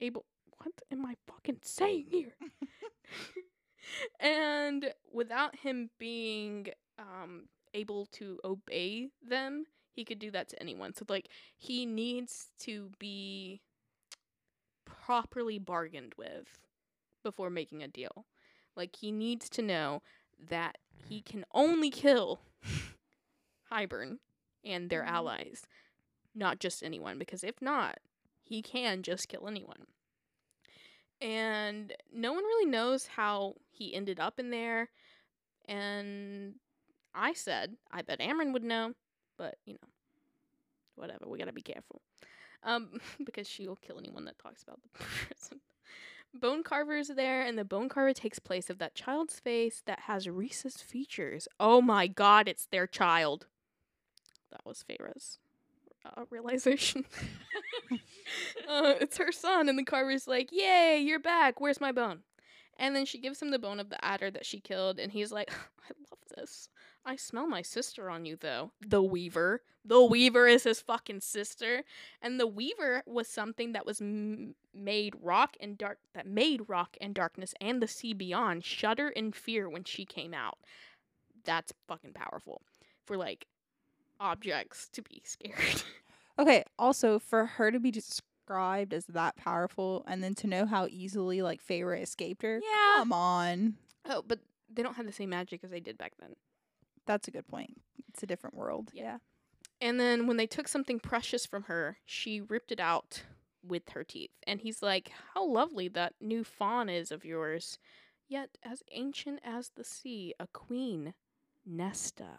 able 0.00 0.24
what 0.62 0.72
am 0.90 1.04
I 1.04 1.16
fucking 1.26 1.58
saying 1.62 2.06
here? 2.10 2.34
and 4.20 4.92
without 5.12 5.56
him 5.56 5.90
being 5.98 6.68
um 6.98 7.44
able 7.74 8.06
to 8.06 8.38
obey 8.44 9.10
them, 9.26 9.66
he 9.94 10.04
could 10.04 10.18
do 10.18 10.30
that 10.30 10.48
to 10.50 10.60
anyone. 10.60 10.94
So 10.94 11.04
like 11.08 11.28
he 11.56 11.86
needs 11.86 12.48
to 12.60 12.90
be 12.98 13.60
properly 14.84 15.58
bargained 15.58 16.14
with 16.16 16.58
before 17.22 17.50
making 17.50 17.82
a 17.82 17.88
deal. 17.88 18.26
Like 18.76 18.96
he 18.96 19.12
needs 19.12 19.48
to 19.50 19.62
know 19.62 20.02
that 20.48 20.78
he 21.08 21.20
can 21.22 21.44
only 21.54 21.90
kill 21.90 22.40
Hybern 23.72 24.18
and 24.64 24.90
their 24.90 25.02
Mhm. 25.02 25.08
allies, 25.08 25.66
not 26.34 26.58
just 26.58 26.82
anyone, 26.82 27.18
because 27.18 27.44
if 27.44 27.60
not, 27.60 27.98
he 28.42 28.62
can 28.62 29.02
just 29.02 29.28
kill 29.28 29.48
anyone. 29.48 29.86
And 31.20 31.92
no 32.12 32.32
one 32.32 32.44
really 32.44 32.70
knows 32.70 33.06
how 33.06 33.54
he 33.70 33.94
ended 33.94 34.20
up 34.20 34.38
in 34.38 34.50
there. 34.50 34.90
And 35.66 36.54
I 37.14 37.32
said, 37.32 37.76
I 37.90 38.02
bet 38.02 38.20
Amren 38.20 38.52
would 38.52 38.64
know, 38.64 38.92
but 39.38 39.56
you 39.64 39.74
know, 39.74 39.88
whatever, 40.96 41.26
we 41.26 41.38
gotta 41.38 41.52
be 41.52 41.62
careful. 41.62 42.02
Um, 42.62 43.00
because 43.24 43.48
she'll 43.48 43.76
kill 43.76 43.98
anyone 43.98 44.24
that 44.24 44.38
talks 44.38 44.62
about 44.62 44.80
the 44.82 44.88
prison. 45.04 45.60
Bone 46.34 46.64
Carver 46.64 46.96
is 46.96 47.08
there, 47.08 47.42
and 47.42 47.56
the 47.56 47.64
Bone 47.64 47.88
Carver 47.88 48.12
takes 48.12 48.40
place 48.40 48.68
of 48.68 48.78
that 48.78 48.96
child's 48.96 49.38
face 49.38 49.82
that 49.86 50.00
has 50.00 50.28
Rhys's 50.28 50.82
features. 50.82 51.46
Oh 51.60 51.80
my 51.80 52.08
god, 52.08 52.48
it's 52.48 52.66
their 52.66 52.88
child. 52.88 53.46
That 54.50 54.66
was 54.66 54.82
Feyre's 54.82 55.38
uh, 56.04 56.24
realization. 56.30 57.04
uh, 58.68 58.94
it's 59.00 59.18
her 59.18 59.32
son, 59.32 59.68
and 59.68 59.78
the 59.78 59.84
Carver's 59.84 60.26
like, 60.26 60.50
Yay, 60.52 61.00
you're 61.04 61.18
back. 61.18 61.60
Where's 61.60 61.80
my 61.80 61.92
bone? 61.92 62.20
And 62.78 62.96
then 62.96 63.06
she 63.06 63.18
gives 63.18 63.40
him 63.40 63.50
the 63.50 63.58
bone 63.58 63.78
of 63.78 63.90
the 63.90 64.04
adder 64.04 64.30
that 64.30 64.46
she 64.46 64.60
killed, 64.60 64.98
and 64.98 65.12
he's 65.12 65.32
like, 65.32 65.50
I 65.52 65.92
love 66.10 66.18
this. 66.36 66.68
I 67.06 67.16
smell 67.16 67.46
my 67.46 67.62
sister 67.62 68.08
on 68.08 68.24
you, 68.24 68.36
though. 68.36 68.72
The 68.80 69.02
Weaver. 69.02 69.62
The 69.84 70.02
Weaver 70.02 70.46
is 70.46 70.64
his 70.64 70.80
fucking 70.80 71.20
sister. 71.20 71.82
And 72.22 72.40
the 72.40 72.46
Weaver 72.46 73.02
was 73.06 73.28
something 73.28 73.72
that 73.72 73.84
was 73.84 74.00
m- 74.00 74.54
made 74.74 75.14
rock 75.20 75.56
and 75.60 75.76
dark, 75.76 75.98
that 76.14 76.26
made 76.26 76.62
rock 76.68 76.96
and 77.00 77.14
darkness 77.14 77.52
and 77.60 77.82
the 77.82 77.88
sea 77.88 78.14
beyond 78.14 78.64
shudder 78.64 79.10
in 79.10 79.32
fear 79.32 79.68
when 79.68 79.84
she 79.84 80.06
came 80.06 80.32
out. 80.32 80.58
That's 81.44 81.74
fucking 81.86 82.14
powerful 82.14 82.62
for 83.04 83.18
like 83.18 83.46
objects 84.24 84.88
to 84.92 85.02
be 85.02 85.22
scared. 85.24 85.82
okay. 86.38 86.64
Also, 86.78 87.18
for 87.18 87.44
her 87.44 87.70
to 87.70 87.78
be 87.78 87.90
described 87.90 88.92
as 88.94 89.04
that 89.06 89.36
powerful, 89.36 90.04
and 90.08 90.22
then 90.22 90.34
to 90.36 90.46
know 90.46 90.66
how 90.66 90.86
easily 90.90 91.42
like 91.42 91.60
Feyre 91.64 92.00
escaped 92.02 92.42
her. 92.42 92.60
Yeah. 92.62 92.94
Come 92.98 93.12
on, 93.12 93.74
oh, 94.08 94.22
but 94.26 94.40
they 94.72 94.82
don't 94.82 94.94
have 94.96 95.06
the 95.06 95.12
same 95.12 95.30
magic 95.30 95.60
as 95.62 95.70
they 95.70 95.80
did 95.80 95.96
back 95.98 96.12
then. 96.18 96.34
that's 97.06 97.28
a 97.28 97.30
good 97.30 97.46
point. 97.46 97.80
It's 98.08 98.22
a 98.22 98.26
different 98.26 98.56
world. 98.56 98.90
Yeah. 98.92 99.02
Yeah. 99.02 99.18
And 99.80 100.00
then 100.00 100.26
when 100.26 100.36
they 100.36 100.46
took 100.46 100.68
something 100.68 100.98
precious 101.00 101.44
from 101.46 101.64
her, 101.64 101.98
she 102.06 102.40
ripped 102.40 102.72
it 102.72 102.80
out 102.80 103.22
with 103.66 103.90
her 103.90 104.04
teeth. 104.04 104.30
And 104.46 104.60
he's 104.60 104.82
like, 104.82 105.10
How 105.34 105.44
lovely 105.46 105.88
that 105.88 106.14
new 106.20 106.44
fawn 106.44 106.88
is 106.88 107.10
of 107.10 107.24
yours. 107.24 107.78
Yet 108.28 108.56
as 108.62 108.82
ancient 108.92 109.40
as 109.44 109.70
the 109.74 109.84
sea, 109.84 110.32
a 110.40 110.46
queen, 110.46 111.12
Nesta. 111.66 112.38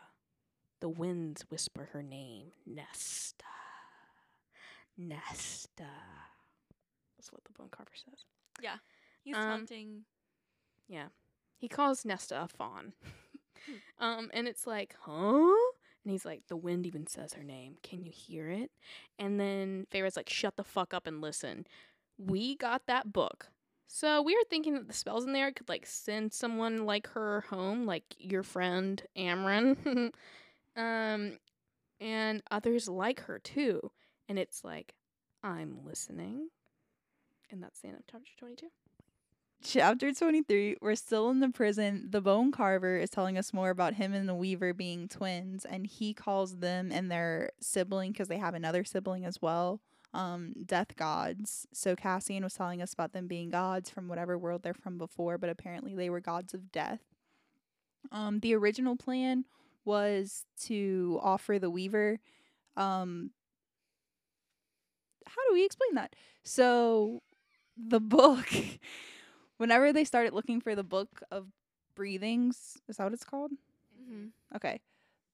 The 0.81 0.89
winds 0.89 1.43
whisper 1.49 1.89
her 1.93 2.03
name, 2.03 2.47
Nesta. 2.65 3.43
Nesta. 4.97 5.87
That's 7.17 7.31
what 7.31 7.43
the 7.45 7.51
bone 7.53 7.69
carver 7.71 7.91
says. 7.95 8.25
Yeah. 8.61 8.77
He's 9.23 9.35
Um, 9.35 9.43
hunting. 9.43 10.05
Yeah. 10.87 11.07
He 11.57 11.67
calls 11.67 12.05
Nesta 12.05 12.41
a 12.43 12.47
fawn. 12.47 12.93
um, 13.99 14.29
and 14.33 14.47
it's 14.47 14.67
like, 14.67 14.95
huh? 15.01 15.53
And 16.03 16.11
he's 16.11 16.25
like, 16.25 16.47
the 16.47 16.55
wind 16.57 16.85
even 16.85 17.07
says 17.07 17.33
her 17.33 17.43
name. 17.43 17.77
Can 17.81 18.03
you 18.03 18.11
hear 18.11 18.49
it? 18.49 18.71
And 19.17 19.39
then 19.39 19.87
Feyre's 19.89 20.15
like, 20.15 20.29
shut 20.29 20.55
the 20.55 20.63
fuck 20.63 20.93
up 20.93 21.07
and 21.07 21.19
listen. 21.21 21.65
We 22.17 22.55
got 22.55 22.85
that 22.85 23.11
book. 23.11 23.47
So 23.87 24.21
we 24.21 24.35
were 24.35 24.43
thinking 24.49 24.73
that 24.73 24.87
the 24.87 24.93
spells 24.93 25.25
in 25.25 25.33
there 25.33 25.51
could 25.51 25.69
like 25.69 25.85
send 25.85 26.33
someone 26.33 26.85
like 26.85 27.07
her 27.07 27.41
home, 27.49 27.85
like 27.85 28.03
your 28.19 28.43
friend 28.43 29.01
Amren. 29.17 30.11
um, 30.75 31.37
and 31.99 32.43
others 32.51 32.87
like 32.87 33.21
her 33.21 33.39
too. 33.39 33.91
And 34.27 34.39
it's 34.39 34.63
like, 34.63 34.93
I'm 35.43 35.79
listening. 35.85 36.49
And 37.51 37.61
that's 37.61 37.79
the 37.79 37.89
end 37.89 37.97
of 37.97 38.03
chapter 38.09 38.31
22. 38.39 38.67
Chapter 39.63 40.13
23, 40.13 40.77
we're 40.81 40.95
still 40.95 41.29
in 41.29 41.39
the 41.39 41.49
prison. 41.49 42.07
The 42.11 42.21
bone 42.21 42.51
carver 42.51 42.97
is 42.97 43.09
telling 43.09 43.37
us 43.37 43.53
more 43.53 43.69
about 43.69 43.95
him 43.95 44.13
and 44.13 44.29
the 44.29 44.35
weaver 44.35 44.73
being 44.73 45.07
twins, 45.07 45.65
and 45.65 45.87
he 45.87 46.13
calls 46.13 46.57
them 46.57 46.91
and 46.91 47.09
their 47.09 47.51
sibling, 47.59 48.11
because 48.11 48.27
they 48.27 48.37
have 48.37 48.53
another 48.53 48.83
sibling 48.83 49.25
as 49.25 49.41
well, 49.41 49.81
um, 50.13 50.53
death 50.65 50.95
gods. 50.95 51.67
So 51.73 51.95
Cassian 51.95 52.43
was 52.43 52.53
telling 52.53 52.81
us 52.81 52.93
about 52.93 53.13
them 53.13 53.25
being 53.27 53.49
gods 53.49 53.89
from 53.89 54.07
whatever 54.07 54.37
world 54.37 54.61
they're 54.61 54.75
from 54.75 54.99
before, 54.99 55.39
but 55.39 55.49
apparently 55.49 55.95
they 55.95 56.11
were 56.11 56.19
gods 56.19 56.53
of 56.53 56.71
death. 56.71 57.01
Um, 58.11 58.41
the 58.41 58.53
original 58.55 58.95
plan 58.95 59.45
was 59.85 60.45
to 60.63 61.19
offer 61.21 61.59
the 61.59 61.69
weaver. 61.69 62.19
Um, 62.75 63.31
how 65.25 65.41
do 65.47 65.53
we 65.53 65.65
explain 65.65 65.95
that? 65.95 66.15
So 66.43 67.21
the 67.77 67.99
book 67.99 68.47
whenever 69.57 69.93
they 69.93 70.03
started 70.03 70.33
looking 70.33 70.61
for 70.61 70.75
the 70.75 70.83
book 70.83 71.21
of 71.31 71.47
breathings, 71.95 72.77
is 72.87 72.97
that 72.97 73.03
what 73.05 73.13
it's 73.13 73.23
called? 73.23 73.51
Mm-hmm. 74.01 74.27
Okay. 74.55 74.81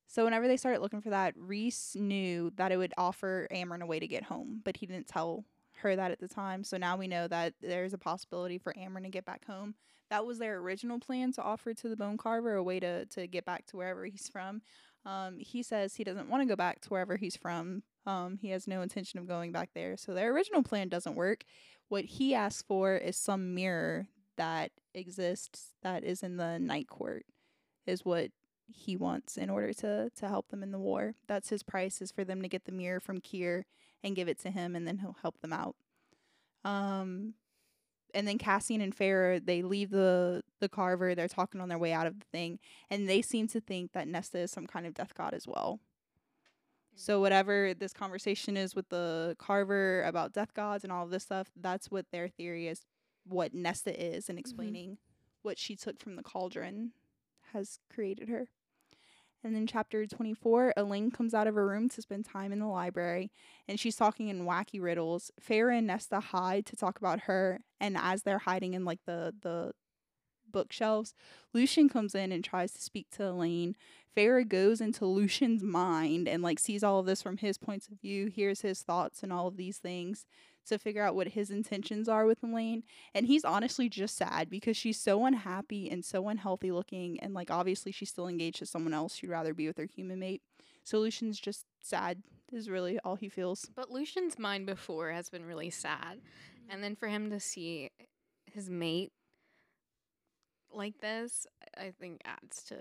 So 0.08 0.26
whenever 0.26 0.48
they 0.48 0.58
started 0.58 0.82
looking 0.82 1.02
for 1.02 1.10
that, 1.10 1.34
Rhys 1.38 1.96
knew 1.98 2.52
that 2.58 2.72
it 2.72 2.78
would 2.78 2.94
offer 2.98 3.48
Amren 3.52 3.82
a 3.82 3.86
way 3.86 4.00
to 4.00 4.08
get 4.08 4.24
home, 4.24 4.62
but 4.64 4.78
he 4.78 4.86
didn't 4.86 5.08
tell 5.08 5.46
her 5.78 5.96
that 5.96 6.12
at 6.12 6.20
the 6.20 6.28
time. 6.28 6.64
So 6.64 6.78
now 6.78 6.98
we 6.98 7.08
know 7.08 7.28
that 7.28 7.54
there's 7.62 7.94
a 7.94 7.98
possibility 7.98 8.58
for 8.58 8.74
Amren 8.74 9.04
to 9.04 9.10
get 9.10 9.26
back 9.26 9.46
home. 9.46 9.76
That 10.12 10.26
was 10.26 10.40
their 10.40 10.58
original 10.60 11.00
plan 11.00 11.32
to 11.34 11.42
offer 11.42 11.74
to 11.74 11.90
the 11.90 11.96
bone 11.96 12.18
carver 12.18 12.54
a 12.56 12.64
way 12.64 12.82
to 12.82 13.06
to 13.06 13.28
get 13.28 13.46
back 13.46 13.66
to 13.68 13.78
wherever 13.78 14.06
he's 14.06 14.28
from. 14.28 14.62
Um, 15.06 15.40
he 15.40 15.64
says 15.64 15.96
he 15.96 16.04
doesn't 16.04 16.30
want 16.30 16.42
to 16.44 16.48
go 16.48 16.58
back 16.58 16.82
to 16.82 16.90
wherever 16.90 17.16
he's 17.16 17.38
from. 17.38 17.84
Um, 18.06 18.38
he 18.38 18.50
has 18.50 18.68
no 18.68 18.82
intention 18.82 19.20
of 19.20 19.28
going 19.28 19.54
back 19.54 19.70
there. 19.74 19.96
So 19.98 20.14
their 20.14 20.34
original 20.34 20.64
plan 20.64 20.90
doesn't 20.90 21.16
work. 21.16 21.46
What 21.88 22.06
he 22.06 22.36
asks 22.36 22.62
for 22.62 22.96
is 22.96 23.16
some 23.16 23.56
mirror 23.56 24.08
that 24.38 24.72
exists 24.94 25.70
that 25.82 26.04
is 26.04 26.24
in 26.24 26.38
the 26.38 26.60
night 26.60 26.90
court, 26.90 27.26
is 27.88 28.04
what 28.06 28.32
he 28.68 28.98
wants 28.98 29.38
in 29.38 29.50
order 29.50 29.74
to 29.74 30.10
to 30.10 30.28
help 30.28 30.50
them 30.50 30.62
in 30.62 30.72
the 30.72 30.80
war. 30.80 31.16
That's 31.28 31.50
his 31.50 31.64
price 31.64 32.02
is 32.02 32.12
for 32.12 32.26
them 32.26 32.42
to 32.42 32.50
get 32.50 32.66
the 32.66 32.74
mirror 32.74 33.00
from 33.00 33.22
Keir 33.22 33.66
and 34.04 34.16
give 34.16 34.28
it 34.28 34.40
to 34.42 34.52
him, 34.52 34.76
and 34.76 34.86
then 34.86 34.98
he'll 34.98 35.18
help 35.22 35.40
them 35.40 35.54
out. 35.54 35.78
Um, 36.66 37.36
and 38.14 38.28
then 38.28 38.38
Cassian 38.38 38.82
and 38.82 38.96
Feyre 38.96 39.44
they 39.44 39.62
leave 39.62 39.90
the 39.90 40.44
the 40.60 40.70
carver. 40.70 41.16
They're 41.16 41.28
talking 41.28 41.62
on 41.62 41.70
their 41.70 41.78
way 41.78 41.94
out 41.94 42.08
of 42.08 42.20
the 42.20 42.26
thing, 42.32 42.60
and 42.90 43.08
they 43.08 43.22
seem 43.22 43.48
to 43.50 43.60
think 43.60 43.94
that 43.94 44.08
Nesta 44.08 44.40
is 44.40 44.52
some 44.52 44.68
kind 44.68 44.86
of 44.86 44.94
death 44.94 45.14
god 45.16 45.34
as 45.34 45.48
well. 45.48 45.80
So 46.96 47.18
mm. 47.18 47.22
whatever 47.22 47.74
this 47.74 47.94
conversation 47.94 48.58
is 48.58 48.76
with 48.76 48.90
the 48.90 49.36
carver 49.40 50.04
about 50.04 50.34
death 50.34 50.54
gods 50.54 50.84
and 50.84 50.92
all 50.92 51.06
of 51.06 51.12
this 51.12 51.24
stuff, 51.24 51.50
that's 51.60 51.90
what 51.90 52.06
their 52.12 52.28
theory 52.28 52.68
is. 52.68 52.86
What 53.26 53.54
Nesta 53.54 53.92
is, 53.92 54.30
and 54.30 54.38
mm-hmm. 54.38 54.40
explaining 54.40 54.98
what 55.42 55.58
she 55.58 55.76
took 55.76 56.00
from 56.00 56.16
the 56.16 56.24
cauldron 56.24 56.92
has 57.54 57.80
created 57.94 58.30
her. 58.30 58.48
And 59.44 59.56
then 59.56 59.66
chapter 59.66 60.06
24, 60.06 60.74
Elain 60.78 61.12
comes 61.12 61.34
out 61.34 61.48
of 61.48 61.56
her 61.56 61.66
room 61.66 61.90
to 61.90 62.02
spend 62.02 62.26
time 62.26 62.52
in 62.52 62.60
the 62.60 62.68
library 62.68 63.32
and 63.68 63.80
she's 63.80 63.96
talking 63.96 64.28
in 64.28 64.46
wacky 64.46 64.82
riddles. 64.82 65.32
Feyre 65.42 65.78
and 65.78 65.88
Nesta 65.88 66.20
hide 66.20 66.66
to 66.68 66.76
talk 66.76 67.00
about 67.00 67.22
her 67.22 67.62
and 67.80 67.98
as 67.98 68.24
they're 68.24 68.40
hiding 68.40 68.74
in 68.74 68.86
like 68.86 69.00
the 69.06 69.34
the 69.42 69.74
bookshelves, 70.52 71.14
Lucien 71.54 71.90
comes 71.90 72.14
in 72.14 72.32
and 72.32 72.44
tries 72.44 72.74
to 72.74 72.82
speak 72.82 73.10
to 73.12 73.24
Elain. 73.24 73.76
Feyre 74.16 74.48
goes 74.48 74.82
into 74.82 75.06
Lucien's 75.06 75.64
mind 75.64 76.28
and 76.28 76.44
like 76.44 76.60
sees 76.60 76.84
all 76.84 77.00
of 77.00 77.06
this 77.06 77.22
from 77.22 77.38
his 77.38 77.58
points 77.58 77.88
of 77.88 78.00
view, 78.00 78.28
hears 78.28 78.62
his 78.62 78.84
thoughts 78.84 79.24
and 79.24 79.32
all 79.32 79.48
of 79.48 79.58
these 79.58 79.78
things 79.78 80.26
to 80.68 80.78
figure 80.78 81.04
out 81.04 81.16
what 81.16 81.30
his 81.30 81.50
intentions 81.50 82.08
are 82.08 82.26
with 82.26 82.44
Elain. 82.44 82.84
And 83.14 83.26
he's 83.26 83.44
honestly 83.44 83.90
just 83.90 84.16
sad 84.16 84.50
because 84.50 84.78
she's 84.78 85.00
so 85.00 85.26
unhappy 85.26 85.90
and 85.90 86.04
so 86.06 86.28
unhealthy 86.30 86.72
looking. 86.72 87.20
And 87.20 87.34
like, 87.34 87.52
obviously, 87.52 87.92
she's 87.92 88.10
still 88.10 88.28
engaged 88.28 88.60
to 88.60 88.66
someone 88.66 88.94
else. 88.94 89.16
She'd 89.16 89.30
rather 89.30 89.54
be 89.54 89.68
with 89.68 89.78
her 89.78 89.86
human 89.86 90.20
mate. 90.20 90.42
So 90.84 91.00
Lucien's 91.00 91.40
just 91.40 91.66
sad, 91.82 92.24
is 92.52 92.70
really 92.70 93.00
all 93.00 93.16
he 93.16 93.30
feels. 93.30 93.70
But 93.76 93.92
Lucien's 93.92 94.40
mind 94.40 94.66
before 94.66 95.12
has 95.12 95.30
been 95.30 95.46
really 95.46 95.70
sad. 95.70 96.18
Mm-hmm. 96.18 96.72
And 96.72 96.84
then 96.84 96.96
for 96.96 97.08
him 97.08 97.30
to 97.30 97.40
see 97.40 97.92
his 98.52 98.70
mate 98.70 99.12
like 100.74 101.00
this, 101.02 101.46
I 101.78 101.92
think 102.00 102.22
adds 102.26 102.64
to 102.64 102.76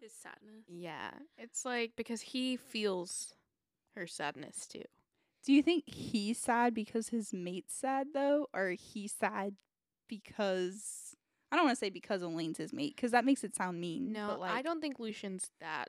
His 0.00 0.12
sadness. 0.12 0.64
yeah. 0.68 1.10
It's 1.38 1.64
like 1.64 1.92
because 1.96 2.20
he 2.20 2.56
feels 2.56 3.34
her 3.94 4.06
sadness 4.06 4.66
too. 4.66 4.84
Do 5.44 5.52
you 5.52 5.62
think 5.62 5.84
he's 5.86 6.38
sad 6.38 6.74
because 6.74 7.08
his 7.08 7.32
mate's 7.32 7.74
sad, 7.74 8.08
though? 8.14 8.46
Or 8.54 8.70
he's 8.70 9.12
sad 9.12 9.54
because. 10.08 11.14
I 11.52 11.56
don't 11.56 11.64
want 11.64 11.76
to 11.76 11.80
say 11.80 11.90
because 11.90 12.22
Elain's 12.22 12.58
his 12.58 12.72
mate, 12.72 12.94
because 12.94 13.10
that 13.10 13.24
makes 13.24 13.42
it 13.42 13.56
sound 13.56 13.80
mean. 13.80 14.12
No, 14.12 14.28
but 14.28 14.40
like, 14.40 14.52
I 14.52 14.62
don't 14.62 14.80
think 14.80 15.00
Lucien's 15.00 15.50
that 15.60 15.88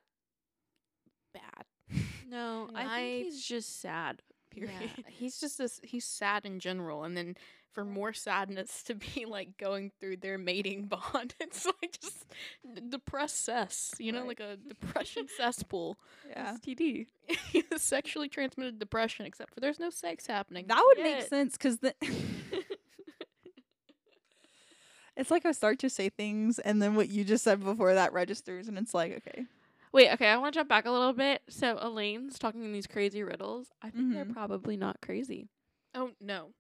bad. 1.34 1.66
No, 2.28 2.70
I 2.74 2.84
I- 2.84 3.00
think 3.02 3.26
he's 3.26 3.46
just 3.46 3.82
sad. 3.82 4.22
Period. 4.52 4.72
Yeah, 4.82 5.04
he's 5.10 5.38
just 5.40 5.58
this. 5.58 5.80
He's 5.84 6.06
sad 6.06 6.46
in 6.46 6.60
general, 6.62 7.04
and 7.04 7.16
then 7.18 7.36
for 7.74 7.86
more 7.86 8.14
sadness 8.14 8.84
to 8.84 8.96
be 8.96 9.26
like 9.26 9.58
going 9.58 9.92
through 10.00 10.18
their 10.18 10.38
mating 10.38 10.86
bond, 10.88 11.36
it's 11.40 11.66
like 11.66 12.00
just 12.02 12.26
d- 12.76 12.82
depressed 12.90 13.44
cess. 13.46 13.94
You 14.00 14.12
know, 14.12 14.20
Right. 14.20 14.28
like 14.28 14.40
a 14.42 14.58
depression 14.68 15.28
cesspool. 15.38 15.98
Yeah. 16.30 16.56
STD. 16.58 17.08
sexually 17.78 18.28
transmitted 18.30 18.80
depression, 18.80 19.26
except 19.26 19.54
for 19.54 19.60
there's 19.60 19.80
no 19.80 19.90
sex 19.90 20.28
happening. 20.28 20.66
That 20.68 20.84
would 20.86 21.04
make 21.04 21.22
sense 21.24 21.54
because 21.54 21.78
the. 21.80 21.96
it's 25.18 25.32
like 25.32 25.46
I 25.46 25.52
start 25.52 25.80
to 25.80 25.90
say 25.90 26.10
things 26.10 26.58
and 26.60 26.82
then 26.82 26.96
what 26.96 27.10
you 27.10 27.24
just 27.24 27.44
said 27.44 27.64
before 27.64 27.94
that 27.94 28.14
registers 28.14 28.68
and 28.68 28.78
it's 28.78 28.94
like, 28.94 29.12
okay. 29.18 29.46
Wait, 29.94 30.10
okay, 30.14 30.28
I 30.28 30.38
want 30.38 30.54
to 30.54 30.60
jump 30.62 30.70
back 30.70 30.86
a 30.86 30.92
little 30.92 31.12
bit. 31.12 31.42
So 31.50 31.78
Elain's 31.82 32.40
talking 32.40 32.64
in 32.64 32.72
these 32.72 32.88
crazy 32.88 33.24
riddles. 33.24 33.68
I 33.82 33.90
think 33.90 34.14
they're 34.14 34.24
Mhm. 34.26 34.34
probably 34.34 34.78
not 34.78 35.02
crazy. 35.02 35.50
oh 35.94 36.12
no, 36.22 36.52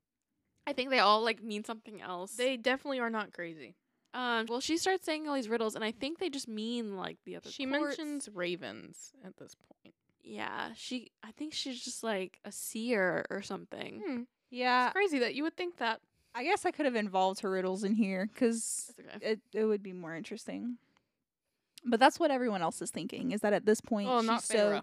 I 0.71 0.73
think 0.73 0.89
they 0.89 0.99
all 0.99 1.21
like 1.23 1.43
mean 1.43 1.63
something 1.63 2.01
else. 2.01 2.31
they 2.35 2.57
definitely 2.57 2.99
are 2.99 3.09
not 3.09 3.31
crazy. 3.33 3.75
um 4.13 4.45
well 4.49 4.59
she 4.59 4.77
starts 4.77 5.05
saying 5.05 5.27
all 5.27 5.35
these 5.35 5.49
riddles 5.49 5.75
and 5.75 5.83
I 5.83 5.91
think 5.91 6.19
they 6.19 6.29
just 6.29 6.47
mean 6.47 6.97
like 6.97 7.17
the 7.25 7.35
other 7.35 7.49
She 7.49 7.65
courts. 7.65 7.97
mentions 7.97 8.29
ravens 8.33 9.11
at 9.25 9.37
this 9.37 9.55
point. 9.55 9.93
Yeah, 10.23 10.69
she 10.75 11.11
I 11.23 11.31
think 11.31 11.53
she's 11.53 11.83
just 11.83 12.03
like 12.03 12.39
a 12.45 12.51
seer 12.51 13.25
or 13.29 13.41
something. 13.41 14.01
Hmm. 14.05 14.21
Yeah. 14.49 14.87
It's 14.87 14.93
crazy 14.93 15.19
that 15.19 15.33
you 15.35 15.43
would 15.43 15.55
think 15.57 15.77
that. 15.77 15.99
I 16.33 16.43
guess 16.45 16.65
I 16.65 16.71
could 16.71 16.85
have 16.85 16.95
involved 16.95 17.41
her 17.41 17.49
riddles 17.51 17.83
in 17.83 17.93
here 17.95 18.29
because 18.33 18.93
okay. 18.99 19.31
it, 19.31 19.39
it 19.53 19.65
would 19.65 19.83
be 19.83 19.91
more 19.93 20.15
interesting. 20.15 20.77
But 21.83 21.99
that's 21.99 22.19
what 22.19 22.31
everyone 22.31 22.61
else 22.61 22.81
is 22.81 22.91
thinking 22.91 23.31
is 23.31 23.41
that 23.41 23.51
at 23.53 23.65
this 23.65 23.81
point 23.81 24.07
Oh, 24.09 24.19
she's 24.19 24.27
not 24.27 24.43
so. 24.43 24.81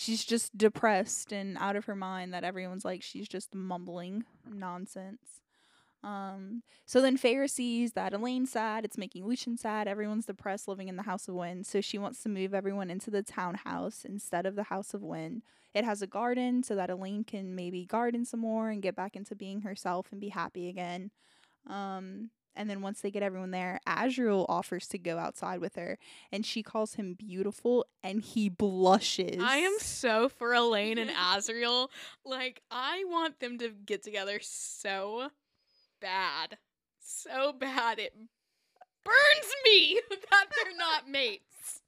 She's 0.00 0.24
just 0.24 0.56
depressed 0.56 1.32
and 1.32 1.58
out 1.58 1.74
of 1.74 1.86
her 1.86 1.96
mind 1.96 2.32
that 2.32 2.44
everyone's 2.44 2.84
like 2.84 3.02
she's 3.02 3.26
just 3.26 3.52
mumbling 3.52 4.24
nonsense. 4.48 5.40
Um 6.04 6.62
so 6.86 7.02
then 7.02 7.18
Feyre 7.18 7.50
sees 7.50 7.94
that 7.94 8.14
Elain's 8.14 8.52
sad, 8.52 8.84
it's 8.84 8.96
making 8.96 9.26
Lucien 9.26 9.56
sad, 9.56 9.88
everyone's 9.88 10.26
depressed 10.26 10.68
living 10.68 10.86
in 10.86 10.94
the 10.94 11.02
House 11.02 11.26
of 11.26 11.34
Wind, 11.34 11.66
so 11.66 11.80
she 11.80 11.98
wants 11.98 12.22
to 12.22 12.28
move 12.28 12.54
everyone 12.54 12.90
into 12.90 13.10
the 13.10 13.24
townhouse 13.24 14.04
instead 14.04 14.46
of 14.46 14.54
the 14.54 14.62
House 14.62 14.94
of 14.94 15.02
Wind. 15.02 15.42
It 15.74 15.84
has 15.84 16.00
a 16.00 16.06
garden 16.06 16.62
so 16.62 16.76
that 16.76 16.90
Elain 16.90 17.24
can 17.24 17.56
maybe 17.56 17.84
garden 17.84 18.24
some 18.24 18.38
more 18.38 18.70
and 18.70 18.80
get 18.80 18.94
back 18.94 19.16
into 19.16 19.34
being 19.34 19.62
herself 19.62 20.12
and 20.12 20.20
be 20.20 20.28
happy 20.28 20.68
again. 20.68 21.10
Um 21.66 22.30
and 22.54 22.68
then 22.68 22.82
once 22.82 23.00
they 23.00 23.10
get 23.10 23.22
everyone 23.22 23.50
there, 23.50 23.80
Azriel 23.86 24.46
offers 24.48 24.86
to 24.88 24.98
go 24.98 25.18
outside 25.18 25.60
with 25.60 25.76
her 25.76 25.98
and 26.32 26.44
she 26.44 26.62
calls 26.62 26.94
him 26.94 27.14
beautiful 27.14 27.86
and 28.02 28.20
he 28.20 28.48
blushes. 28.48 29.40
I 29.40 29.58
am 29.58 29.76
so 29.78 30.28
for 30.28 30.52
Elain 30.52 30.98
and 30.98 31.10
Azriel. 31.34 31.88
Like, 32.24 32.62
I 32.70 33.04
want 33.06 33.40
them 33.40 33.58
to 33.58 33.70
get 33.70 34.02
together 34.02 34.40
so 34.42 35.30
bad. 36.00 36.58
So 37.00 37.52
bad. 37.52 37.98
It 37.98 38.14
burns 39.04 39.52
me 39.64 40.00
that 40.10 40.46
they're 40.54 40.76
not 40.76 41.08
mates. 41.08 41.80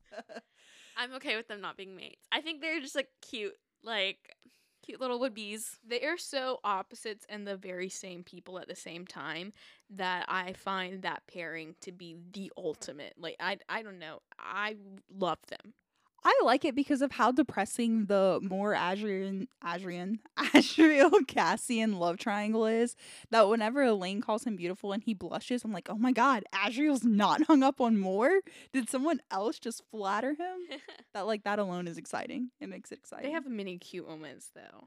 I'm 0.97 1.14
okay 1.14 1.37
with 1.37 1.49
them 1.49 1.61
not 1.61 1.76
being 1.76 1.97
mates. 1.97 2.26
I 2.30 2.41
think 2.41 2.61
they're 2.61 2.80
just 2.80 2.95
like 2.97 3.09
cute, 3.22 3.55
like 3.82 4.37
cute 4.84 5.01
little 5.01 5.20
would 5.20 5.34
bees. 5.34 5.78
They 5.87 6.03
are 6.03 6.18
so 6.18 6.59
opposites 6.64 7.24
and 7.28 7.47
the 7.47 7.57
very 7.57 7.89
same 7.89 8.22
people 8.22 8.59
at 8.59 8.68
the 8.68 8.76
same 8.76 9.07
time 9.07 9.53
that 9.97 10.24
I 10.28 10.53
find 10.53 11.03
that 11.03 11.22
pairing 11.26 11.74
to 11.82 11.93
be 11.93 12.16
the 12.32 12.53
ultimate. 12.57 13.14
Like, 13.18 13.36
I, 13.41 13.59
I 13.68 13.82
don't 13.82 13.99
know. 13.99 14.20
I 14.38 14.76
love 15.12 15.38
them. 15.49 15.74
I 16.22 16.38
like 16.45 16.64
it 16.64 16.74
because 16.74 17.01
of 17.01 17.12
how 17.12 17.32
depressing 17.32 18.07
the 18.07 18.41
Mor 18.43 18.74
Adrian 18.74 19.49
Adrian 19.66 20.20
Azriel 20.38 21.26
Cassian 21.26 21.99
love 21.99 22.18
triangle 22.18 22.66
is. 22.66 22.95
That 23.30 23.49
whenever 23.49 23.82
Elain 23.82 24.20
calls 24.20 24.45
him 24.45 24.57
beautiful 24.57 24.93
and 24.93 25.03
he 25.03 25.14
blushes, 25.14 25.64
I'm 25.64 25.72
like, 25.72 25.88
oh 25.88 25.97
my 25.97 26.12
god, 26.12 26.45
Azriel's 26.55 27.05
not 27.05 27.43
hung 27.47 27.62
up 27.62 27.80
on 27.80 27.99
Mor. 27.99 28.41
Did 28.72 28.91
someone 28.91 29.20
else 29.30 29.59
just 29.59 29.82
flatter 29.91 30.30
him? 30.30 30.59
That 31.12 31.26
like 31.26 31.43
that 31.43 31.59
alone 31.59 31.88
is 31.88 31.99
exciting. 31.99 32.51
It 32.61 32.68
makes 32.68 32.93
it 32.93 32.99
exciting. 33.01 33.26
They 33.26 33.32
have 33.32 33.49
many 33.49 33.78
cute 33.78 34.07
moments, 34.09 34.51
though. 34.55 34.86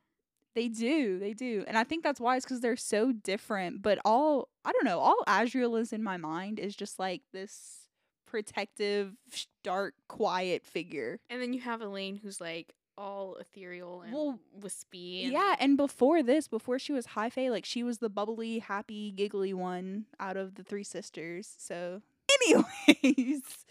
They 0.56 0.68
do, 0.68 1.20
they 1.20 1.34
do, 1.34 1.64
and 1.68 1.78
I 1.78 1.84
think 1.84 2.04
that's 2.04 2.20
why 2.20 2.38
it's 2.38 2.46
because 2.46 2.62
they're 2.62 2.76
so 2.76 3.12
different. 3.12 3.82
But 3.82 4.00
all 4.06 4.50
I 4.64 4.72
don't 4.72 4.86
know, 4.86 5.00
all 5.00 5.24
Azriel 5.28 5.80
is 5.80 5.92
in 5.94 6.04
my 6.04 6.18
mind 6.18 6.60
is 6.60 6.76
just 6.76 7.00
like 7.00 7.22
this 7.32 7.88
protective, 8.34 9.16
dark, 9.64 9.94
quiet 10.08 10.66
figure. 10.66 11.20
And 11.30 11.42
then 11.42 11.54
you 11.54 11.62
have 11.62 11.82
Elain, 11.82 12.16
who's 12.16 12.42
like 12.42 12.74
all 12.98 13.36
ethereal 13.36 14.02
and 14.02 14.14
Well, 14.14 14.40
wispy. 14.62 15.24
And 15.24 15.34
Yeah, 15.34 15.56
and 15.60 15.78
before 15.78 16.24
this, 16.24 16.48
before 16.48 16.80
she 16.80 16.94
was 16.94 17.08
high 17.08 17.30
fae, 17.30 17.50
like 17.50 17.66
she 17.66 17.84
was 17.84 18.00
the 18.00 18.10
bubbly, 18.10 18.60
happy, 18.60 19.12
giggly 19.12 19.54
one 19.54 20.06
out 20.20 20.38
of 20.38 20.56
the 20.56 20.64
three 20.64 20.84
sisters. 20.84 21.54
So, 21.58 22.02
anyways, 22.48 23.66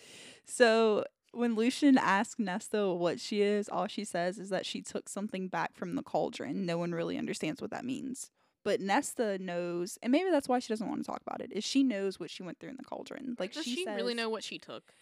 so 0.45 1.05
when 1.33 1.55
Lucien 1.55 1.99
asks 1.99 2.39
Nesta 2.39 2.93
what 2.93 3.19
she 3.21 3.43
is, 3.43 3.69
all 3.69 3.87
she 3.87 4.05
says 4.05 4.39
is 4.39 4.51
that 4.51 4.67
she 4.67 4.83
took 4.83 5.09
something 5.09 5.49
back 5.49 5.75
from 5.75 5.95
the 5.95 6.03
cauldron. 6.03 6.67
No 6.67 6.79
one 6.79 6.93
really 6.93 7.19
understands 7.19 7.61
what 7.61 7.71
that 7.71 7.85
means. 7.85 8.31
But 8.65 8.81
Nesta 8.81 9.39
knows, 9.39 9.99
and 10.03 10.13
maybe 10.13 10.31
that's 10.31 10.49
why 10.49 10.61
she 10.61 10.69
doesn't 10.69 10.89
want 10.89 11.05
to 11.05 11.11
talk 11.11 11.23
about 11.27 11.41
it. 11.41 11.53
Is 11.53 11.65
she 11.65 11.83
knows 11.83 12.21
what 12.21 12.31
she 12.31 12.43
went 12.43 12.61
through 12.61 12.71
in 12.71 12.77
the 12.77 12.85
cauldron? 12.85 13.37
Like 13.39 13.53
does 13.53 13.65
she, 13.65 13.75
she, 13.75 13.87
really 13.87 14.15
know 14.15 14.29
what 14.29 14.45
she 14.45 14.59
took? 14.59 14.93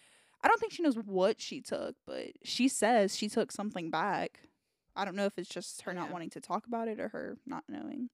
I 0.42 0.48
don't 0.48 0.58
think 0.58 0.72
she 0.72 0.82
knows 0.82 0.96
what 0.96 1.40
she 1.40 1.60
took, 1.60 1.96
but 2.06 2.28
she 2.42 2.68
says 2.68 3.16
she 3.16 3.28
took 3.28 3.52
something 3.52 3.90
back. 3.90 4.40
I 4.96 5.04
don't 5.04 5.16
know 5.16 5.26
if 5.26 5.38
it's 5.38 5.48
just 5.48 5.82
her 5.82 5.92
not 5.92 6.10
wanting 6.10 6.30
to 6.30 6.40
talk 6.40 6.66
about 6.66 6.88
it 6.88 6.98
or 6.98 7.08
her 7.08 7.36
not 7.46 7.64
knowing. 7.68 8.08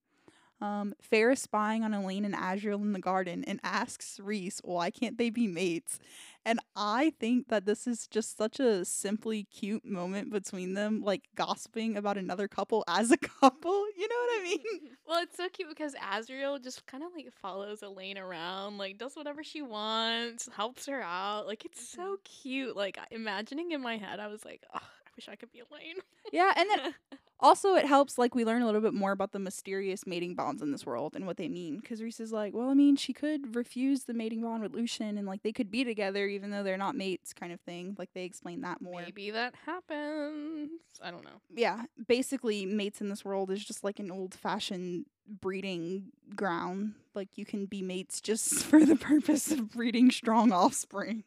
Um, 0.61 0.95
Feyre 1.13 1.33
is 1.35 1.43
spying 1.43 1.85
on 1.85 1.93
Elain 1.93 2.25
and 2.25 2.35
Azriel 2.35 2.81
in 2.81 2.93
the 2.93 2.99
garden 2.99 3.45
and 3.47 3.61
asks 3.63 4.19
Rhys, 4.19 4.61
why 4.65 4.91
can't 4.91 5.19
they 5.19 5.29
be 5.29 5.47
mates? 5.47 5.99
And 6.47 6.61
I 6.75 7.13
think 7.19 7.49
that 7.49 7.67
this 7.67 7.87
is 7.87 8.07
just 8.07 8.39
such 8.39 8.59
a 8.61 8.85
simply 8.85 9.45
cute 9.45 9.85
moment 9.85 10.31
between 10.31 10.75
them, 10.75 11.03
like 11.03 11.25
gossiping 11.35 11.97
about 11.97 12.17
another 12.17 12.49
couple 12.49 12.85
as 12.89 13.11
a 13.11 13.17
couple. 13.19 13.85
You 13.99 14.09
know 14.09 14.17
what 14.17 14.41
I 14.41 14.43
mean? 14.45 14.91
Well, 15.09 15.23
it's 15.23 15.37
so 15.37 15.49
cute 15.49 15.69
because 15.69 15.95
Azriel 15.95 16.61
just 16.61 16.85
kind 16.87 17.05
of 17.05 17.11
like 17.15 17.33
follows 17.41 17.81
Elain 17.83 18.19
around, 18.19 18.77
like 18.77 18.99
does 18.99 19.15
whatever 19.15 19.45
she 19.45 19.63
wants, 19.63 20.49
helps 20.57 20.87
her 20.87 21.01
out. 21.01 21.47
Like 21.47 21.65
it's 21.65 21.89
so 21.89 22.17
cute. 22.25 22.75
Like 22.77 22.99
I- 22.99 23.07
imagining 23.15 23.71
in 23.71 23.81
my 23.81 23.99
head, 23.99 24.19
I 24.19 24.27
was 24.27 24.45
like, 24.45 24.63
oh, 24.75 24.79
I 24.83 25.11
wish 25.17 25.29
I 25.29 25.37
could 25.37 25.53
be 25.53 25.61
Elain. 25.61 25.95
yeah, 26.33 26.53
and 26.57 26.69
then 26.69 26.95
Also, 27.39 27.74
it 27.74 27.84
helps 27.84 28.16
like 28.16 28.34
we 28.34 28.45
learn 28.45 28.62
a 28.62 28.66
little 28.66 28.80
bit 28.80 28.95
more 28.95 29.12
about 29.12 29.32
the 29.32 29.39
mysterious 29.39 30.07
mating 30.07 30.34
bonds 30.34 30.62
in 30.62 30.72
this 30.72 30.87
world 30.87 31.14
and 31.14 31.26
what 31.26 31.37
they 31.37 31.49
mean. 31.49 31.78
Because 31.78 32.01
Rhys 32.01 32.18
is 32.18 32.32
like, 32.32 32.55
well, 32.55 32.70
I 32.70 32.74
mean, 32.74 32.97
she 32.97 33.12
could 33.12 33.55
refuse 33.55 34.05
the 34.05 34.14
mating 34.14 34.41
bond 34.41 34.62
with 34.62 34.74
Lucien, 34.74 35.18
and 35.18 35.26
like 35.26 35.43
they 35.43 35.53
could 35.53 35.70
be 35.70 35.84
together 35.84 36.26
even 36.26 36.51
though 36.51 36.62
they're 36.62 36.78
not 36.78 36.97
mates, 36.97 37.34
kind 37.34 37.53
of 37.53 37.61
thing. 37.61 37.95
Like 37.99 38.11
they 38.14 38.24
explain 38.24 38.62
that 38.62 38.80
more. 38.80 39.03
Maybe 39.03 39.30
that 39.32 39.55
happens. 39.66 40.70
I 41.03 41.11
don't 41.11 41.24
know. 41.24 41.43
Yeah, 41.55 41.82
basically, 42.09 42.64
mates 42.64 43.03
in 43.03 43.11
this 43.11 43.24
world 43.24 43.51
is 43.51 43.62
just 43.62 43.84
like 43.84 43.99
an 43.99 44.11
old-fashioned 44.11 45.05
breeding 45.28 46.07
ground. 46.34 46.95
Like 47.14 47.37
you 47.37 47.45
can 47.45 47.66
be 47.66 47.82
mates 47.82 48.22
just 48.22 48.64
for 48.64 48.84
the 48.84 48.97
purpose 48.97 49.51
of 49.51 49.70
breeding 49.70 50.11
strong 50.11 50.53
offspring. 50.53 51.24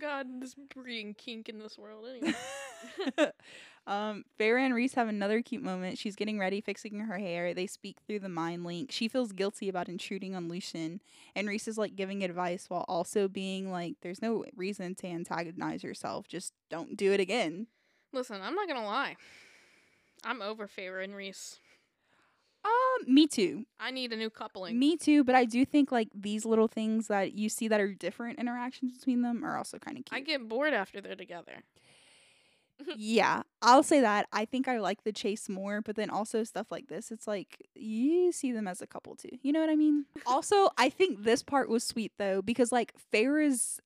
God, 0.00 0.26
this 0.40 0.56
breeding 0.74 1.14
kink 1.14 1.48
in 1.48 1.58
this 1.58 1.76
world. 1.78 2.06
Anyway. 2.08 2.34
um, 3.86 4.24
Feyre 4.38 4.64
and 4.64 4.74
Rhys 4.74 4.94
have 4.94 5.08
another 5.08 5.42
cute 5.42 5.62
moment. 5.62 5.98
She's 5.98 6.14
getting 6.14 6.38
ready, 6.38 6.60
fixing 6.60 7.00
her 7.00 7.18
hair. 7.18 7.52
They 7.52 7.66
speak 7.66 7.98
through 8.06 8.20
the 8.20 8.28
mind 8.28 8.64
link. 8.64 8.92
She 8.92 9.08
feels 9.08 9.32
guilty 9.32 9.68
about 9.68 9.88
intruding 9.88 10.34
on 10.36 10.48
Lucien, 10.48 11.00
and 11.34 11.48
Rhys 11.48 11.66
is 11.66 11.78
like 11.78 11.96
giving 11.96 12.22
advice 12.22 12.66
while 12.68 12.84
also 12.88 13.26
being 13.26 13.72
like, 13.72 13.96
"There's 14.00 14.22
no 14.22 14.44
reason 14.54 14.94
to 14.96 15.06
antagonize 15.08 15.82
yourself. 15.82 16.28
Just 16.28 16.52
don't 16.70 16.96
do 16.96 17.12
it 17.12 17.20
again." 17.20 17.66
Listen, 18.12 18.40
I'm 18.40 18.54
not 18.54 18.68
gonna 18.68 18.84
lie. 18.84 19.16
I'm 20.24 20.42
over 20.42 20.68
Feyre 20.68 21.02
and 21.02 21.16
Rhys. 21.16 21.58
Um, 22.64 23.12
me 23.12 23.26
too. 23.26 23.66
I 23.80 23.90
need 23.90 24.12
a 24.12 24.16
new 24.16 24.30
coupling. 24.30 24.78
Me 24.78 24.96
too. 24.96 25.24
But 25.24 25.34
I 25.34 25.44
do 25.44 25.64
think 25.64 25.90
like 25.90 26.08
these 26.14 26.44
little 26.44 26.68
things 26.68 27.08
that 27.08 27.32
you 27.32 27.48
see 27.48 27.66
that 27.68 27.80
are 27.80 27.92
different 27.92 28.38
interactions 28.38 28.96
between 28.96 29.22
them 29.22 29.44
are 29.44 29.56
also 29.56 29.78
kind 29.78 29.98
of 29.98 30.04
cute. 30.04 30.16
I 30.16 30.20
get 30.20 30.48
bored 30.48 30.72
after 30.72 31.00
they're 31.00 31.16
together. 31.16 31.64
Yeah, 32.96 33.42
I'll 33.60 33.82
say 33.82 34.00
that. 34.00 34.26
I 34.32 34.44
think 34.44 34.68
I 34.68 34.78
like 34.78 35.04
the 35.04 35.12
chase 35.12 35.48
more, 35.48 35.80
but 35.80 35.96
then 35.96 36.10
also 36.10 36.44
stuff 36.44 36.70
like 36.70 36.88
this, 36.88 37.10
it's 37.10 37.26
like 37.26 37.66
you 37.74 38.32
see 38.32 38.52
them 38.52 38.66
as 38.68 38.82
a 38.82 38.86
couple 38.86 39.14
too. 39.16 39.38
You 39.42 39.52
know 39.52 39.60
what 39.60 39.70
I 39.70 39.76
mean? 39.76 40.06
also, 40.26 40.68
I 40.78 40.88
think 40.88 41.24
this 41.24 41.42
part 41.42 41.68
was 41.68 41.84
sweet 41.84 42.12
though 42.18 42.42
because 42.42 42.72
like 42.72 42.92
Feyre's 43.10 43.80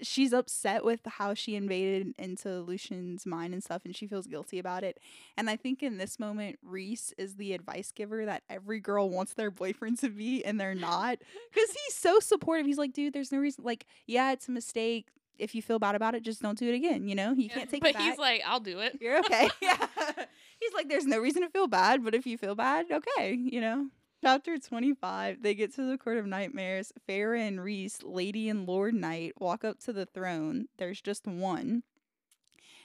she's 0.00 0.32
upset 0.32 0.84
with 0.84 1.00
how 1.04 1.34
she 1.34 1.56
invaded 1.56 2.14
into 2.18 2.60
Lucien's 2.60 3.26
mind 3.26 3.52
and 3.52 3.64
stuff 3.64 3.82
and 3.84 3.96
she 3.96 4.06
feels 4.06 4.28
guilty 4.28 4.60
about 4.60 4.84
it. 4.84 4.98
And 5.36 5.50
I 5.50 5.56
think 5.56 5.82
in 5.82 5.98
this 5.98 6.20
moment 6.20 6.58
Rhys 6.62 7.12
is 7.18 7.34
the 7.34 7.52
advice 7.52 7.90
giver 7.90 8.24
that 8.24 8.44
every 8.48 8.78
girl 8.78 9.10
wants 9.10 9.34
their 9.34 9.50
boyfriend 9.50 9.98
to 9.98 10.08
be 10.08 10.44
and 10.44 10.60
they're 10.60 10.74
not 10.74 11.18
cuz 11.52 11.70
he's 11.70 11.94
so 11.94 12.20
supportive. 12.20 12.64
He's 12.66 12.78
like, 12.78 12.92
"Dude, 12.92 13.12
there's 13.12 13.32
no 13.32 13.38
reason 13.38 13.64
like 13.64 13.86
yeah, 14.06 14.30
it's 14.32 14.46
a 14.48 14.52
mistake. 14.52 15.08
If 15.38 15.54
you 15.54 15.62
feel 15.62 15.78
bad 15.78 15.94
about 15.94 16.14
it, 16.14 16.22
just 16.22 16.42
don't 16.42 16.58
do 16.58 16.68
it 16.68 16.74
again, 16.74 17.08
you 17.08 17.14
know? 17.14 17.32
You 17.32 17.48
can't 17.48 17.70
take 17.70 17.80
but 17.80 17.90
it 17.90 17.94
back." 17.94 18.02
he's 18.02 18.18
like, 18.18 18.42
I'll 18.46 18.60
do 18.60 18.80
it. 18.80 18.98
You're 19.00 19.18
okay. 19.20 19.48
yeah. 19.62 19.86
He's 20.60 20.72
like, 20.74 20.88
there's 20.88 21.06
no 21.06 21.18
reason 21.20 21.42
to 21.42 21.48
feel 21.48 21.68
bad, 21.68 22.04
but 22.04 22.16
if 22.16 22.26
you 22.26 22.36
feel 22.36 22.56
bad, 22.56 22.86
okay, 22.90 23.34
you 23.34 23.60
know. 23.60 23.86
Chapter 24.20 24.58
25, 24.58 25.42
they 25.42 25.54
get 25.54 25.72
to 25.76 25.88
the 25.88 25.96
Court 25.96 26.18
of 26.18 26.26
Nightmares. 26.26 26.92
Feyre 27.08 27.40
and 27.46 27.62
Rhys, 27.62 28.02
Lady 28.02 28.48
and 28.48 28.66
Lord 28.66 28.94
Knight, 28.94 29.34
walk 29.38 29.64
up 29.64 29.78
to 29.84 29.92
the 29.92 30.06
throne. 30.06 30.66
There's 30.78 31.00
just 31.00 31.28
one. 31.28 31.84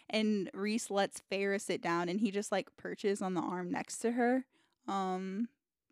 And 0.07 0.51
Rhys 0.53 0.91
lets 0.91 1.23
Feyre 1.31 1.59
sit 1.59 1.81
down 1.81 2.07
and 2.07 2.19
he 2.19 2.29
just 2.29 2.51
like 2.51 2.75
perches 2.77 3.21
on 3.21 3.33
the 3.33 3.41
arm 3.41 3.71
next 3.71 3.97
to 3.99 4.11
her. 4.11 4.45
Um 4.87 5.47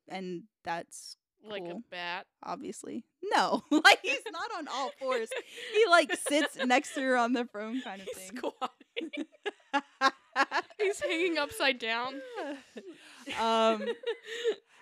and 0.07 0.43
that's 0.63 1.17
Like 1.43 1.63
Cool. 1.63 1.71
a 1.77 1.89
bat. 1.89 2.25
obviously. 2.43 3.03
No. 3.23 3.63
like 3.71 3.99
he's 4.03 4.19
not 4.31 4.49
on 4.57 4.67
all 4.67 4.91
fours. 4.99 5.29
He 5.73 5.85
like 5.89 6.15
sits 6.27 6.57
next 6.65 6.93
to 6.95 7.01
her 7.01 7.17
on 7.17 7.33
the 7.33 7.45
throne 7.45 7.81
kind 7.81 8.01
of 8.01 8.07
He's 8.15 8.17
thing. 8.17 8.37
squatting. 8.37 9.25
He's 10.79 10.99
hanging 11.01 11.37
upside 11.37 11.79
down. 11.79 12.21
um 13.39 13.81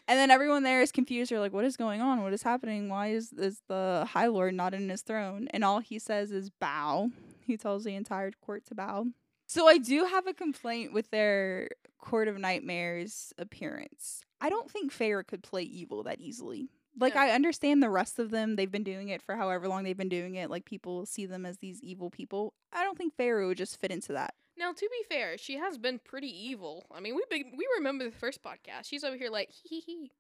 And 0.08 0.18
then 0.18 0.32
everyone 0.32 0.64
there 0.64 0.82
is 0.82 0.92
confused. 0.92 1.32
They're 1.32 1.40
like, 1.40 1.54
"What 1.54 1.66
is 1.66 1.78
going 1.78 2.02
on? 2.02 2.24
What 2.24 2.34
is 2.34 2.42
happening? 2.44 2.90
Why 2.90 3.08
is 3.12 3.32
is 3.34 3.62
the 3.68 4.08
High 4.10 4.28
Lord 4.28 4.54
not 4.56 4.74
in 4.74 4.90
his 4.90 5.02
throne?" 5.04 5.48
And 5.52 5.64
all 5.64 5.80
he 5.80 6.00
says 6.00 6.32
is 6.32 6.50
"bow." 6.50 7.12
He 7.46 7.58
tells 7.58 7.84
the 7.84 7.94
entire 7.96 8.32
court 8.32 8.66
to 8.68 8.76
bow. 8.76 9.06
So 9.48 9.68
I 9.68 9.78
do 9.80 10.06
have 10.06 10.28
a 10.28 10.34
complaint 10.34 10.94
with 10.94 11.10
their 11.12 11.70
Court 12.00 12.28
of 12.28 12.38
Nightmares 12.38 13.34
appearance. 13.40 14.24
I 14.42 14.50
don't 14.50 14.70
think 14.70 14.94
Feyre 14.94 15.26
could 15.26 15.44
play 15.44 15.64
evil 15.64 16.04
that 16.04 16.20
easily. 16.20 16.70
Like 16.98 17.16
No. 17.16 17.22
I 17.22 17.30
understand 17.32 17.82
the 17.82 17.90
rest 17.90 18.20
of 18.20 18.32
them; 18.32 18.56
they've 18.56 18.72
been 18.72 18.84
doing 18.84 19.10
it 19.10 19.22
for 19.22 19.36
however 19.36 19.68
long 19.68 19.84
they've 19.84 19.98
been 19.98 20.10
doing 20.10 20.36
it. 20.36 20.50
Like 20.50 20.66
people 20.66 21.06
see 21.06 21.26
them 21.26 21.46
as 21.46 21.58
these 21.58 21.82
evil 21.82 22.10
people. 22.10 22.54
I 22.74 22.84
don't 22.84 22.98
think 22.98 23.16
Feyre 23.16 23.48
would 23.48 23.58
just 23.58 23.80
fit 23.80 23.92
into 23.92 24.14
that. 24.14 24.34
Now, 24.58 24.74
to 24.74 24.90
be 24.92 25.16
fair, 25.16 25.38
she 25.38 25.56
has 25.58 25.78
been 25.78 26.00
pretty 26.00 26.28
evil. 26.28 26.86
I 26.92 27.00
mean, 27.00 27.16
we 27.16 27.24
big, 27.30 27.46
we 27.58 27.66
remember 27.78 28.04
the 28.04 28.12
first 28.12 28.44
podcast. 28.44 28.86
She's 28.86 29.06
over 29.06 29.16
here 29.16 29.30
like 29.30 29.50
hee 29.52 29.80
hee 29.80 30.12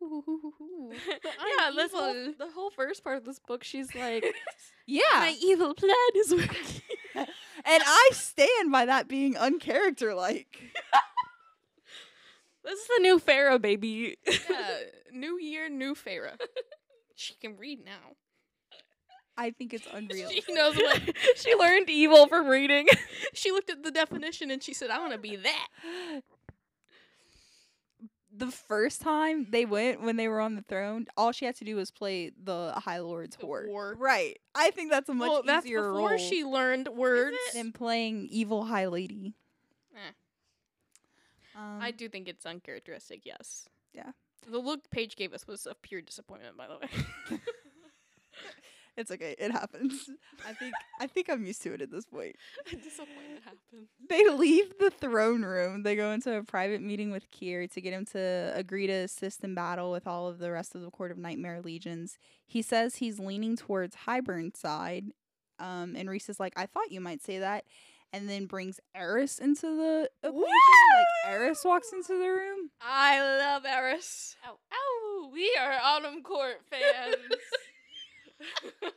yeah, 0.02 0.98
I'm 1.62 1.76
this 1.76 1.92
whole 1.92 2.12
the 2.38 2.50
whole 2.54 2.70
first 2.70 3.04
part 3.04 3.16
of 3.16 3.24
this 3.24 3.38
book, 3.38 3.64
she's 3.64 3.94
like, 3.94 4.24
Yeah, 4.86 5.00
"My 5.14 5.36
evil 5.40 5.72
plan 5.74 5.94
is 6.16 6.32
working." 6.32 6.82
and 7.14 7.28
I 7.64 8.10
stand 8.12 8.70
by 8.70 8.86
that 8.86 9.08
being 9.08 9.34
uncharacter-like. 9.34 10.60
This 12.64 12.80
is 12.80 12.86
the 12.96 13.02
new 13.02 13.18
Feyre, 13.20 13.60
baby. 13.60 14.16
yeah, 14.26 14.78
new 15.12 15.38
year, 15.38 15.68
new 15.68 15.94
Feyre. 15.94 16.30
She 17.16 17.34
can 17.34 17.56
read 17.56 17.84
now. 17.84 18.16
I 19.36 19.52
think 19.52 19.72
it's 19.72 19.86
unreal. 19.92 20.28
She 20.30 20.52
knows 20.52 20.74
what. 20.74 21.00
she 21.36 21.54
learned 21.54 21.88
evil 21.88 22.26
from 22.26 22.48
reading. 22.48 22.88
She 23.34 23.52
looked 23.52 23.70
at 23.70 23.84
the 23.84 23.92
definition 23.92 24.50
and 24.50 24.60
she 24.60 24.74
said, 24.74 24.90
"I 24.90 24.98
want 24.98 25.12
to 25.12 25.18
be 25.18 25.36
that." 25.36 25.68
the 28.36 28.50
first 28.50 29.00
time 29.00 29.46
they 29.50 29.64
went 29.64 30.02
when 30.02 30.16
they 30.16 30.26
were 30.26 30.40
on 30.40 30.56
the 30.56 30.62
throne, 30.62 31.06
all 31.16 31.30
she 31.30 31.44
had 31.44 31.54
to 31.56 31.64
do 31.64 31.76
was 31.76 31.92
play 31.92 32.32
the 32.42 32.72
High 32.76 32.98
Lord's 32.98 33.36
The 33.36 33.46
whore. 33.46 33.68
whore. 33.68 33.94
Right. 33.96 34.36
I 34.56 34.70
think 34.72 34.90
that's 34.90 35.08
a 35.08 35.14
much 35.14 35.30
easier 35.30 35.32
role. 35.32 35.42
that's 35.46 35.64
before 35.64 36.08
role 36.10 36.18
she 36.18 36.44
learned 36.44 36.88
words. 36.88 37.36
than 37.54 37.70
playing 37.70 38.26
evil 38.30 38.64
High 38.64 38.86
Lady. 38.86 39.34
Eh. 39.94 40.10
Um, 41.56 41.78
I 41.80 41.90
do 41.90 42.08
think 42.08 42.28
it's 42.28 42.46
uncharacteristic. 42.46 43.22
Yes. 43.24 43.68
Yeah. 43.92 44.10
The 44.50 44.58
look 44.58 44.90
Paige 44.90 45.16
gave 45.16 45.32
us 45.32 45.46
was 45.46 45.66
a 45.66 45.74
pure 45.74 46.00
disappointment, 46.00 46.56
by 46.56 46.66
the 46.66 46.74
way. 46.74 47.40
it's 48.96 49.10
okay. 49.10 49.34
It 49.38 49.50
happens. 49.52 50.10
I 50.46 50.52
think 50.58 50.74
I 51.00 51.06
think 51.06 51.30
I'm 51.30 51.44
used 51.44 51.62
to 51.62 51.72
it 51.72 51.80
at 51.80 51.90
this 51.90 52.04
point. 52.04 52.36
Disappointment 52.70 53.42
happens. 53.44 53.88
They 54.08 54.28
leave 54.28 54.74
the 54.78 54.90
throne 54.90 55.42
room. 55.42 55.82
They 55.82 55.96
go 55.96 56.10
into 56.10 56.36
a 56.36 56.42
private 56.42 56.82
meeting 56.82 57.10
with 57.10 57.30
Keir 57.30 57.66
to 57.68 57.80
get 57.80 57.92
him 57.92 58.04
to 58.06 58.52
agree 58.54 58.86
to 58.86 58.92
assist 58.92 59.42
in 59.44 59.54
battle 59.54 59.90
with 59.90 60.06
all 60.06 60.28
of 60.28 60.38
the 60.38 60.50
rest 60.52 60.74
of 60.74 60.82
the 60.82 60.90
Court 60.90 61.10
of 61.10 61.18
Nightmare 61.18 61.60
legions. 61.62 62.18
He 62.46 62.60
says 62.60 62.96
he's 62.96 63.18
leaning 63.18 63.56
towards 63.56 63.94
Hybern's 63.94 64.58
side. 64.58 65.06
Um, 65.60 65.94
and 65.96 66.10
Rhys 66.10 66.28
is 66.28 66.40
like, 66.40 66.52
I 66.56 66.66
thought 66.66 66.90
you 66.90 67.00
might 67.00 67.22
say 67.22 67.38
that. 67.38 67.64
And 68.14 68.30
then 68.30 68.46
brings 68.46 68.78
Eris 68.94 69.40
into 69.40 69.76
the 69.76 70.08
equation. 70.22 70.44
Like 70.44 71.32
Eris 71.32 71.64
walks 71.64 71.92
into 71.92 72.12
the 72.12 72.28
room. 72.28 72.70
I 72.80 73.18
love 73.20 73.64
Eris. 73.66 74.36
Ow, 74.46 74.52
ow. 74.72 75.30
We 75.32 75.52
are 75.60 75.72
Autumn 75.82 76.22
Court 76.22 76.60
fans. 76.70 77.16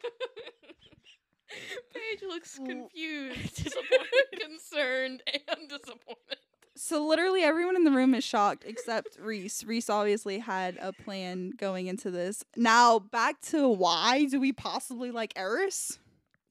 Paige 1.93 2.21
looks 2.27 2.59
confused, 2.59 3.55
disappointed, 3.63 4.39
concerned, 4.39 5.23
and 5.33 5.67
disappointed. 5.67 6.37
So 6.75 7.03
literally 7.03 7.41
everyone 7.41 7.75
in 7.75 7.85
the 7.85 7.91
room 7.91 8.13
is 8.13 8.23
shocked 8.23 8.65
except 8.67 9.17
Rhys. 9.19 9.63
Rhys 9.65 9.89
obviously 9.89 10.37
had 10.37 10.77
a 10.79 10.93
plan 10.93 11.53
going 11.57 11.87
into 11.87 12.11
this. 12.11 12.43
Now 12.55 12.99
back 12.99 13.41
to 13.47 13.67
why 13.67 14.25
do 14.25 14.39
we 14.39 14.53
possibly 14.53 15.09
like 15.09 15.33
Eris? 15.35 15.97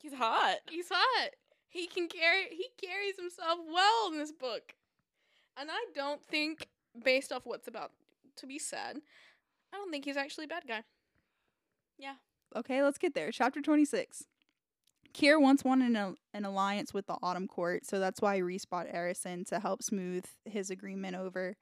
He's 0.03 0.15
hot. 0.15 0.57
He's 0.69 0.89
hot. 0.91 1.31
He 1.77 1.87
can 1.87 2.09
carry. 2.09 2.47
He 2.51 2.69
carries 2.81 3.17
himself 3.19 3.59
well 3.71 4.11
in 4.11 4.17
this 4.19 4.33
book, 4.33 4.75
and 5.59 5.69
I 5.71 5.85
don't 5.95 6.25
think, 6.25 6.69
based 7.05 7.33
off 7.33 7.43
what's 7.45 7.69
about 7.69 7.93
to 8.37 8.47
be 8.47 8.59
said, 8.59 8.97
I 9.75 9.77
don't 9.77 9.91
think 9.91 10.07
he's 10.07 10.17
actually 10.17 10.45
a 10.45 10.49
bad 10.49 10.67
guy. 10.67 10.85
Yeah. 11.99 12.15
Okay, 12.55 12.83
let's 12.83 12.97
get 12.97 13.15
there. 13.15 13.31
Chapter 13.31 13.61
26. 13.61 14.25
Keir 15.13 15.39
once 15.39 15.65
wanted 15.65 15.95
an, 15.95 16.17
an 16.33 16.45
alliance 16.47 16.95
with 16.95 17.07
the 17.07 17.17
Autumn 17.23 17.47
Court, 17.47 17.85
so 17.85 18.01
that's 18.01 18.23
why 18.23 18.39
Rhys 18.39 18.65
brought 18.65 18.87
Eris 18.91 19.27
in 19.27 19.45
to 19.47 19.61
help 19.61 19.83
smooth 19.83 20.25
his 20.47 20.71
agreement 20.71 21.15
over. 21.15 21.57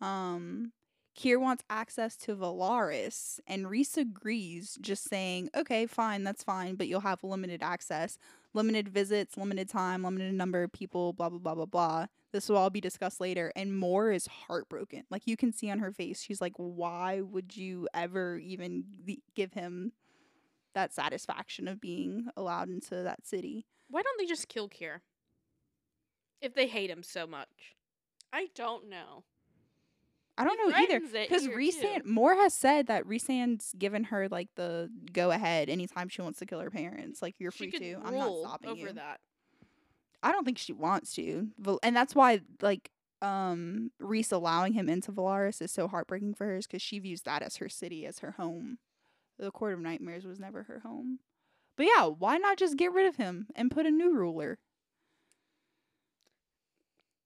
Um, 0.00 0.72
Keir 1.14 1.38
wants 1.38 1.62
access 1.70 2.16
to 2.18 2.34
Velaris, 2.34 3.38
and 3.46 3.70
Rhys 3.70 3.96
agrees, 3.96 4.76
just 4.80 5.08
saying, 5.08 5.50
okay, 5.56 5.86
fine, 5.86 6.24
that's 6.24 6.42
fine, 6.42 6.74
but 6.74 6.88
you'll 6.88 7.00
have 7.00 7.22
limited 7.22 7.62
access, 7.62 8.18
limited 8.54 8.88
visits, 8.88 9.36
limited 9.36 9.68
time, 9.68 10.02
limited 10.02 10.32
number 10.34 10.62
of 10.62 10.72
people, 10.72 11.12
blah, 11.12 11.28
blah, 11.28 11.38
blah, 11.38 11.54
blah, 11.54 11.66
blah. 11.66 12.06
This 12.32 12.48
will 12.48 12.56
all 12.56 12.70
be 12.70 12.80
discussed 12.80 13.20
later. 13.20 13.52
And 13.54 13.76
Mor 13.76 14.10
is 14.10 14.26
heartbroken. 14.26 15.04
Like, 15.10 15.26
you 15.26 15.36
can 15.36 15.52
see 15.52 15.70
on 15.70 15.80
her 15.80 15.92
face, 15.92 16.22
she's 16.22 16.40
like, 16.40 16.54
why 16.56 17.20
would 17.20 17.56
you 17.56 17.88
ever 17.92 18.38
even 18.38 18.84
give 19.34 19.52
him 19.52 19.92
that 20.74 20.92
satisfaction 20.92 21.68
of 21.68 21.80
being 21.80 22.28
allowed 22.36 22.68
into 22.68 23.02
that 23.02 23.26
city? 23.26 23.66
Why 23.88 24.02
don't 24.02 24.18
they 24.18 24.26
just 24.26 24.48
kill 24.48 24.68
Keir? 24.68 25.02
If 26.40 26.54
they 26.54 26.66
hate 26.66 26.90
him 26.90 27.02
so 27.02 27.26
much. 27.26 27.74
I 28.32 28.48
don't 28.54 28.88
know. 28.88 29.24
I 30.36 30.44
don't 30.44 30.58
He 30.60 30.68
know 30.70 30.76
either. 30.76 31.00
Because 31.00 31.46
too. 31.46 32.02
Mor 32.04 32.34
has 32.34 32.52
said 32.54 32.88
that 32.88 33.06
Rhysand's 33.06 33.72
given 33.78 34.04
her 34.04 34.28
like 34.28 34.48
the 34.56 34.90
go 35.12 35.30
ahead 35.30 35.68
anytime 35.68 36.08
she 36.08 36.22
wants 36.22 36.38
to 36.40 36.46
kill 36.46 36.60
her 36.60 36.70
parents. 36.70 37.22
Like 37.22 37.36
you're 37.38 37.52
she 37.52 37.70
free 37.70 37.78
to. 37.78 37.94
I'm 38.04 38.16
not 38.18 38.36
stopping 38.40 38.70
over 38.70 38.80
you. 38.80 38.92
that. 38.94 39.20
I 40.22 40.32
don't 40.32 40.44
think 40.44 40.58
she 40.58 40.72
wants 40.72 41.14
to, 41.14 41.48
and 41.82 41.94
that's 41.94 42.14
why 42.14 42.40
like 42.62 42.90
um 43.22 43.90
Rhys 44.00 44.32
allowing 44.32 44.72
him 44.72 44.88
into 44.88 45.12
Velaris 45.12 45.62
is 45.62 45.70
so 45.70 45.86
heartbreaking 45.86 46.34
for 46.34 46.46
her, 46.46 46.58
because 46.58 46.82
she 46.82 46.98
views 46.98 47.22
that 47.22 47.42
as 47.42 47.56
her 47.56 47.68
city, 47.68 48.06
as 48.06 48.20
her 48.20 48.32
home. 48.32 48.78
The 49.38 49.50
Court 49.50 49.74
of 49.74 49.80
Nightmares 49.80 50.24
was 50.24 50.40
never 50.40 50.64
her 50.64 50.80
home. 50.80 51.18
But 51.76 51.86
yeah, 51.94 52.04
why 52.06 52.38
not 52.38 52.56
just 52.56 52.76
get 52.76 52.92
rid 52.92 53.06
of 53.06 53.16
him 53.16 53.48
and 53.54 53.70
put 53.70 53.86
a 53.86 53.90
new 53.90 54.14
ruler? 54.14 54.58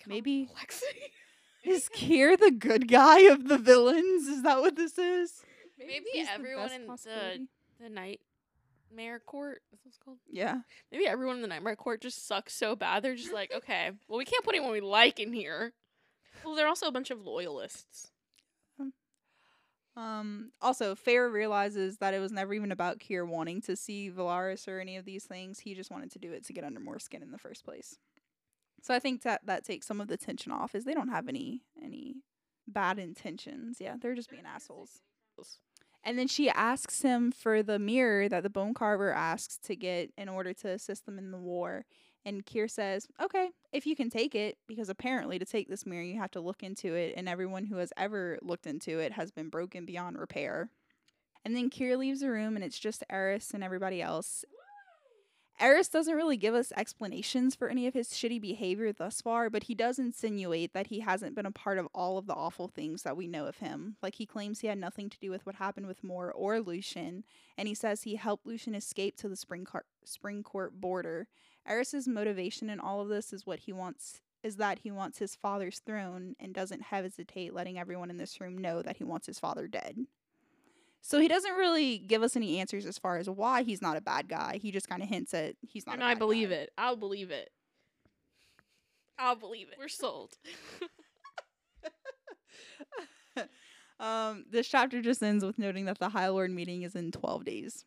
Maybe-. 0.07 0.49
Is 1.69 1.89
Keir 1.91 2.37
the 2.37 2.51
good 2.51 2.89
guy 2.89 3.21
of 3.21 3.49
the 3.49 3.59
villains? 3.59 4.27
Is 4.27 4.43
that 4.43 4.61
what 4.61 4.77
this 4.77 4.99
is? 4.99 5.43
Maybe 5.79 6.07
He's 6.13 6.27
the 6.27 6.33
everyone 6.33 6.87
best 6.89 7.07
in 7.07 7.49
the 7.79 7.85
the 7.85 7.91
nightmare 7.91 9.21
court. 9.21 9.63
Is 9.73 9.81
what's 9.85 9.99
called? 9.99 10.19
Yeah. 10.31 10.61
Maybe 10.91 11.07
everyone 11.07 11.37
in 11.37 11.43
the 11.43 11.49
nightmare 11.49 11.77
court 11.77 12.01
just 12.01 12.27
sucks 12.27 12.55
so 12.55 12.75
bad. 12.75 13.03
They're 13.03 13.15
just 13.15 13.33
like, 13.33 13.53
okay, 13.55 13.91
well, 14.09 14.19
we 14.19 14.25
can't 14.25 14.45
put 14.45 14.55
anyone 14.55 14.73
we 14.73 14.81
like 14.81 15.21
in 15.21 15.33
here. 15.33 15.73
well, 16.45 16.55
they're 16.55 16.67
also 16.67 16.87
a 16.87 16.93
bunch 16.93 17.11
of 17.11 17.25
loyalists. 17.25 18.11
Um, 19.99 20.53
also, 20.63 20.95
Feyre 20.95 21.31
realizes 21.31 21.99
that 21.99 22.15
it 22.15 22.21
was 22.21 22.31
never 22.31 22.55
even 22.55 22.71
about 22.71 23.01
Keir 23.01 23.27
wanting 23.27 23.61
to 23.63 23.75
see 23.75 24.13
Velaris 24.13 24.69
or 24.69 24.79
any 24.79 24.97
of 24.97 25.05
these 25.05 25.25
things. 25.25 25.59
He 25.59 25.75
just 25.75 25.91
wanted 25.91 26.13
to 26.13 26.21
do 26.21 26.33
it 26.33 26.45
to 26.47 26.53
get 26.53 26.63
under 26.63 26.79
Mor 26.79 27.01
skin 27.01 27.21
in 27.21 27.33
the 27.33 27.39
first 27.39 27.65
place. 27.65 27.97
So 28.83 28.95
I 28.95 28.99
think 28.99 29.23
that 29.23 29.43
that 29.47 29.65
takes 29.65 29.87
some 29.87 30.01
of 30.01 30.09
the 30.09 30.17
tension 30.17 30.53
off, 30.53 30.75
is 30.75 30.85
they 30.85 30.95
don't 30.95 31.09
have 31.09 31.29
any 31.29 31.63
any 31.83 32.17
bad 32.67 32.99
intentions. 32.99 33.79
Yeah, 33.81 33.97
they're 34.01 34.15
just 34.15 34.31
being 34.31 34.45
assholes. 34.47 35.01
And 36.05 36.19
then 36.19 36.29
she 36.29 36.49
asks 36.49 37.03
him 37.03 37.33
for 37.33 37.63
the 37.63 37.79
mirror 37.79 38.29
that 38.29 38.43
the 38.43 38.51
bone 38.51 38.73
carver 38.73 39.13
asks 39.13 39.59
to 39.65 39.77
get 39.77 40.11
in 40.17 40.29
order 40.29 40.55
to 40.55 40.71
assist 40.71 41.07
them 41.07 41.19
in 41.19 41.33
the 41.33 41.39
war. 41.39 41.85
And 42.25 42.45
Keir 42.45 42.69
says, 42.69 43.07
Okay, 43.23 43.51
if 43.73 43.87
you 43.87 43.97
can 43.97 44.11
take 44.11 44.35
it, 44.35 44.59
because 44.67 44.89
apparently 44.89 45.39
to 45.39 45.45
take 45.45 45.69
this 45.69 45.87
mirror, 45.87 46.03
you 46.03 46.19
have 46.19 46.31
to 46.33 46.41
look 46.41 46.63
into 46.63 46.95
it, 46.95 47.15
and 47.17 47.29
everyone 47.29 47.67
who 47.67 47.77
has 47.77 47.93
ever 47.97 48.39
looked 48.43 48.67
into 48.67 48.99
it 48.99 49.13
has 49.13 49.31
been 49.31 49.49
broken 49.49 49.85
beyond 49.87 50.19
repair. 50.19 50.71
And 51.45 51.57
then 51.57 51.71
Keir 51.71 51.97
leaves 51.97 52.21
the 52.21 52.31
room, 52.31 52.57
and 52.57 52.65
it's 52.65 52.79
just 52.79 53.05
Eris 53.11 53.53
and 53.55 53.65
everybody 53.65 54.03
else. 54.03 54.45
Eris 55.61 55.89
doesn't 55.89 56.15
really 56.15 56.37
give 56.37 56.55
us 56.55 56.73
explanations 56.77 57.57
for 57.57 57.69
any 57.69 57.89
of 57.89 57.95
his 57.95 58.11
shitty 58.11 58.41
behavior 58.41 58.93
thus 58.93 59.21
far, 59.21 59.51
but 59.51 59.65
he 59.65 59.75
does 59.75 59.99
insinuate 59.99 60.73
that 60.73 60.87
he 60.87 61.01
hasn't 61.01 61.35
been 61.35 61.47
a 61.47 61.51
part 61.51 61.79
of 61.79 61.89
all 61.93 62.17
of 62.17 62.29
the 62.29 62.35
awful 62.35 62.69
things 62.69 63.03
that 63.03 63.17
we 63.17 63.27
know 63.27 63.45
of 63.47 63.57
him. 63.57 63.97
Like 64.01 64.15
he 64.15 64.27
claims 64.27 64.61
he 64.61 64.69
had 64.69 64.79
nothing 64.79 65.11
to 65.11 65.19
do 65.19 65.33
with 65.33 65.45
what 65.45 65.57
happened 65.57 65.89
with 65.89 66.05
Mor 66.05 66.31
or 66.31 66.61
Lucien, 66.61 67.25
and 67.57 67.67
he 67.67 67.75
says 67.75 68.03
he 68.03 68.15
helped 68.15 68.47
Lucien 68.47 68.77
escape 68.77 69.17
to 69.17 69.29
the 69.29 69.35
Spring, 69.35 69.65
Car- 69.65 69.87
Spring 70.05 70.45
Court 70.45 70.81
border. 70.81 71.27
Eris's 71.67 72.07
motivation 72.07 72.71
in 72.71 72.79
all 72.79 73.01
of 73.01 73.09
this 73.09 73.33
is 73.33 73.45
what 73.45 73.61
he 73.61 73.73
wants 73.73 74.21
is 74.45 74.57
that 74.57 74.79
he 74.79 74.91
wants 74.93 75.19
his 75.19 75.35
father's 75.35 75.81
throne 75.81 76.37
and 76.39 76.55
doesn't 76.55 76.83
hesitate 76.83 77.53
letting 77.53 77.79
everyone 77.79 78.11
in 78.11 78.17
this 78.17 78.41
room 78.41 78.57
know 78.57 78.81
that 78.83 78.99
he 78.99 79.05
wants 79.05 79.27
his 79.27 79.41
father 79.41 79.67
dead. 79.67 80.07
So 81.09 81.19
he 81.19 81.27
doesn't 81.27 81.55
really 81.55 81.97
give 81.97 82.23
us 82.23 82.37
any 82.37 82.59
answers 82.59 82.85
as 82.85 82.99
far 82.99 83.17
as 83.17 83.31
why 83.31 83.63
he's 83.63 83.81
not 83.81 83.97
a 83.97 84.01
bad 84.03 84.29
guy. 84.29 84.59
He 84.61 84.71
just 84.71 84.91
kind 84.91 85.03
of 85.03 85.09
hints 85.09 85.33
at 85.33 85.55
he's 85.63 85.87
not. 85.87 85.95
And 85.95 86.03
a 86.03 86.07
I 86.07 86.13
bad 86.13 86.19
believe 86.19 86.51
guy. 86.51 86.57
it. 86.57 86.71
I'll 86.77 86.97
believe 86.97 87.31
it. 87.31 87.49
I'll 89.19 89.35
believe 89.35 89.69
it. 89.71 89.77
We're 89.79 89.89
sold. 89.89 90.37
um, 94.01 94.45
this 94.51 94.69
chapter 94.69 95.01
just 95.01 95.23
ends 95.23 95.43
with 95.43 95.59
noting 95.59 95.87
that 95.87 95.99
the 95.99 96.11
High 96.11 96.29
Lord 96.29 96.51
meeting 96.51 96.83
is 96.83 96.95
in 96.95 97.11
twelve 97.11 97.47
days, 97.47 97.87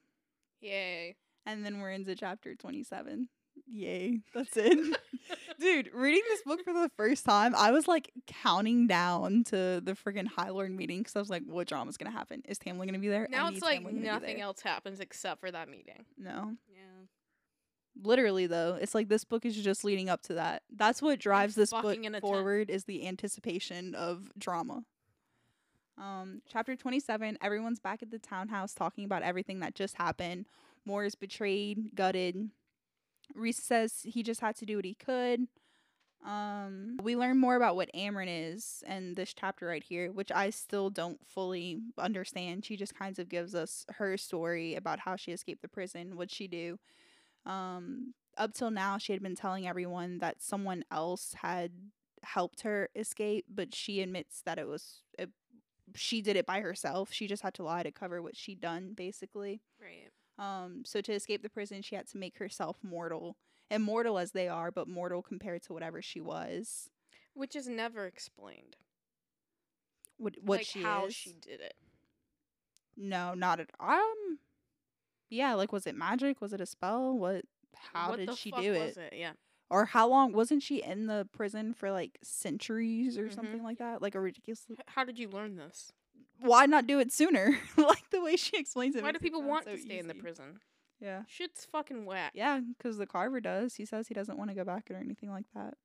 Yay. 0.59 1.15
and 1.45 1.63
then 1.63 1.79
we're 1.79 1.91
into 1.91 2.15
chapter 2.15 2.55
twenty-seven. 2.55 3.29
Yay, 3.73 4.19
that's 4.33 4.57
it. 4.57 4.97
Dude, 5.59 5.91
reading 5.93 6.23
this 6.27 6.41
book 6.41 6.63
for 6.63 6.73
the 6.73 6.89
first 6.97 7.23
time, 7.23 7.55
I 7.55 7.71
was 7.71 7.87
like 7.87 8.11
counting 8.27 8.87
down 8.87 9.43
to 9.45 9.81
the 9.81 9.95
friggin' 10.05 10.27
High 10.27 10.49
Lord 10.49 10.71
meeting 10.71 10.99
because 10.99 11.15
I 11.15 11.19
was 11.19 11.29
like, 11.29 11.43
what 11.45 11.67
drama's 11.67 11.97
gonna 11.97 12.11
happen? 12.11 12.41
Is 12.47 12.59
Tamlin 12.59 12.85
gonna 12.85 12.99
be 12.99 13.07
there? 13.07 13.27
Now 13.29 13.47
need 13.47 13.55
it's 13.55 13.63
like 13.63 13.81
Tamlin 13.81 13.89
to 13.89 13.93
be 13.93 13.99
nothing 14.01 14.41
else 14.41 14.61
happens 14.61 14.99
except 14.99 15.39
for 15.39 15.51
that 15.51 15.69
meeting. 15.69 16.05
No. 16.17 16.55
Yeah. 16.69 16.81
Literally 18.03 18.47
though, 18.47 18.77
it's 18.79 18.93
like 18.93 19.07
this 19.07 19.23
book 19.23 19.45
is 19.45 19.55
just 19.55 19.85
leading 19.85 20.09
up 20.09 20.21
to 20.23 20.33
that. 20.33 20.63
That's 20.75 21.01
what 21.01 21.19
drives 21.19 21.55
this 21.55 21.71
book 21.71 21.83
fucking 21.83 22.05
in 22.05 22.15
a 22.15 22.19
tent. 22.19 22.29
forward 22.29 22.69
is 22.69 22.85
the 22.85 23.07
anticipation 23.07 23.95
of 23.95 24.31
drama. 24.37 24.83
Um, 25.97 26.41
chapter 26.51 26.75
27, 26.75 27.37
everyone's 27.41 27.79
back 27.79 28.01
at 28.01 28.11
the 28.11 28.19
townhouse 28.19 28.73
talking 28.73 29.05
about 29.05 29.23
everything 29.23 29.59
that 29.59 29.75
just 29.75 29.95
happened. 29.95 30.45
Mor 30.85 31.05
is 31.05 31.15
betrayed, 31.15 31.93
gutted. 31.95 32.49
Rhys 33.35 33.57
says 33.57 34.01
he 34.03 34.23
just 34.23 34.41
had 34.41 34.55
to 34.57 34.65
do 34.65 34.75
what 34.75 34.85
he 34.85 34.95
could. 34.95 35.47
Um, 36.25 36.97
we 37.01 37.15
learn 37.15 37.39
more 37.39 37.55
about 37.55 37.75
what 37.75 37.89
Amren 37.95 38.27
is 38.27 38.83
in 38.87 39.15
this 39.15 39.33
chapter 39.33 39.65
right 39.65 39.83
here, 39.83 40.11
which 40.11 40.31
I 40.31 40.51
still 40.51 40.89
don't 40.89 41.19
fully 41.25 41.79
understand. 41.97 42.65
She 42.65 42.77
just 42.77 42.93
kind 42.93 43.17
of 43.17 43.27
gives 43.27 43.55
us 43.55 43.85
her 43.95 44.17
story 44.17 44.75
about 44.75 44.99
how 44.99 45.15
she 45.15 45.31
escaped 45.31 45.63
the 45.63 45.67
prison, 45.67 46.15
what 46.15 46.29
she 46.31 46.47
do. 46.47 46.77
Um, 47.45 48.13
up 48.37 48.53
till 48.53 48.71
now, 48.71 48.97
she 48.97 49.13
had 49.13 49.23
been 49.23 49.35
telling 49.35 49.67
everyone 49.67 50.19
that 50.19 50.41
someone 50.41 50.83
else 50.91 51.33
had 51.41 51.71
helped 52.23 52.61
her 52.61 52.89
escape, 52.95 53.45
but 53.49 53.73
she 53.73 54.01
admits 54.01 54.41
that 54.45 54.59
it 54.59 54.67
was 54.67 55.01
it, 55.17 55.29
she 55.95 56.21
did 56.21 56.35
it 56.35 56.45
by 56.45 56.61
herself. 56.61 57.11
She 57.11 57.27
just 57.27 57.41
had 57.41 57.55
to 57.55 57.63
lie 57.63 57.83
to 57.83 57.91
cover 57.91 58.21
what 58.21 58.37
she'd 58.37 58.61
done, 58.61 58.93
basically. 58.95 59.61
Right. 59.81 60.11
Um, 60.41 60.83
so 60.85 61.01
to 61.01 61.13
escape 61.13 61.43
the 61.43 61.49
prison, 61.49 61.81
she 61.83 61.95
had 61.95 62.07
to 62.09 62.17
make 62.17 62.37
herself 62.39 62.77
mortal, 62.81 63.37
immortal 63.69 64.17
as 64.17 64.31
they 64.31 64.47
are, 64.47 64.71
but 64.71 64.87
mortal 64.87 65.21
compared 65.21 65.61
to 65.63 65.73
whatever 65.73 66.01
she 66.01 66.19
was. 66.19 66.89
Which 67.33 67.55
is 67.55 67.67
never 67.67 68.05
explained. 68.07 68.75
What 70.17 70.35
what 70.41 70.59
like 70.59 70.67
she 70.67 70.81
how 70.83 71.05
is? 71.05 71.15
she 71.15 71.33
did 71.33 71.61
it. 71.61 71.75
No, 72.97 73.33
not 73.33 73.59
at 73.59 73.69
um. 73.79 74.39
Yeah, 75.29 75.53
like 75.53 75.71
was 75.71 75.87
it 75.87 75.95
magic? 75.95 76.41
Was 76.41 76.53
it 76.53 76.61
a 76.61 76.65
spell? 76.65 77.17
What? 77.17 77.45
How 77.93 78.09
what 78.09 78.19
did 78.19 78.33
she 78.35 78.51
do 78.51 78.71
was 78.73 78.97
it? 78.97 79.13
it? 79.13 79.13
Yeah. 79.17 79.31
Or 79.69 79.85
how 79.85 80.07
long 80.07 80.33
wasn't 80.33 80.61
she 80.63 80.83
in 80.83 81.07
the 81.07 81.27
prison 81.31 81.73
for 81.73 81.91
like 81.91 82.17
centuries 82.21 83.17
or 83.17 83.27
Mhm. 83.29 83.33
something 83.35 83.63
like 83.63 83.77
that? 83.77 84.01
Like 84.01 84.15
a 84.15 84.19
ridiculous. 84.19 84.65
How 84.87 85.03
did 85.05 85.17
you 85.17 85.29
learn 85.29 85.55
this? 85.55 85.93
Why 86.41 86.65
not 86.65 86.87
do 86.87 86.99
it 86.99 87.11
sooner? 87.11 87.57
like 87.77 88.09
the 88.09 88.21
way 88.21 88.35
she 88.35 88.57
explains 88.57 88.95
it. 88.95 89.03
Why 89.03 89.11
do 89.11 89.19
people 89.19 89.43
want 89.43 89.65
so 89.65 89.71
to 89.71 89.77
stay 89.77 89.99
in 89.99 90.07
the 90.07 90.15
prison? 90.15 90.59
Yeah. 90.99 91.23
Shit's 91.27 91.65
fucking 91.65 92.05
whack. 92.05 92.31
Yeah, 92.35 92.59
because 92.59 92.97
the 92.97 93.07
carver 93.07 93.41
does. 93.41 93.75
He 93.75 93.85
says 93.85 94.07
he 94.07 94.13
doesn't 94.13 94.37
want 94.37 94.49
to 94.49 94.55
go 94.55 94.63
back 94.63 94.89
or 94.91 94.95
anything 94.95 95.31
like 95.31 95.45
that. 95.55 95.75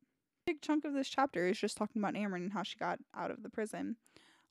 Big 0.46 0.60
chunk 0.60 0.84
of 0.84 0.92
this 0.92 1.08
chapter 1.08 1.46
is 1.46 1.58
just 1.58 1.76
talking 1.76 2.00
about 2.00 2.14
Amren 2.14 2.36
and 2.36 2.52
how 2.52 2.62
she 2.62 2.78
got 2.78 2.98
out 3.16 3.30
of 3.30 3.42
the 3.42 3.48
prison. 3.48 3.96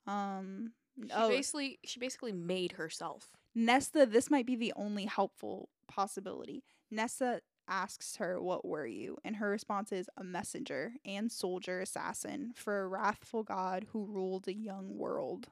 Um, 0.06 0.72
She 1.00 1.10
oh, 1.14 1.28
basically 1.28 1.78
she 1.84 2.00
basically 2.00 2.32
made 2.32 2.72
herself. 2.72 3.30
Nesta, 3.54 4.06
this 4.06 4.30
might 4.30 4.46
be 4.46 4.56
the 4.56 4.72
only 4.76 5.06
helpful 5.06 5.70
possibility. 5.88 6.62
Nesta 6.90 7.40
asks 7.68 8.16
her, 8.16 8.40
What 8.40 8.64
were 8.64 8.86
you? 8.86 9.18
And 9.24 9.36
her 9.36 9.50
response 9.50 9.92
is, 9.92 10.10
A 10.16 10.24
messenger 10.24 10.94
and 11.04 11.30
soldier 11.30 11.80
assassin 11.80 12.52
for 12.54 12.82
a 12.82 12.88
wrathful 12.88 13.42
god 13.42 13.86
who 13.92 14.04
ruled 14.04 14.48
a 14.48 14.54
young 14.54 14.96
world. 14.96 15.48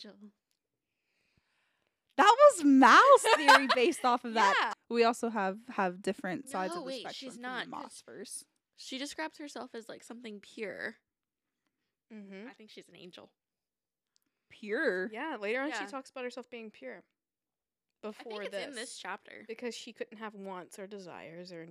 She's 0.00 0.10
an 0.10 0.16
angel. 0.16 0.30
That 2.16 2.36
was 2.38 2.64
Mouse 2.64 3.36
theory 3.36 3.68
based 3.74 4.04
off 4.04 4.24
of 4.24 4.34
that. 4.34 4.54
Yeah. 4.60 4.72
We 4.88 5.04
also 5.04 5.30
have 5.30 5.58
have 5.70 6.02
different 6.02 6.48
sides 6.48 6.74
No, 6.74 6.80
of 6.80 6.84
the 6.84 6.86
wait, 6.88 7.00
spectrum 7.02 7.30
she's 7.30 7.38
not, 7.38 7.66
the 7.66 7.70
'cause- 7.72 8.02
Maasverse. 8.08 8.44
She 8.76 8.98
describes 8.98 9.38
herself 9.38 9.74
as 9.74 9.88
like 9.88 10.02
something 10.02 10.40
pure. 10.40 10.96
Mm-hmm. 12.12 12.48
I 12.48 12.52
think 12.54 12.70
she's 12.70 12.88
an 12.88 12.96
angel. 12.96 13.30
Pure. 14.50 15.10
Yeah, 15.12 15.36
later 15.40 15.60
on 15.60 15.68
Yeah. 15.68 15.80
she 15.84 15.86
talks 15.90 16.10
about 16.10 16.24
herself 16.24 16.48
being 16.50 16.70
pure. 16.70 17.02
I 18.02 18.08
Before 18.08 18.32
think 18.32 18.44
it's 18.46 18.56
this. 18.56 18.66
in 18.66 18.74
this 18.74 18.96
chapter. 18.98 19.44
because 19.46 19.74
she 19.74 19.92
couldn't 19.92 20.16
have 20.18 20.34
wants 20.34 20.78
or 20.78 20.86
desires 20.86 21.52
or 21.52 21.68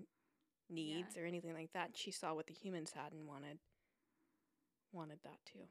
needs 0.69 1.17
or 1.17 1.25
anything 1.25 1.53
like 1.53 1.71
that. 1.73 1.97
She 1.97 2.11
saw 2.11 2.33
what 2.35 2.45
the 2.47 2.53
humans 2.53 2.91
had 2.93 3.11
and 3.11 3.27
wanted 3.27 3.57
wanted 4.93 5.19
that 5.23 5.39
too. 5.51 5.67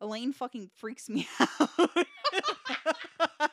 Elain 0.00 0.32
fucking 0.32 0.70
freaks 0.76 1.08
me 1.08 1.26
out. 1.40 1.70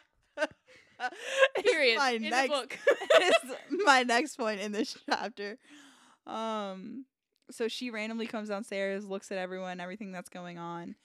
Period. 1.63 1.97
My 1.97 2.11
in 2.11 2.23
the 2.23 2.29
next, 2.29 2.49
book. 2.49 2.77
is 3.21 3.35
my 3.85 4.03
next 4.03 4.35
point 4.37 4.59
in 4.61 4.71
this 4.71 4.97
chapter. 5.09 5.57
Um, 6.25 7.05
so 7.51 7.67
she 7.67 7.89
randomly 7.89 8.25
comes 8.27 8.49
downstairs, 8.49 9.05
looks 9.05 9.31
at 9.31 9.37
everyone, 9.37 9.79
everything 9.79 10.11
that's 10.11 10.29
going 10.29 10.57
on, 10.57 10.95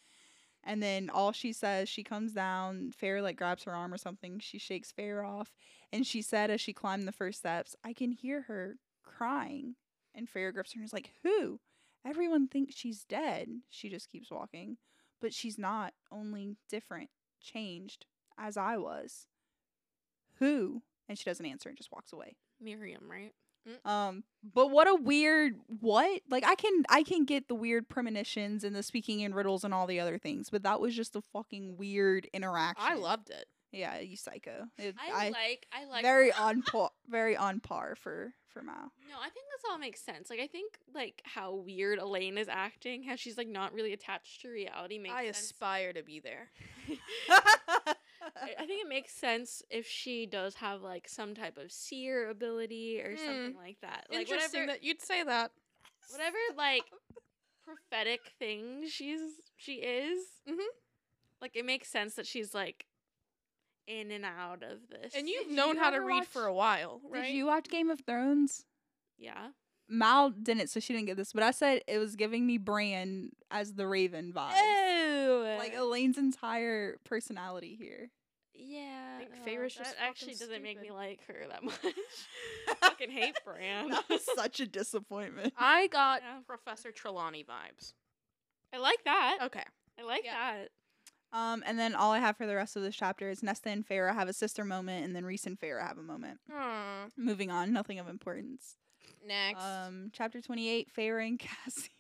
and 0.65 0.83
then 0.83 1.11
all 1.11 1.33
she 1.33 1.53
says, 1.53 1.89
she 1.89 2.05
comes 2.05 2.33
down. 2.33 2.93
Feyre 3.01 3.23
like 3.23 3.37
grabs 3.37 3.65
her 3.65 3.75
arm 3.75 3.93
or 3.93 3.99
something. 3.99 4.39
She 4.39 4.59
shakes 4.59 4.93
Feyre 4.97 5.27
off, 5.27 5.53
and 5.93 6.07
she 6.07 6.23
said 6.23 6.51
as 6.51 6.61
she 6.61 6.73
climbed 6.73 7.09
the 7.09 7.13
first 7.13 7.39
steps, 7.39 7.75
"I 7.85 7.93
can 7.93 8.13
hear 8.13 8.43
her 8.43 8.77
crying." 9.03 9.75
And 10.15 10.29
Feyre 10.29 10.53
grips 10.53 10.73
her 10.75 10.79
and 10.79 10.87
is 10.87 10.93
like, 10.93 11.13
"Who?" 11.23 11.61
Everyone 12.07 12.47
thinks 12.49 12.77
she's 12.77 13.05
dead. 13.05 13.49
She 13.69 13.89
just 13.89 14.11
keeps 14.11 14.31
walking, 14.31 14.77
but 15.21 15.35
she's 15.35 15.59
not. 15.59 15.95
Only 16.11 16.57
different, 16.69 17.11
changed, 17.41 18.07
as 18.39 18.57
I 18.57 18.77
was. 18.77 19.27
Who? 20.39 20.83
And 21.09 21.19
she 21.19 21.25
doesn't 21.25 21.45
answer 21.45 21.69
and 21.69 21.77
just 21.79 21.93
walks 21.93 22.13
away. 22.13 22.37
Miryam, 22.61 23.09
right? 23.11 23.33
Um, 23.85 24.25
but 24.43 24.71
what 24.71 24.89
a 24.89 24.95
weird 24.95 25.57
what? 25.67 26.23
Like 26.31 26.45
I 26.45 26.55
can 26.55 26.85
I 26.89 27.03
can 27.03 27.25
get 27.25 27.49
the 27.49 27.55
weird 27.55 27.89
premonitions 27.89 28.65
and 28.65 28.75
the 28.75 28.83
speaking 28.83 29.21
in 29.21 29.35
riddles 29.35 29.65
and 29.65 29.75
all 29.75 29.87
the 29.87 30.01
other 30.01 30.19
things, 30.19 30.49
but 30.49 30.63
that 30.63 30.81
was 30.81 30.95
just 30.95 31.17
a 31.17 31.21
fucking 31.21 31.77
weird 31.77 32.29
interaction. 32.33 32.87
I 32.87 32.95
loved 32.95 33.31
it. 33.31 33.47
Yeah, 33.73 33.99
you 33.99 34.17
psycho. 34.17 34.65
It, 34.79 34.95
I, 34.99 35.27
I, 35.27 35.31
like 35.31 35.67
I 35.73 35.85
like 35.85 36.03
very 36.03 36.33
on 36.33 36.63
par, 36.73 36.91
very 37.09 37.37
on 37.37 37.61
par 37.61 37.97
for 37.97 38.33
for 38.49 38.63
Mal. 38.63 38.93
No, 39.09 39.17
I 39.21 39.29
think 39.29 39.47
this 39.55 39.71
all 39.71 39.79
makes 39.79 40.01
sense. 40.01 40.31
Like 40.31 40.41
I 40.41 40.47
think 40.47 40.79
like 40.95 41.21
how 41.25 41.55
weird 41.55 41.99
Elain 41.99 42.39
is 42.39 42.49
acting, 42.49 43.03
how 43.03 43.17
she's 43.17 43.37
like 43.37 43.49
not 43.49 43.73
really 43.75 43.93
attached 43.93 44.41
to 44.43 44.49
reality 44.49 44.99
makes 44.99 45.15
I 45.15 45.25
sense. 45.27 45.41
aspire 45.41 45.93
to 45.93 46.03
be 46.03 46.21
there. 46.21 46.51
I 47.31 48.67
think 48.67 48.83
it 48.85 48.89
makes 48.89 49.13
sense 49.13 49.63
if 49.71 49.87
she 49.87 50.25
does 50.27 50.55
have 50.57 50.81
like 50.83 51.09
some 51.09 51.35
type 51.35 51.59
of 51.59 51.71
seer 51.71 52.31
ability 52.31 53.01
or 53.03 53.17
something 53.17 53.55
like 53.57 53.77
that. 53.83 54.07
Like 54.11 54.21
Interesting 54.21 54.61
whatever 54.63 54.73
that 54.73 54.85
you'd 54.85 55.03
say 55.03 55.23
that. 55.25 55.51
whatever 56.11 56.37
like 56.57 56.85
prophetic 57.65 58.21
thing 58.39 58.85
she's 58.89 59.21
she 59.57 59.75
is. 59.75 60.21
Mhm. 60.49 60.57
Like 61.43 61.55
it 61.55 61.65
makes 61.67 61.89
sense 61.89 62.15
that 62.15 62.27
she's 62.27 62.55
like 62.55 62.87
in 63.89 64.11
and 64.11 64.25
out 64.25 64.63
of 64.63 64.79
this. 64.91 65.15
And 65.17 65.29
you've 65.29 65.49
Did 65.49 65.57
known 65.57 65.77
you 65.77 65.81
how 65.83 65.91
to 65.91 65.97
ever 65.97 66.07
read 66.07 66.27
for 66.27 66.47
a 66.47 66.53
while, 66.55 67.01
right? 67.11 67.25
Did 67.25 67.35
you 67.35 67.47
watch 67.47 67.69
Game 67.69 67.91
of 67.91 68.01
Thrones? 68.07 68.65
yeah. 69.19 69.49
Mal 69.91 70.29
didn't, 70.29 70.69
so 70.69 70.81
she 70.81 70.93
didn't 70.93 71.07
get 71.07 71.17
this. 71.17 71.33
But 71.33 71.43
I 71.43 71.51
said 71.51 71.81
it 71.89 71.97
was 71.99 72.15
giving 72.15 72.47
me 72.47 72.59
Bran 72.59 73.31
as 73.51 73.73
the 73.73 73.87
Raven 73.87 74.35
vibe. 74.35 74.53
Ew. 74.55 75.57
Like 75.59 75.73
Elain's 75.75 76.19
entire 76.19 76.99
personality 77.05 77.75
here. 77.75 78.11
yeah. 78.55 79.17
think 79.17 79.31
oh, 79.33 79.39
no, 79.39 79.45
Feyre's 79.47 79.75
that 79.77 79.85
just 79.85 79.97
actually 79.99 80.35
doesn't 80.35 80.63
make 80.63 80.79
me 80.83 80.91
like 80.91 81.21
her 81.27 81.47
that 81.49 81.65
much. 81.65 81.79
I 82.69 82.75
fucking 82.75 83.11
hate 83.11 83.39
Bran. 83.47 83.89
that 83.89 84.07
was 84.11 84.27
such 84.37 84.61
a 84.61 84.67
disappointment. 84.67 85.55
I 85.57 85.87
got 85.87 86.21
Yeah. 86.23 86.41
Professor 86.47 86.93
Trelawney 86.93 87.45
vibes. 87.45 87.95
I 88.75 88.77
like 88.79 89.03
that. 89.07 89.39
Okay. 89.45 89.65
I 89.99 90.03
like 90.03 90.25
Yeah. 90.27 90.35
that. 90.59 90.69
Um, 91.33 91.63
and 91.67 91.79
then 91.79 91.95
all 91.95 92.13
I 92.13 92.21
have 92.21 92.37
for 92.37 92.47
the 92.47 92.57
rest 92.57 92.77
of 92.77 92.83
this 92.83 92.97
chapter 92.97 93.29
is 93.29 93.43
Nesta 93.43 93.69
and 93.69 93.87
Feyre 93.87 94.15
have 94.15 94.29
a 94.29 94.33
sister 94.33 94.65
moment, 94.65 95.05
and 95.05 95.15
then 95.15 95.25
Rhys 95.25 95.47
and 95.47 95.61
Feyre 95.61 95.87
have 95.87 95.99
a 95.99 96.03
moment. 96.03 96.41
Hmm. 96.51 97.09
Moving 97.17 97.51
on, 97.51 97.73
nothing 97.73 97.99
of 97.99 98.09
importance. 98.09 98.77
Next. 99.27 99.63
Um, 99.63 100.11
chapter 100.13 100.41
twenty-eight, 100.41 100.89
Feyre 100.97 101.27
and 101.27 101.39
Cassie. 101.39 101.91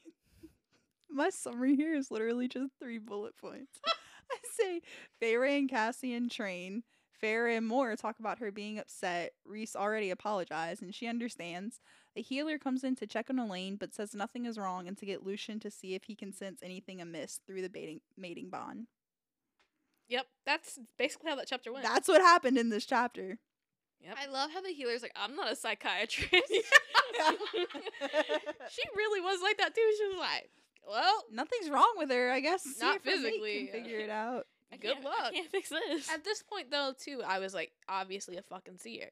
My 1.10 1.30
summary 1.30 1.76
here 1.76 1.94
is 1.94 2.10
literally 2.10 2.48
just 2.48 2.72
three 2.80 2.98
bullet 2.98 3.36
points. 3.36 3.80
I 4.30 4.36
say 4.50 4.82
Feyre 5.20 5.58
and 5.58 5.68
Cassian 5.68 6.28
train. 6.28 6.84
Feyre 7.22 7.56
and 7.56 7.66
Mor 7.66 7.96
talk 7.96 8.20
about 8.20 8.38
her 8.38 8.52
being 8.52 8.78
upset. 8.78 9.32
Rhys 9.44 9.74
already 9.74 10.10
apologized, 10.10 10.82
and 10.82 10.94
she 10.94 11.06
understands. 11.06 11.80
A 12.16 12.22
healer 12.22 12.58
comes 12.58 12.84
in 12.84 12.94
to 12.96 13.06
check 13.06 13.26
on 13.28 13.38
Elain, 13.38 13.76
but 13.76 13.94
says 13.94 14.14
nothing 14.14 14.46
is 14.46 14.58
wrong, 14.58 14.86
and 14.86 14.96
to 14.98 15.06
get 15.06 15.26
Lucien 15.26 15.58
to 15.60 15.70
see 15.70 15.94
if 15.94 16.04
he 16.04 16.14
can 16.14 16.32
sense 16.32 16.60
anything 16.62 17.00
amiss 17.00 17.40
through 17.46 17.62
the 17.62 17.68
baiting, 17.68 18.00
mating 18.16 18.50
bond. 18.50 18.86
Yep. 20.08 20.26
That's 20.46 20.78
basically 20.98 21.30
how 21.30 21.36
that 21.36 21.46
chapter 21.48 21.72
went. 21.72 21.84
That's 21.84 22.08
what 22.08 22.20
happened 22.20 22.56
in 22.58 22.70
this 22.70 22.86
chapter. 22.86 23.38
Yep. 24.00 24.16
I 24.20 24.26
love 24.30 24.50
how 24.52 24.60
the 24.60 24.68
healer's 24.70 25.02
like, 25.02 25.12
I'm 25.16 25.34
not 25.34 25.50
a 25.52 25.56
psychiatrist. 25.56 26.30
she 28.70 28.82
really 28.96 29.20
was 29.20 29.40
like 29.42 29.58
that 29.58 29.74
too. 29.74 29.92
She 29.98 30.06
was 30.08 30.18
like, 30.18 30.50
"Well, 30.88 31.24
Nothing's 31.32 31.68
wrong 31.70 31.92
with 31.96 32.10
her, 32.10 32.30
I 32.30 32.40
guess. 32.40 32.66
Not 32.80 32.96
if 32.96 33.02
physically, 33.02 33.68
Can 33.72 33.82
figure 33.82 33.98
it 33.98 34.10
out. 34.10 34.46
I 34.72 34.76
Good 34.76 35.02
luck. 35.02 35.14
I 35.24 35.30
can't 35.32 35.50
fix 35.50 35.70
this. 35.70 36.10
At 36.10 36.24
this 36.24 36.42
point, 36.42 36.70
though, 36.70 36.92
too, 36.98 37.22
I 37.26 37.38
was 37.38 37.54
like, 37.54 37.72
obviously 37.88 38.36
a 38.36 38.42
fucking 38.42 38.76
seer. 38.78 39.08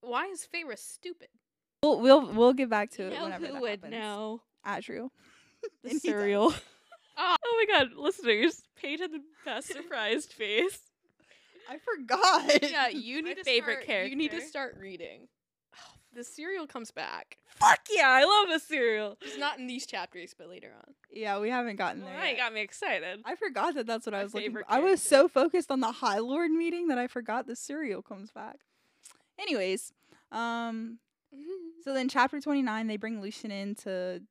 Why 0.00 0.26
is 0.26 0.46
Feyre 0.52 0.78
stupid? 0.78 1.28
We'll 1.82 2.00
we'll 2.00 2.26
we'll 2.32 2.52
get 2.54 2.70
back 2.70 2.90
to 2.92 3.02
You 3.02 3.08
it 3.08 3.14
know 3.14 3.24
whenever 3.24 3.46
who 3.46 3.52
that 3.52 3.62
would 3.62 3.70
happens. 3.70 3.92
know? 3.92 4.42
Adriel. 4.66 5.12
The 5.84 5.90
And 5.90 6.02
does. 6.02 6.12
Suriel. 6.12 6.60
Oh 7.18 7.66
my 7.68 7.78
god, 7.78 7.88
listeners, 7.96 8.62
Paige 8.80 9.00
had 9.00 9.12
the 9.12 9.22
best 9.44 9.68
surprised 9.68 10.32
face. 10.34 10.78
I 11.68 11.76
forgot. 11.78 12.62
Yeah, 12.70 12.88
you 12.92 13.22
My 13.22 13.28
need 13.30 13.38
to 13.38 13.44
favorite 13.44 13.84
start, 13.84 14.06
You 14.08 14.16
need 14.16 14.30
to 14.30 14.40
start 14.40 14.76
reading. 14.80 15.28
The 16.14 16.22
Suriel 16.22 16.66
comes 16.66 16.90
back. 16.90 17.36
Fuck 17.60 17.80
yeah, 17.94 18.08
I 18.08 18.24
love 18.24 18.48
a 18.48 18.58
Suriel. 18.58 19.16
It's 19.20 19.36
not 19.38 19.58
in 19.58 19.66
these 19.66 19.86
chapters, 19.86 20.34
but 20.36 20.48
later 20.48 20.72
on. 20.74 20.94
Yeah, 21.12 21.38
we 21.38 21.50
haven't 21.50 21.76
gotten 21.76 22.02
Well, 22.02 22.10
there. 22.10 22.22
you 22.22 22.28
yet. 22.30 22.38
got 22.38 22.54
me 22.54 22.62
excited. 22.62 23.20
I 23.26 23.34
forgot 23.36 23.74
that 23.74 23.86
that's 23.86 24.06
what 24.06 24.14
I 24.14 24.22
was 24.24 24.32
looking 24.32 24.50
for. 24.52 24.60
favorite 24.60 24.72
I 24.74 24.80
was 24.80 25.02
so 25.02 25.28
focused 25.28 25.70
on 25.70 25.80
the 25.80 25.92
High 25.92 26.18
Lord 26.18 26.50
meeting 26.50 26.88
that 26.88 26.98
I 26.98 27.08
forgot 27.08 27.46
the 27.46 27.52
Suriel 27.52 28.02
comes 28.02 28.32
back. 28.32 28.56
Anyways, 29.38 29.92
um, 30.32 30.98
so 31.84 31.92
then 31.92 32.08
chapter 32.08 32.40
29, 32.40 32.86
they 32.86 32.96
bring 32.96 33.20
Lucien 33.20 33.50
in 33.50 33.74
to 33.76 34.22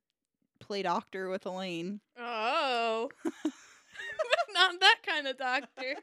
play 0.60 0.82
doctor 0.82 1.28
with 1.28 1.46
Elain. 1.46 2.00
Oh. 2.18 3.10
not 4.54 4.80
that 4.80 4.98
kind 5.06 5.26
of 5.26 5.36
doctor. 5.38 5.94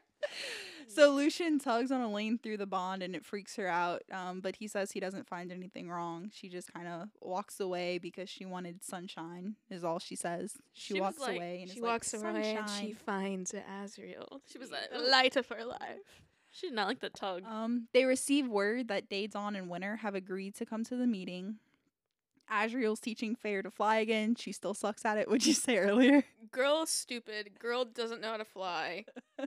So 0.88 1.10
Lucien 1.12 1.58
tugs 1.58 1.90
on 1.90 2.00
Elain 2.00 2.38
through 2.38 2.56
the 2.58 2.66
bond 2.66 3.02
and 3.02 3.14
it 3.14 3.24
freaks 3.24 3.56
her 3.56 3.66
out. 3.66 4.02
Um, 4.12 4.40
but 4.40 4.56
he 4.56 4.68
says 4.68 4.92
he 4.92 5.00
doesn't 5.00 5.28
find 5.28 5.50
anything 5.52 5.88
wrong. 5.90 6.30
She 6.32 6.48
just 6.48 6.72
kind 6.72 6.86
of 6.88 7.08
walks 7.20 7.60
away 7.60 7.98
because 7.98 8.28
she 8.28 8.44
wanted 8.46 8.84
sunshine, 8.84 9.56
is 9.70 9.84
all 9.84 9.98
she 9.98 10.16
says. 10.16 10.54
She, 10.72 10.94
She 10.94 11.00
walks 11.00 11.20
like- 11.20 11.36
away 11.36 11.60
and 11.62 11.70
She 11.70 11.76
is 11.76 11.82
like, 11.82 11.90
walks 11.92 12.14
away 12.14 12.56
and 12.56 12.70
she 12.70 12.92
finds 12.92 13.52
Azriel. 13.52 14.40
She 14.50 14.58
was 14.58 14.70
the 14.70 14.76
like, 14.76 14.92
the 14.92 15.10
light 15.10 15.36
of 15.36 15.48
her 15.48 15.64
life. 15.64 16.22
She 16.50 16.68
did 16.68 16.76
not 16.76 16.88
like 16.88 17.00
the 17.00 17.10
tug. 17.10 17.44
Um, 17.44 17.88
they 17.92 18.04
receive 18.04 18.48
word 18.48 18.88
that 18.88 19.10
Daedon 19.10 19.56
and 19.56 19.68
Winter 19.68 19.96
have 19.96 20.14
agreed 20.14 20.54
to 20.56 20.64
come 20.64 20.84
to 20.84 20.96
the 20.96 21.06
meeting. 21.06 21.56
Azriel's 22.50 23.00
teaching 23.00 23.36
Feyre 23.36 23.62
to 23.62 23.70
fly 23.70 23.96
again. 23.98 24.34
She 24.34 24.52
still 24.52 24.74
sucks 24.74 25.04
at 25.04 25.18
it. 25.18 25.28
What'd 25.28 25.46
you 25.46 25.52
say 25.54 25.78
earlier? 25.78 26.24
Girl 26.52 26.82
is 26.82 26.90
stupid. 26.90 27.58
Girl 27.58 27.84
doesn't 27.84 28.20
know 28.20 28.30
how 28.32 28.36
to 28.38 28.44
fly. 28.44 29.04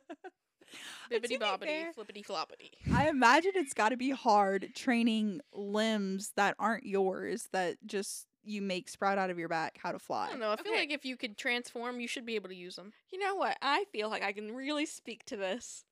But 1.10 1.24
to 1.24 1.28
Bibbity 1.30 1.40
bobbity, 1.40 1.94
flippity 1.96 2.22
floppity. 2.24 2.70
I 2.94 3.10
imagine 3.10 3.54
it's 3.56 3.74
got 3.74 3.90
to 3.90 3.98
be 3.98 4.12
hard 4.12 4.70
training 4.76 5.42
limbs 5.52 6.32
that 6.36 6.56
aren't 6.60 6.86
yours 6.86 7.48
that 7.54 7.78
just 7.88 8.28
you 8.44 8.62
make 8.62 8.88
sprout 8.88 9.18
out 9.18 9.32
of 9.32 9.40
your 9.40 9.48
back 9.50 9.80
how 9.82 9.92
to 9.92 9.98
fly. 9.98 10.28
I 10.28 10.30
don't 10.30 10.40
know. 10.40 10.52
I 10.52 10.58
feel 10.58 10.72
Okay. 10.72 10.82
like 10.82 10.92
if 10.92 11.06
you 11.06 11.18
could 11.18 11.38
transform, 11.38 12.00
you 12.00 12.08
should 12.08 12.24
be 12.24 12.36
able 12.36 12.50
to 12.50 12.56
use 12.56 12.76
them. 12.76 12.94
You 13.12 13.18
know 13.18 13.34
what? 13.34 13.58
I 13.64 13.86
feel 13.92 14.10
like 14.10 14.22
I 14.24 14.32
can 14.32 14.54
really 14.56 14.86
speak 14.86 15.26
to 15.26 15.36
this. 15.38 15.86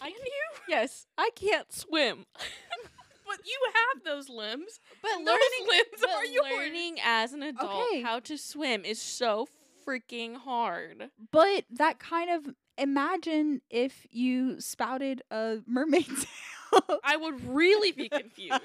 I 0.00 0.10
Can 0.10 0.18
ca- 0.18 0.24
you? 0.24 0.42
Yes, 0.68 1.06
I 1.16 1.30
can't 1.36 1.72
swim. 1.72 2.26
But 3.30 3.46
you 3.46 3.58
have 3.74 4.04
those 4.04 4.28
limbs. 4.28 4.80
But 5.02 5.12
and 5.18 5.26
those 5.26 5.38
limbs 5.68 5.86
but 6.00 6.10
are 6.10 6.24
yours. 6.26 6.46
learning 6.52 6.96
as 7.04 7.32
an 7.32 7.42
adult 7.42 7.86
Okay. 7.90 8.02
how 8.02 8.18
to 8.20 8.36
swim 8.36 8.84
is 8.84 9.00
so 9.00 9.48
freaking 9.86 10.36
hard. 10.36 11.10
But 11.32 11.64
that 11.70 11.98
kind 11.98 12.30
of 12.30 12.54
imagine 12.76 13.60
if 13.70 14.06
you 14.10 14.60
spouted 14.60 15.22
a 15.30 15.58
mermaid 15.66 16.06
tail. 16.72 17.00
I 17.04 17.16
would 17.16 17.46
really 17.48 17.92
be 17.92 18.08
confused. 18.08 18.60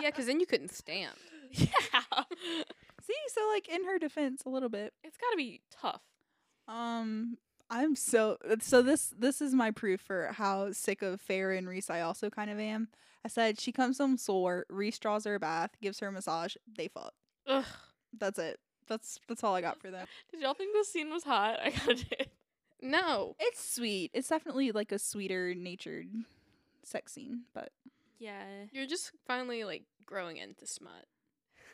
Yeah, 0.00 0.10
because 0.10 0.26
then 0.26 0.38
you 0.38 0.46
couldn't 0.46 0.70
stand. 0.72 1.14
yeah. 1.50 1.68
See, 3.02 3.14
so 3.34 3.40
like 3.52 3.68
in 3.68 3.84
her 3.84 3.98
defense, 3.98 4.42
a 4.46 4.48
little 4.48 4.68
bit. 4.68 4.92
It's 5.02 5.16
got 5.16 5.30
to 5.32 5.36
be 5.36 5.60
tough. 5.80 6.02
Um, 6.68 7.36
I'm 7.70 7.94
so 7.96 8.38
uh, 8.48 8.56
so 8.60 8.82
this 8.82 9.12
this 9.18 9.40
is 9.42 9.52
my 9.54 9.70
proof 9.70 10.00
for 10.00 10.28
how 10.32 10.72
sick 10.72 11.02
of 11.02 11.20
Feyre 11.22 11.56
and 11.56 11.68
Rhys 11.68 11.90
I 11.90 12.00
also 12.00 12.30
kind 12.30 12.50
of 12.50 12.58
am. 12.58 12.88
I 13.24 13.28
said 13.28 13.60
she 13.60 13.72
comes 13.72 13.98
home 13.98 14.16
sore. 14.16 14.64
Rhys 14.70 14.98
draws 14.98 15.24
her 15.24 15.34
a 15.34 15.40
bath, 15.40 15.72
gives 15.82 16.00
her 16.00 16.08
a 16.08 16.12
massage. 16.12 16.56
They 16.76 16.88
fuck. 16.88 17.12
Ugh. 17.46 17.64
That's 18.18 18.38
it. 18.38 18.58
That's 18.86 19.18
that's 19.28 19.44
all 19.44 19.54
I 19.54 19.60
got 19.60 19.80
for 19.80 19.90
them. 19.90 20.06
Did 20.30 20.40
y'all 20.40 20.54
think 20.54 20.72
this 20.72 20.90
scene 20.90 21.10
was 21.10 21.24
hot? 21.24 21.58
I 21.62 21.70
got 21.70 22.04
it. 22.12 22.30
No. 22.80 23.34
It's 23.38 23.74
sweet. 23.74 24.12
It's 24.14 24.28
definitely 24.28 24.70
like 24.72 24.92
a 24.92 24.98
sweeter 24.98 25.54
natured 25.54 26.06
sex 26.84 27.12
scene, 27.12 27.42
but 27.52 27.70
Yeah. 28.18 28.44
You're 28.72 28.86
just 28.86 29.12
finally 29.26 29.64
like 29.64 29.82
growing 30.06 30.38
into 30.38 30.64
smut. 30.66 31.04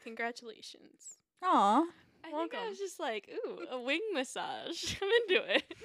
Congratulations. 0.03 1.19
aw, 1.43 1.85
I 2.27 2.31
think 2.31 2.55
I 2.55 2.69
was 2.69 2.79
just 2.79 2.99
like, 2.99 3.29
ooh, 3.33 3.59
a 3.71 3.81
wing 3.81 4.01
massage. 4.13 4.97
I'm 5.03 5.09
into 5.29 5.55
it. 5.55 5.65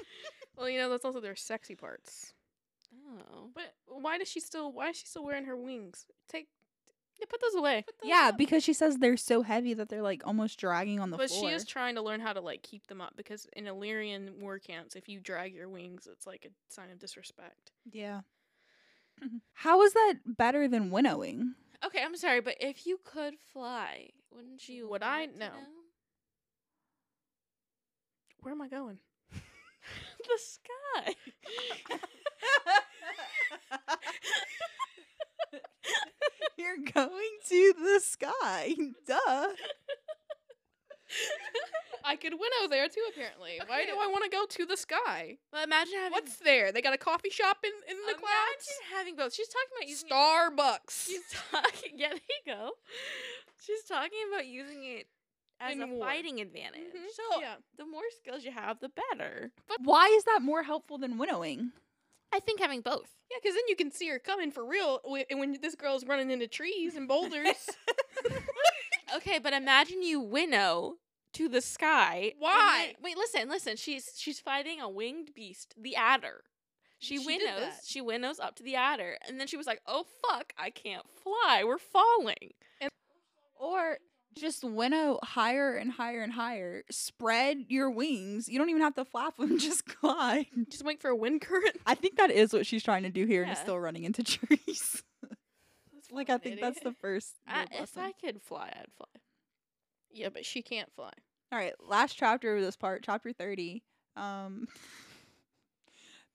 Well, 0.57 0.67
you 0.69 0.77
know 0.77 0.89
that's 0.89 1.05
also 1.05 1.21
their 1.21 1.37
sexy 1.37 1.73
parts. 1.73 2.33
Oh. 2.93 3.47
But 3.55 3.73
why 3.87 4.17
does 4.17 4.27
she 4.27 4.41
still? 4.41 4.73
Why 4.73 4.89
is 4.89 4.97
she 4.97 5.05
still 5.05 5.23
wearing 5.23 5.45
her 5.45 5.55
wings? 5.55 6.05
Take. 6.27 6.49
Yeah, 7.17 7.27
put 7.29 7.39
those 7.39 7.55
away. 7.55 7.83
put 7.85 7.95
those 8.01 8.09
yeah, 8.09 8.29
up. 8.33 8.37
because 8.37 8.61
she 8.61 8.73
says 8.73 8.97
they're 8.97 9.15
so 9.15 9.41
heavy 9.41 9.73
that 9.73 9.87
they're 9.87 10.01
like 10.01 10.21
almost 10.27 10.59
dragging 10.59 10.99
on 10.99 11.11
the 11.11 11.17
But 11.17 11.29
floor. 11.29 11.43
But 11.43 11.49
she 11.49 11.55
is 11.55 11.63
trying 11.63 11.95
to 11.95 12.01
learn 12.01 12.19
how 12.19 12.33
to 12.33 12.41
like 12.41 12.61
keep 12.61 12.87
them 12.87 12.99
up 12.99 13.13
because 13.15 13.47
in 13.53 13.67
Illyrian 13.67 14.31
war 14.41 14.59
camps, 14.59 14.97
if 14.97 15.07
you 15.07 15.21
drag 15.21 15.53
your 15.53 15.69
wings, 15.69 16.09
it's 16.11 16.27
like 16.27 16.45
a 16.45 16.73
sign 16.73 16.89
of 16.91 16.99
disrespect. 16.99 17.71
yeah. 17.89 18.21
How 19.53 19.81
is 19.81 19.93
that 19.93 20.15
better 20.25 20.67
than 20.67 20.91
winnowing? 20.91 21.53
Okay, 21.85 22.01
I'm 22.03 22.17
sorry, 22.17 22.41
but 22.41 22.55
if 22.59 22.85
you 22.85 22.99
could 23.05 23.35
fly, 23.53 24.09
wouldn't 24.33 24.67
you? 24.67 24.89
Would 24.89 25.03
I? 25.03 25.21
want 25.21 25.33
to 25.33 25.39
No. 25.39 25.51
Where 28.41 28.53
am 28.53 28.61
I 28.61 28.67
going? 28.67 28.97
the 29.31 30.39
sky. 30.39 31.15
You're 36.57 36.77
going 36.93 37.37
to 37.49 37.73
the 37.77 37.99
sky. 38.01 38.75
Duh. 39.07 39.47
I 42.03 42.15
could 42.15 42.33
winnow 42.33 42.67
there 42.69 42.87
too. 42.87 43.01
Apparently, 43.13 43.59
why 43.65 43.85
do 43.85 43.93
I 43.99 44.07
want 44.07 44.23
to 44.25 44.29
go 44.29 44.45
to 44.45 44.65
the 44.65 44.77
sky? 44.77 45.37
Well, 45.51 45.63
imagine 45.63 45.93
having. 45.95 46.11
What's 46.11 46.35
there? 46.37 46.71
They 46.71 46.81
got 46.81 46.93
a 46.93 46.97
coffee 46.97 47.29
shop 47.29 47.57
in 47.63 47.71
in 47.89 47.97
the 48.07 48.13
clouds. 48.13 48.21
imagine 48.21 48.95
having 48.97 49.15
both. 49.15 49.33
She's 49.33 49.47
talking 49.47 49.69
about 49.77 49.87
using. 49.89 50.07
it- 50.07 50.13
Starbucks. 50.13 51.05
She's 51.07 51.23
talking. 51.51 51.91
Yeah, 51.99 52.09
there 52.09 52.17
you 52.45 52.53
go. 52.53 52.71
She's 53.61 53.83
talking 53.83 54.19
about 54.31 54.45
using 54.47 54.83
it 54.85 55.07
as 55.59 55.73
In 55.75 55.81
a 55.81 55.87
war. 55.87 56.05
fighting 56.05 56.39
advantage. 56.39 56.91
Mhm, 56.93 57.09
So 57.11 57.41
yeah. 57.41 57.55
the 57.77 57.85
more 57.85 58.03
skills 58.17 58.43
you 58.45 58.51
have, 58.51 58.79
the 58.79 58.89
better. 58.89 59.51
But 59.67 59.79
why 59.81 60.07
is 60.07 60.23
that 60.25 60.41
more 60.41 60.63
helpful 60.63 60.97
than 60.97 61.17
winnowing? 61.17 61.71
I 62.31 62.39
think 62.39 62.59
having 62.59 62.81
both. 62.81 63.09
Yeah, 63.31 63.37
because 63.41 63.55
then 63.55 63.63
you 63.67 63.75
can 63.75 63.91
see 63.91 64.07
her 64.09 64.19
coming 64.19 64.51
for 64.51 64.63
real. 64.65 65.01
And 65.29 65.39
when 65.39 65.57
this 65.61 65.75
girl's 65.75 66.05
running 66.05 66.29
into 66.31 66.47
trees 66.47 66.95
and 66.95 67.07
boulders, 67.07 67.69
Okay, 69.15 69.39
but 69.39 69.53
imagine 69.53 70.03
you 70.03 70.19
winnow 70.19 70.95
to 71.33 71.49
the 71.49 71.61
sky. 71.61 72.33
Why? 72.37 72.87
then- 72.93 72.95
wait, 73.01 73.17
listen, 73.17 73.49
listen. 73.49 73.75
She's 73.75 74.11
she's 74.15 74.39
fighting 74.39 74.79
a 74.79 74.89
winged 74.89 75.33
beast, 75.33 75.73
the 75.77 75.95
adder. 75.95 76.43
She, 76.99 77.17
She 77.17 77.25
winnows. 77.25 77.73
She 77.85 78.01
winnows 78.01 78.39
up 78.39 78.55
to 78.57 78.63
the 78.63 78.75
adder, 78.75 79.17
and 79.27 79.39
then 79.39 79.47
she 79.47 79.57
was 79.57 79.65
like, 79.65 79.81
"Oh 79.87 80.05
fuck, 80.27 80.53
I 80.57 80.69
can't 80.69 81.05
fly. 81.09 81.63
We're 81.65 81.77
falling." 81.79 82.53
Or 83.55 83.97
just 84.39 84.63
winnow 84.63 85.19
higher 85.23 85.75
and 85.75 85.91
higher 85.91 86.21
and 86.21 86.33
higher. 86.33 86.83
Spread 86.89 87.65
your 87.69 87.89
wings. 87.89 88.49
You 88.49 88.59
don't 88.59 88.69
even 88.69 88.81
have 88.81 88.95
to 88.95 89.05
flap 89.05 89.37
them, 89.37 89.59
just 89.59 89.85
glide. 89.99 90.47
just 90.69 90.83
wait 90.83 91.01
for 91.01 91.09
a 91.09 91.15
wind 91.15 91.41
current. 91.41 91.77
I 91.85 91.95
think 91.95 92.17
that 92.17 92.31
is 92.31 92.53
what 92.53 92.65
she's 92.65 92.83
trying 92.83 93.03
to 93.03 93.09
do 93.09 93.25
here 93.25 93.43
and 93.43 93.51
is 93.51 93.59
still 93.59 93.79
running 93.79 94.03
into 94.03 94.23
trees. 94.23 95.03
Like 96.11 96.29
I 96.29 96.37
think 96.37 96.59
that's 96.59 96.79
the 96.79 96.93
first. 96.93 97.35
I, 97.47 97.65
if. 97.71 97.97
I 97.97 98.13
could 98.13 98.41
fly, 98.41 98.73
I'd 98.75 98.91
fly. 98.97 99.21
Yeah, 100.11 100.29
but 100.29 100.45
she 100.45 100.61
can't 100.61 100.91
fly. 100.95 101.11
All 101.51 101.59
right, 101.59 101.73
last 101.87 102.13
chapter 102.17 102.55
of 102.55 102.61
this 102.61 102.75
part, 102.75 103.03
chapter 103.03 103.31
30. 103.31 103.83
Um 104.15 104.67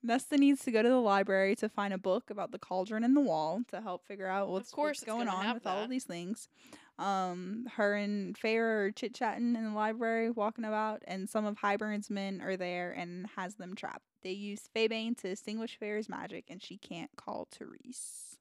Nesta 0.05 0.37
needs 0.37 0.63
to 0.65 0.71
go 0.71 0.83
to 0.83 0.89
the 0.89 1.01
library 1.01 1.55
to 1.55 1.67
find 1.67 1.93
a 1.93 1.97
book 1.97 2.29
about 2.29 2.51
the 2.51 2.59
cauldron 2.59 3.03
in 3.03 3.15
the 3.15 3.21
wall 3.21 3.61
to 3.71 3.81
help 3.81 4.05
figure 4.05 4.27
out 4.27 4.49
what's, 4.49 4.71
what's 4.75 5.03
going 5.03 5.27
on 5.27 5.53
with 5.53 5.65
all 5.65 5.83
of 5.83 5.89
these 5.89 6.03
things. 6.03 6.47
Um, 6.97 7.67
her 7.75 7.93
and 7.95 8.37
Feyre 8.39 8.85
are 8.87 8.91
chit 8.91 9.13
chatting 9.13 9.55
in 9.55 9.63
the 9.65 9.71
library, 9.75 10.29
walking 10.29 10.63
about, 10.63 11.01
and 11.05 11.29
some 11.29 11.45
of 11.45 11.57
Hybern's 11.57 12.09
men 12.09 12.41
are 12.41 12.55
there 12.55 12.91
and 12.93 13.27
has 13.35 13.55
them 13.55 13.75
trapped. 13.75 14.05
They 14.23 14.31
use 14.31 14.69
faebane 14.73 15.17
to 15.17 15.29
extinguish 15.29 15.77
Feyre's 15.77 16.07
magic, 16.07 16.45
and 16.49 16.63
she 16.63 16.77
can't 16.77 17.11
call 17.17 17.47
Therese. 17.51 18.37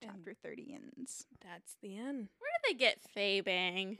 And- 0.00 0.10
Chapter 0.12 0.34
30 0.34 0.74
ends. 0.74 1.26
That's 1.42 1.74
the 1.82 1.96
end. 1.98 2.28
Where 2.38 2.50
did 2.62 2.70
they 2.70 2.74
get 2.74 2.98
faebane? 3.16 3.98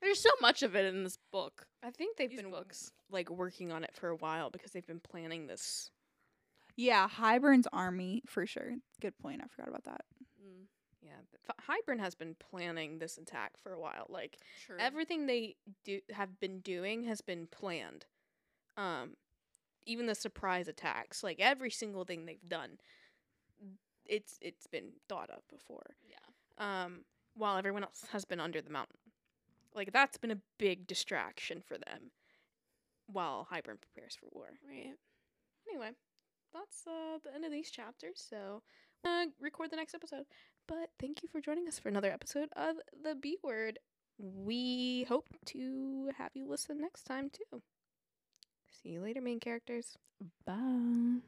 There's 0.00 0.20
so 0.20 0.30
much 0.40 0.62
of 0.62 0.74
it 0.74 0.86
in 0.86 1.02
this 1.04 1.18
book. 1.32 1.66
I 1.82 1.90
think 1.90 2.16
they've 2.16 2.30
These 2.30 2.40
been 2.42 2.50
books. 2.50 2.92
like 3.10 3.28
working 3.30 3.72
on 3.72 3.84
it 3.84 3.94
for 3.94 4.08
a 4.08 4.16
while 4.16 4.50
because 4.50 4.70
they've 4.72 4.86
been 4.86 5.00
planning 5.00 5.46
this. 5.46 5.90
Yeah, 6.76 7.08
Hybern's 7.08 7.66
army 7.72 8.22
for 8.26 8.46
sure. 8.46 8.72
Good 9.00 9.16
point. 9.18 9.40
I 9.44 9.46
forgot 9.48 9.68
about 9.68 9.84
that. 9.84 10.02
Yeah, 11.04 11.54
Hybern 11.68 12.00
has 12.00 12.14
been 12.14 12.34
planning 12.34 12.98
this 12.98 13.18
attack 13.18 13.52
for 13.62 13.72
a 13.72 13.80
while. 13.80 14.06
Like 14.08 14.38
true. 14.66 14.76
everything 14.78 15.26
they 15.26 15.56
do 15.84 16.00
have 16.12 16.40
been 16.40 16.60
doing 16.60 17.04
has 17.04 17.20
been 17.20 17.46
planned. 17.46 18.06
Um, 18.76 19.16
even 19.86 20.06
the 20.06 20.14
surprise 20.14 20.66
attacks, 20.66 21.22
like 21.22 21.40
every 21.40 21.70
single 21.70 22.04
thing 22.04 22.24
they've 22.24 22.48
done, 22.48 22.78
it's 24.06 24.38
it's 24.40 24.66
been 24.66 24.92
thought 25.08 25.30
of 25.30 25.46
before. 25.48 25.96
yeah. 26.08 26.84
Um, 26.84 27.00
while 27.36 27.56
everyone 27.56 27.82
else 27.82 28.04
has 28.12 28.24
been 28.24 28.40
under 28.40 28.62
the 28.62 28.70
mountain, 28.70 28.96
like 29.74 29.92
that's 29.92 30.16
been 30.18 30.30
a 30.30 30.40
big 30.58 30.86
distraction 30.86 31.60
for 31.60 31.74
them. 31.74 32.10
While 33.06 33.46
Hybern 33.52 33.78
prepares 33.80 34.16
for 34.18 34.28
war. 34.32 34.46
Right. 34.66 34.94
Anyway, 35.68 35.90
that's 36.54 36.86
uh, 36.86 37.18
the 37.22 37.34
end 37.34 37.44
of 37.44 37.50
these 37.50 37.70
chapters. 37.70 38.24
So, 38.30 38.62
uh, 39.04 39.26
record 39.40 39.70
the 39.70 39.76
next 39.76 39.94
episode. 39.94 40.24
But 40.66 40.90
thank 40.98 41.22
you 41.22 41.28
for 41.28 41.40
joining 41.40 41.68
us 41.68 41.78
for 41.78 41.88
another 41.88 42.10
episode 42.10 42.48
of 42.56 42.76
The 43.02 43.14
B 43.14 43.38
Word. 43.42 43.78
We 44.18 45.04
hope 45.08 45.26
to 45.46 46.10
have 46.16 46.30
you 46.34 46.48
listen 46.48 46.80
next 46.80 47.04
time 47.04 47.30
too. 47.30 47.62
See 48.70 48.90
you 48.90 49.00
later, 49.00 49.20
main 49.20 49.40
characters. 49.40 49.96
Bye. 50.46 51.20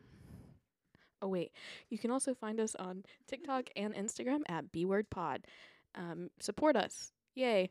Oh, 1.23 1.29
wait. 1.29 1.53
You 1.89 1.99
can 1.99 2.11
also 2.11 2.35
find 2.35 2.61
us 2.61 2.75
on 2.77 3.03
TikTok 3.27 3.71
and 3.75 3.95
Instagram 3.95 4.41
at 4.49 4.71
B 4.73 4.85
Word 4.85 5.11
Pod. 5.11 5.45
Um, 5.95 6.31
support 6.41 6.77
us. 6.77 7.13
Yay. 7.35 7.71